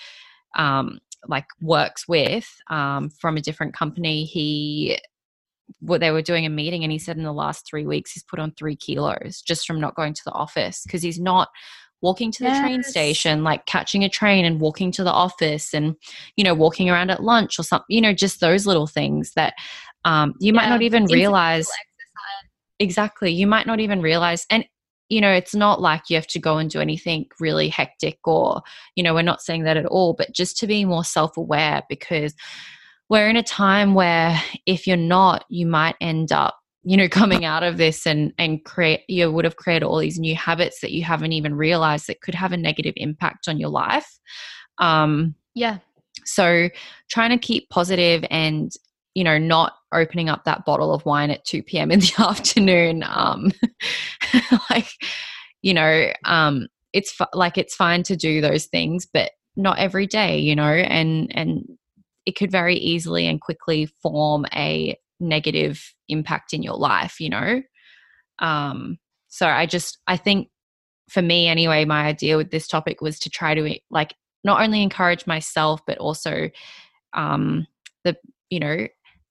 um, 0.56 0.98
like 1.28 1.46
works 1.60 2.06
with 2.08 2.48
um, 2.70 3.10
from 3.10 3.36
a 3.36 3.42
different 3.42 3.74
company 3.74 4.24
he 4.24 4.98
what 5.80 6.00
they 6.00 6.10
were 6.10 6.22
doing 6.22 6.46
a 6.46 6.50
meeting 6.50 6.84
and 6.84 6.92
he 6.92 6.98
said 6.98 7.16
in 7.16 7.24
the 7.24 7.32
last 7.32 7.66
three 7.66 7.86
weeks 7.86 8.12
he's 8.12 8.22
put 8.22 8.38
on 8.38 8.52
three 8.52 8.76
kilos 8.76 9.42
just 9.42 9.66
from 9.66 9.80
not 9.80 9.96
going 9.96 10.14
to 10.14 10.22
the 10.24 10.32
office 10.32 10.82
because 10.84 11.02
he's 11.02 11.18
not 11.18 11.48
walking 12.02 12.30
to 12.30 12.44
the 12.44 12.50
train 12.50 12.82
station 12.82 13.42
like 13.42 13.64
catching 13.66 14.04
a 14.04 14.08
train 14.08 14.44
and 14.44 14.60
walking 14.60 14.92
to 14.92 15.02
the 15.02 15.10
office 15.10 15.72
and 15.74 15.96
you 16.36 16.44
know 16.44 16.54
walking 16.54 16.90
around 16.90 17.10
at 17.10 17.22
lunch 17.22 17.58
or 17.58 17.62
something 17.62 17.86
you 17.88 18.00
know 18.00 18.12
just 18.12 18.40
those 18.40 18.66
little 18.66 18.86
things 18.86 19.32
that 19.34 19.54
um, 20.04 20.34
you 20.38 20.52
might 20.52 20.68
not 20.68 20.82
even 20.82 21.04
realize 21.06 21.68
exactly 22.78 23.32
you 23.32 23.46
might 23.46 23.66
not 23.66 23.80
even 23.80 24.00
realize 24.00 24.46
and 24.50 24.64
you 25.08 25.20
know 25.20 25.32
it's 25.32 25.54
not 25.54 25.80
like 25.80 26.02
you 26.08 26.16
have 26.16 26.26
to 26.26 26.38
go 26.38 26.58
and 26.58 26.70
do 26.70 26.80
anything 26.80 27.26
really 27.40 27.68
hectic 27.68 28.18
or 28.24 28.62
you 28.94 29.02
know 29.02 29.14
we're 29.14 29.22
not 29.22 29.42
saying 29.42 29.64
that 29.64 29.76
at 29.76 29.86
all 29.86 30.14
but 30.14 30.32
just 30.32 30.56
to 30.58 30.66
be 30.66 30.84
more 30.84 31.04
self-aware 31.04 31.82
because 31.88 32.34
we're 33.08 33.28
in 33.28 33.36
a 33.36 33.42
time 33.42 33.94
where 33.94 34.40
if 34.66 34.86
you're 34.86 34.96
not 34.96 35.44
you 35.48 35.66
might 35.66 35.96
end 36.00 36.32
up 36.32 36.56
you 36.82 36.96
know 36.96 37.08
coming 37.10 37.44
out 37.44 37.62
of 37.62 37.76
this 37.76 38.06
and 38.06 38.32
and 38.38 38.64
create 38.64 39.00
you 39.08 39.30
would 39.30 39.44
have 39.44 39.56
created 39.56 39.84
all 39.84 39.98
these 39.98 40.18
new 40.18 40.34
habits 40.34 40.80
that 40.80 40.92
you 40.92 41.04
haven't 41.04 41.32
even 41.32 41.54
realized 41.54 42.06
that 42.06 42.20
could 42.20 42.34
have 42.34 42.52
a 42.52 42.56
negative 42.56 42.94
impact 42.96 43.48
on 43.48 43.58
your 43.58 43.70
life 43.70 44.18
um 44.78 45.34
Yeah. 45.54 45.78
so 46.24 46.68
trying 47.08 47.30
to 47.30 47.38
keep 47.38 47.68
positive 47.70 48.24
and 48.30 48.72
you 49.16 49.24
know 49.24 49.38
not 49.38 49.72
opening 49.94 50.28
up 50.28 50.44
that 50.44 50.66
bottle 50.66 50.92
of 50.92 51.04
wine 51.06 51.30
at 51.30 51.44
2 51.46 51.62
p.m 51.62 51.90
in 51.90 52.00
the 52.00 52.12
afternoon 52.18 53.02
um 53.08 53.50
like 54.70 54.88
you 55.62 55.72
know 55.72 56.12
um 56.24 56.68
it's 56.92 57.10
fi- 57.10 57.26
like 57.32 57.56
it's 57.58 57.74
fine 57.74 58.02
to 58.02 58.14
do 58.14 58.40
those 58.40 58.66
things 58.66 59.06
but 59.12 59.32
not 59.56 59.78
every 59.78 60.06
day 60.06 60.38
you 60.38 60.54
know 60.54 60.62
and 60.62 61.34
and 61.34 61.64
it 62.26 62.36
could 62.36 62.50
very 62.50 62.76
easily 62.76 63.26
and 63.26 63.40
quickly 63.40 63.86
form 64.02 64.44
a 64.54 64.94
negative 65.18 65.94
impact 66.08 66.52
in 66.52 66.62
your 66.62 66.76
life 66.76 67.18
you 67.18 67.30
know? 67.30 67.62
Um 68.38 68.98
so 69.28 69.46
i 69.46 69.64
just 69.64 69.98
i 70.06 70.16
think 70.18 70.48
for 71.08 71.22
me 71.22 71.48
anyway 71.48 71.86
my 71.86 72.04
idea 72.04 72.36
with 72.36 72.50
this 72.50 72.68
topic 72.68 73.00
was 73.00 73.18
to 73.20 73.30
try 73.30 73.54
to 73.54 73.78
like 73.90 74.12
not 74.44 74.60
only 74.60 74.82
encourage 74.82 75.26
myself 75.26 75.80
but 75.86 75.96
also 75.96 76.50
um 77.14 77.66
the 78.04 78.14
you 78.50 78.60
know 78.60 78.86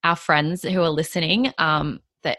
our 0.06 0.16
friends 0.16 0.62
who 0.62 0.82
are 0.82 0.90
listening 0.90 1.52
um 1.58 2.00
that 2.24 2.38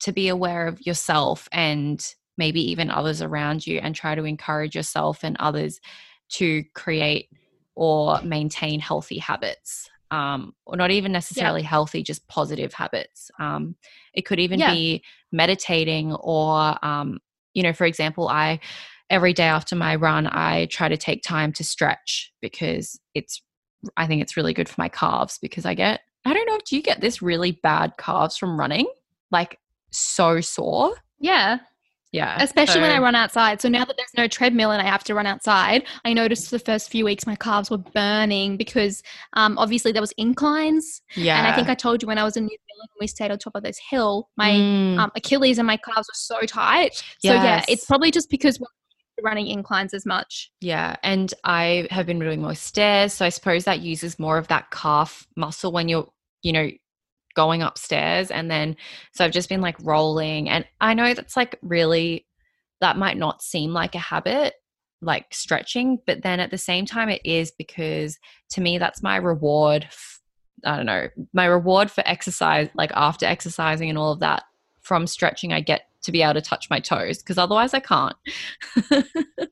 to 0.00 0.12
be 0.12 0.28
aware 0.28 0.68
of 0.68 0.84
yourself 0.86 1.48
and 1.50 2.14
maybe 2.36 2.60
even 2.70 2.90
others 2.90 3.22
around 3.22 3.66
you 3.66 3.78
and 3.78 3.94
try 3.94 4.14
to 4.14 4.24
encourage 4.24 4.76
yourself 4.76 5.24
and 5.24 5.36
others 5.40 5.80
to 6.28 6.62
create 6.74 7.28
or 7.74 8.20
maintain 8.22 8.78
healthy 8.80 9.18
habits 9.18 9.88
um, 10.10 10.52
or 10.66 10.76
not 10.76 10.90
even 10.90 11.12
necessarily 11.12 11.62
healthy 11.62 12.02
just 12.02 12.26
positive 12.28 12.72
habits 12.74 13.30
um, 13.38 13.74
it 14.12 14.22
could 14.26 14.38
even 14.38 14.58
Yeah. 14.58 14.72
be 14.72 15.02
meditating 15.32 16.12
or 16.14 16.84
um, 16.84 17.18
you 17.54 17.62
know 17.62 17.72
for 17.72 17.86
example 17.86 18.28
i 18.28 18.60
every 19.08 19.32
day 19.32 19.44
after 19.44 19.74
my 19.74 19.96
run 19.96 20.26
i 20.26 20.66
try 20.66 20.88
to 20.88 20.96
take 20.98 21.22
time 21.22 21.52
to 21.52 21.64
stretch 21.64 22.32
because 22.42 23.00
it's 23.14 23.42
I 23.96 24.06
think 24.06 24.22
it's 24.22 24.36
really 24.36 24.52
good 24.52 24.68
for 24.68 24.74
my 24.78 24.88
calves 24.88 25.38
because 25.40 25.64
I 25.64 25.74
get, 25.74 26.00
I 26.24 26.34
don't 26.34 26.46
know, 26.46 26.58
do 26.66 26.76
you 26.76 26.82
get 26.82 27.00
this 27.00 27.22
really 27.22 27.52
bad 27.62 27.94
calves 27.98 28.36
from 28.36 28.58
running? 28.58 28.86
Like 29.30 29.58
so 29.90 30.40
sore? 30.40 30.94
Yeah. 31.18 31.58
Yeah. 32.12 32.42
Especially 32.42 32.80
when 32.80 32.90
I 32.90 32.98
run 32.98 33.14
outside. 33.14 33.60
So 33.60 33.68
now 33.68 33.84
that 33.84 33.96
there's 33.96 34.10
no 34.16 34.26
treadmill 34.26 34.72
and 34.72 34.82
I 34.82 34.84
have 34.84 35.04
to 35.04 35.14
run 35.14 35.26
outside, 35.26 35.84
I 36.04 36.12
noticed 36.12 36.50
the 36.50 36.58
first 36.58 36.90
few 36.90 37.04
weeks 37.04 37.24
my 37.24 37.36
calves 37.36 37.70
were 37.70 37.78
burning 37.78 38.56
because 38.56 39.02
um, 39.34 39.56
obviously 39.58 39.92
there 39.92 40.02
was 40.02 40.12
inclines. 40.16 41.02
Yeah. 41.14 41.38
And 41.38 41.46
I 41.46 41.54
think 41.54 41.68
I 41.68 41.74
told 41.74 42.02
you 42.02 42.08
when 42.08 42.18
I 42.18 42.24
was 42.24 42.36
in 42.36 42.44
New 42.44 42.48
Zealand 42.48 42.88
when 42.94 43.04
we 43.04 43.06
stayed 43.06 43.30
on 43.30 43.38
top 43.38 43.54
of 43.54 43.62
this 43.62 43.78
hill, 43.90 44.28
my 44.36 44.50
Mm, 44.50 44.98
um, 44.98 45.12
Achilles 45.14 45.58
and 45.58 45.66
my 45.66 45.76
calves 45.76 46.08
were 46.08 46.14
so 46.14 46.40
tight. 46.46 46.96
So 47.20 47.32
yeah, 47.32 47.64
it's 47.68 47.84
probably 47.84 48.10
just 48.10 48.28
because 48.28 48.58
we're 48.58 48.64
not 48.64 48.79
running 49.22 49.46
inclines 49.46 49.94
as 49.94 50.06
much. 50.06 50.50
yeah. 50.60 50.96
And 51.02 51.32
I 51.44 51.88
have 51.90 52.06
been 52.06 52.18
doing 52.18 52.42
more 52.42 52.54
stairs. 52.54 53.12
So 53.12 53.24
I 53.24 53.30
suppose 53.30 53.64
that 53.64 53.80
uses 53.80 54.18
more 54.18 54.38
of 54.38 54.48
that 54.48 54.70
calf 54.70 55.26
muscle 55.36 55.72
when 55.72 55.88
you're, 55.88 56.08
you 56.42 56.52
know, 56.52 56.70
going 57.34 57.62
upstairs. 57.62 58.30
And 58.30 58.50
then, 58.50 58.76
so 59.12 59.24
I've 59.24 59.30
just 59.32 59.48
been 59.48 59.60
like 59.60 59.76
rolling. 59.80 60.48
And 60.48 60.64
I 60.80 60.94
know 60.94 61.14
that's 61.14 61.36
like 61.36 61.58
really, 61.62 62.26
that 62.80 62.96
might 62.96 63.16
not 63.16 63.42
seem 63.42 63.72
like 63.72 63.94
a 63.94 63.98
habit, 63.98 64.54
like 65.02 65.32
stretching, 65.32 65.98
but 66.06 66.22
then 66.22 66.40
at 66.40 66.50
the 66.50 66.58
same 66.58 66.86
time, 66.86 67.08
it 67.08 67.22
is 67.24 67.50
because 67.50 68.18
to 68.50 68.60
me, 68.60 68.78
that's 68.78 69.02
my 69.02 69.16
reward. 69.16 69.88
I 70.64 70.76
don't 70.76 70.86
know, 70.86 71.08
my 71.32 71.46
reward 71.46 71.90
for 71.90 72.02
exercise, 72.06 72.68
like 72.74 72.90
after 72.94 73.26
exercising 73.26 73.88
and 73.88 73.98
all 73.98 74.12
of 74.12 74.20
that 74.20 74.42
from 74.80 75.06
stretching, 75.06 75.52
I 75.52 75.60
get 75.60 75.82
to 76.02 76.12
be 76.12 76.22
able 76.22 76.34
to 76.34 76.40
touch 76.40 76.68
my 76.70 76.80
toes 76.80 77.18
because 77.18 77.38
otherwise 77.38 77.74
I 77.74 77.80
can't. 77.80 78.16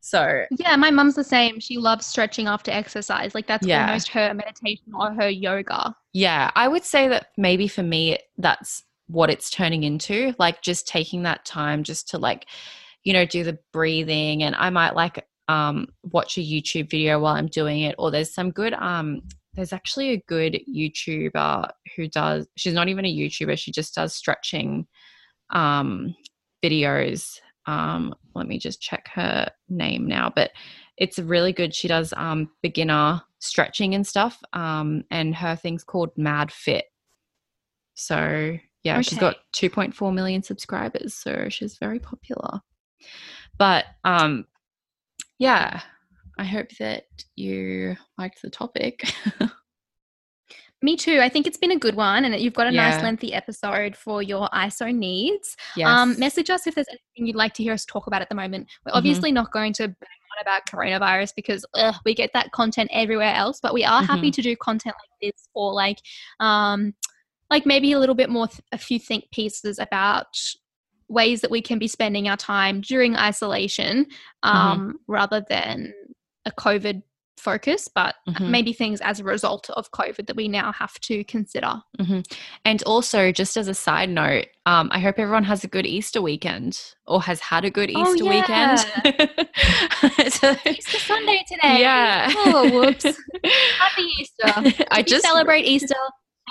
so, 0.00 0.44
Yeah, 0.58 0.76
my 0.76 0.90
mum's 0.90 1.14
the 1.14 1.24
same. 1.24 1.60
She 1.60 1.78
loves 1.78 2.06
stretching 2.06 2.46
after 2.46 2.70
exercise. 2.70 3.34
Like 3.34 3.46
that's 3.46 3.66
Yeah. 3.66 3.86
almost 3.86 4.08
her 4.08 4.32
meditation 4.34 4.92
or 4.98 5.12
her 5.14 5.28
yoga. 5.28 5.94
yeah, 6.12 6.50
I 6.54 6.68
would 6.68 6.84
say 6.84 7.08
that 7.08 7.28
maybe 7.36 7.68
for 7.68 7.82
me, 7.82 8.18
that's 8.38 8.82
what 9.06 9.30
it's 9.30 9.50
turning 9.50 9.84
into 9.84 10.34
like 10.38 10.60
just 10.62 10.86
taking 10.86 11.22
that 11.22 11.44
time 11.44 11.82
just 11.82 12.08
to 12.10 12.18
like, 12.18 12.46
you 13.04 13.12
know, 13.12 13.24
do 13.24 13.42
the 13.44 13.58
breathing. 13.72 14.42
And 14.42 14.54
I 14.54 14.70
might 14.70 14.94
like 14.94 15.24
um, 15.48 15.88
watch 16.02 16.36
a 16.36 16.42
YouTube 16.42 16.90
video 16.90 17.18
while 17.20 17.34
I'm 17.34 17.46
doing 17.46 17.80
it, 17.82 17.94
or 17.98 18.10
there's 18.10 18.34
some 18.34 18.50
good 18.50 18.74
um, 18.74 19.22
there's 19.54 19.72
actually 19.72 20.10
a 20.10 20.22
good 20.28 20.60
YouTuber 20.72 21.68
who 21.96 22.06
does, 22.06 22.46
she's 22.56 22.74
not 22.74 22.88
even 22.88 23.04
a 23.04 23.12
YouTuber, 23.12 23.58
she 23.58 23.72
just 23.72 23.92
does 23.94 24.14
stretching 24.14 24.86
um, 25.50 26.14
videos. 26.62 27.40
Um, 27.66 28.14
let 28.34 28.46
me 28.46 28.58
just 28.58 28.80
check 28.80 29.08
her 29.14 29.50
name 29.68 30.06
now, 30.06 30.32
but 30.34 30.52
it's 30.96 31.18
really 31.18 31.52
good. 31.52 31.74
She 31.74 31.88
does 31.88 32.12
um, 32.16 32.50
beginner 32.62 33.22
stretching 33.38 33.94
and 33.94 34.06
stuff, 34.06 34.38
um, 34.52 35.04
and 35.10 35.34
her 35.34 35.54
thing's 35.54 35.84
called 35.84 36.10
Mad 36.16 36.50
Fit. 36.50 36.86
So, 37.94 38.56
yeah, 38.84 39.00
she's 39.00 39.18
got 39.18 39.36
2.4 39.54 40.14
million 40.14 40.42
subscribers, 40.42 41.14
so 41.14 41.48
she's 41.48 41.76
very 41.78 41.98
popular. 41.98 42.60
But 43.58 43.86
um, 44.04 44.46
yeah, 45.38 45.80
I 46.38 46.44
hope 46.44 46.70
that 46.78 47.04
you 47.34 47.96
liked 48.16 48.40
the 48.42 48.50
topic. 48.50 49.02
Me 50.80 50.96
too. 50.96 51.18
I 51.20 51.28
think 51.28 51.46
it's 51.48 51.56
been 51.56 51.72
a 51.72 51.78
good 51.78 51.96
one, 51.96 52.24
and 52.24 52.38
you've 52.40 52.52
got 52.54 52.68
a 52.68 52.72
Yeah. 52.72 52.88
nice 52.90 53.02
lengthy 53.02 53.32
episode 53.34 53.96
for 53.96 54.22
your 54.22 54.48
ISO 54.52 54.94
needs. 54.94 55.56
yes. 55.74 55.88
Um, 55.88 56.16
message 56.18 56.50
us 56.50 56.66
if 56.68 56.74
there's 56.76 56.86
anything 56.88 57.26
you'd 57.26 57.34
like 57.36 57.52
to 57.54 57.62
hear 57.64 57.72
us 57.72 57.84
talk 57.84 58.06
about 58.06 58.22
at 58.22 58.28
the 58.28 58.34
moment. 58.36 58.68
We're 58.86 58.92
Mhm. 58.92 58.96
obviously 58.96 59.32
not 59.32 59.50
going 59.50 59.72
to 59.74 59.88
bang 59.88 59.96
on 60.36 60.40
about 60.40 60.66
coronavirus 60.66 61.34
because 61.34 61.64
ugh, 61.74 61.96
we 62.04 62.14
get 62.14 62.30
that 62.32 62.52
content 62.52 62.90
everywhere 62.92 63.34
else, 63.34 63.58
but 63.60 63.74
we 63.74 63.84
are 63.84 64.02
Mm-hmm. 64.02 64.12
happy 64.12 64.30
to 64.30 64.40
do 64.42 64.54
content 64.56 64.94
like 65.00 65.32
this 65.32 65.48
or 65.52 65.72
like, 65.72 65.98
um, 66.38 66.94
like 67.50 67.66
maybe 67.66 67.90
a 67.92 67.98
little 67.98 68.14
bit 68.14 68.30
more, 68.30 68.46
th- 68.46 68.60
a 68.70 68.78
few 68.78 69.00
think 69.00 69.28
pieces 69.32 69.80
about 69.80 70.28
ways 71.08 71.40
that 71.40 71.50
we 71.50 71.60
can 71.62 71.78
be 71.80 71.88
spending 71.88 72.28
our 72.28 72.36
time 72.36 72.82
during 72.82 73.16
isolation, 73.16 74.04
Mm-hmm. 74.44 74.56
um, 74.56 75.00
rather 75.08 75.40
than 75.48 75.92
a 76.44 76.52
COVID 76.52 77.02
focus, 77.38 77.88
but 77.94 78.14
Mhm. 78.28 78.48
maybe 78.50 78.72
things 78.72 79.00
as 79.00 79.20
a 79.20 79.24
result 79.24 79.70
of 79.70 79.90
COVID 79.92 80.26
that 80.26 80.36
we 80.36 80.48
now 80.48 80.72
have 80.72 80.98
to 81.00 81.24
consider. 81.24 81.82
And 82.64 82.82
also, 82.84 83.32
just 83.32 83.56
as 83.56 83.68
a 83.68 83.74
side 83.74 84.10
note, 84.10 84.46
um, 84.66 84.88
I 84.92 84.98
hope 85.00 85.18
everyone 85.18 85.44
has 85.44 85.64
a 85.64 85.68
good 85.68 85.86
Easter 85.86 86.20
weekend 86.22 86.80
or 87.06 87.22
has 87.22 87.40
had 87.40 87.64
a 87.64 87.70
good 87.70 87.90
Oh, 87.94 88.12
Easter 88.12 88.24
weekend. 88.24 88.78
So- 90.32 90.56
Easter 90.66 90.98
Sunday 90.98 91.44
today. 91.48 91.80
Yeah. 91.80 92.32
Oh, 92.36 92.70
whoops. 92.70 93.04
Happy 93.78 94.02
Easter. 94.20 94.84
I 94.90 95.02
just 95.02 95.24
celebrate 95.24 95.62
Easter. 95.62 95.94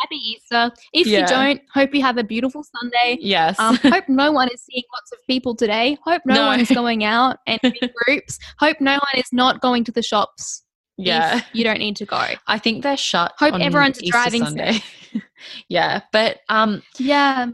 Happy 0.01 0.15
Easter. 0.15 0.71
If 0.93 1.07
Yeah. 1.07 1.21
you 1.21 1.27
don't, 1.27 1.61
hope 1.73 1.95
you 1.95 2.01
have 2.03 2.17
a 2.17 2.23
beautiful 2.23 2.63
Sunday. 2.79 3.17
Yes. 3.19 3.57
Um, 3.59 3.75
hope 3.83 4.07
no 4.07 4.31
one 4.31 4.47
is 4.53 4.61
seeing 4.63 4.83
lots 4.93 5.11
of 5.11 5.17
people 5.27 5.55
today. 5.55 5.97
Hope 6.03 6.21
no, 6.25 6.35
No. 6.35 6.45
one 6.47 6.59
is 6.59 6.69
going 6.69 7.03
out 7.03 7.37
and 7.47 7.59
in 7.63 7.89
groups. 8.05 8.37
Hope 8.59 8.77
no 8.79 8.93
one 8.93 9.15
is 9.15 9.29
not 9.31 9.59
going 9.61 9.83
to 9.85 9.91
the 9.91 10.03
shops. 10.03 10.63
Yeah. 10.97 11.41
You 11.53 11.63
don't 11.63 11.79
need 11.79 11.95
to 11.97 12.05
go. 12.05 12.23
I 12.47 12.59
think 12.59 12.83
they're 12.83 12.97
shut. 12.97 13.33
Hope 13.37 13.53
on 13.53 13.61
everyone's 13.61 14.01
Easter 14.01 14.11
driving 14.11 14.43
Sunday. 14.45 14.79
yeah, 15.69 16.01
but 16.11 16.39
um, 16.49 16.81
Yeah. 16.97 17.47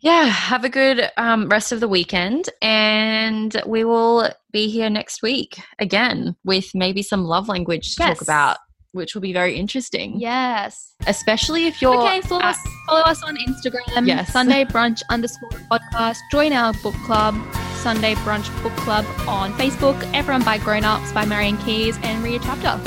yeah, 0.00 0.24
have 0.24 0.64
a 0.64 0.68
good 0.68 1.10
um, 1.16 1.48
rest 1.48 1.72
of 1.72 1.80
the 1.80 1.88
weekend, 1.88 2.50
and 2.62 3.60
we 3.66 3.84
will 3.84 4.30
be 4.52 4.68
here 4.68 4.90
next 4.90 5.22
week 5.22 5.58
again 5.78 6.36
with 6.44 6.74
maybe 6.74 7.02
some 7.02 7.24
love 7.24 7.48
language 7.48 7.94
to 7.96 8.02
Yes. 8.04 8.18
talk 8.18 8.22
about, 8.22 8.58
which 8.96 9.14
will 9.14 9.22
be 9.22 9.32
very 9.32 9.54
interesting. 9.56 10.18
Yes. 10.18 10.94
especially 11.06 11.66
if 11.66 11.80
you're 11.82 11.94
Okay, 12.02 12.20
follow 12.22 12.40
at- 12.42 12.56
us, 12.56 12.58
follow 12.88 13.02
us 13.02 13.22
on 13.22 13.36
Instagram. 13.36 14.06
Yes. 14.06 14.32
Sunday 14.32 14.64
brunch 14.64 15.02
underscore 15.10 15.50
podcast. 15.70 16.16
Join 16.32 16.52
our 16.52 16.72
book 16.82 16.94
club, 17.04 17.34
Sunday 17.76 18.14
brunch 18.24 18.48
book 18.62 18.74
club 18.76 19.04
on 19.28 19.52
Facebook. 19.54 19.96
Everyone 20.14 20.42
by 20.42 20.58
Grown 20.58 20.84
Ups 20.84 21.12
by 21.12 21.24
Marian 21.26 21.58
Keyes 21.58 21.96
and 22.02 22.24
read 22.24 22.40
a 22.40 22.44
chapter. 22.44 22.80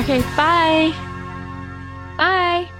Okay, 0.00 0.20
bye. 0.36 0.92
Bye. 2.16 2.79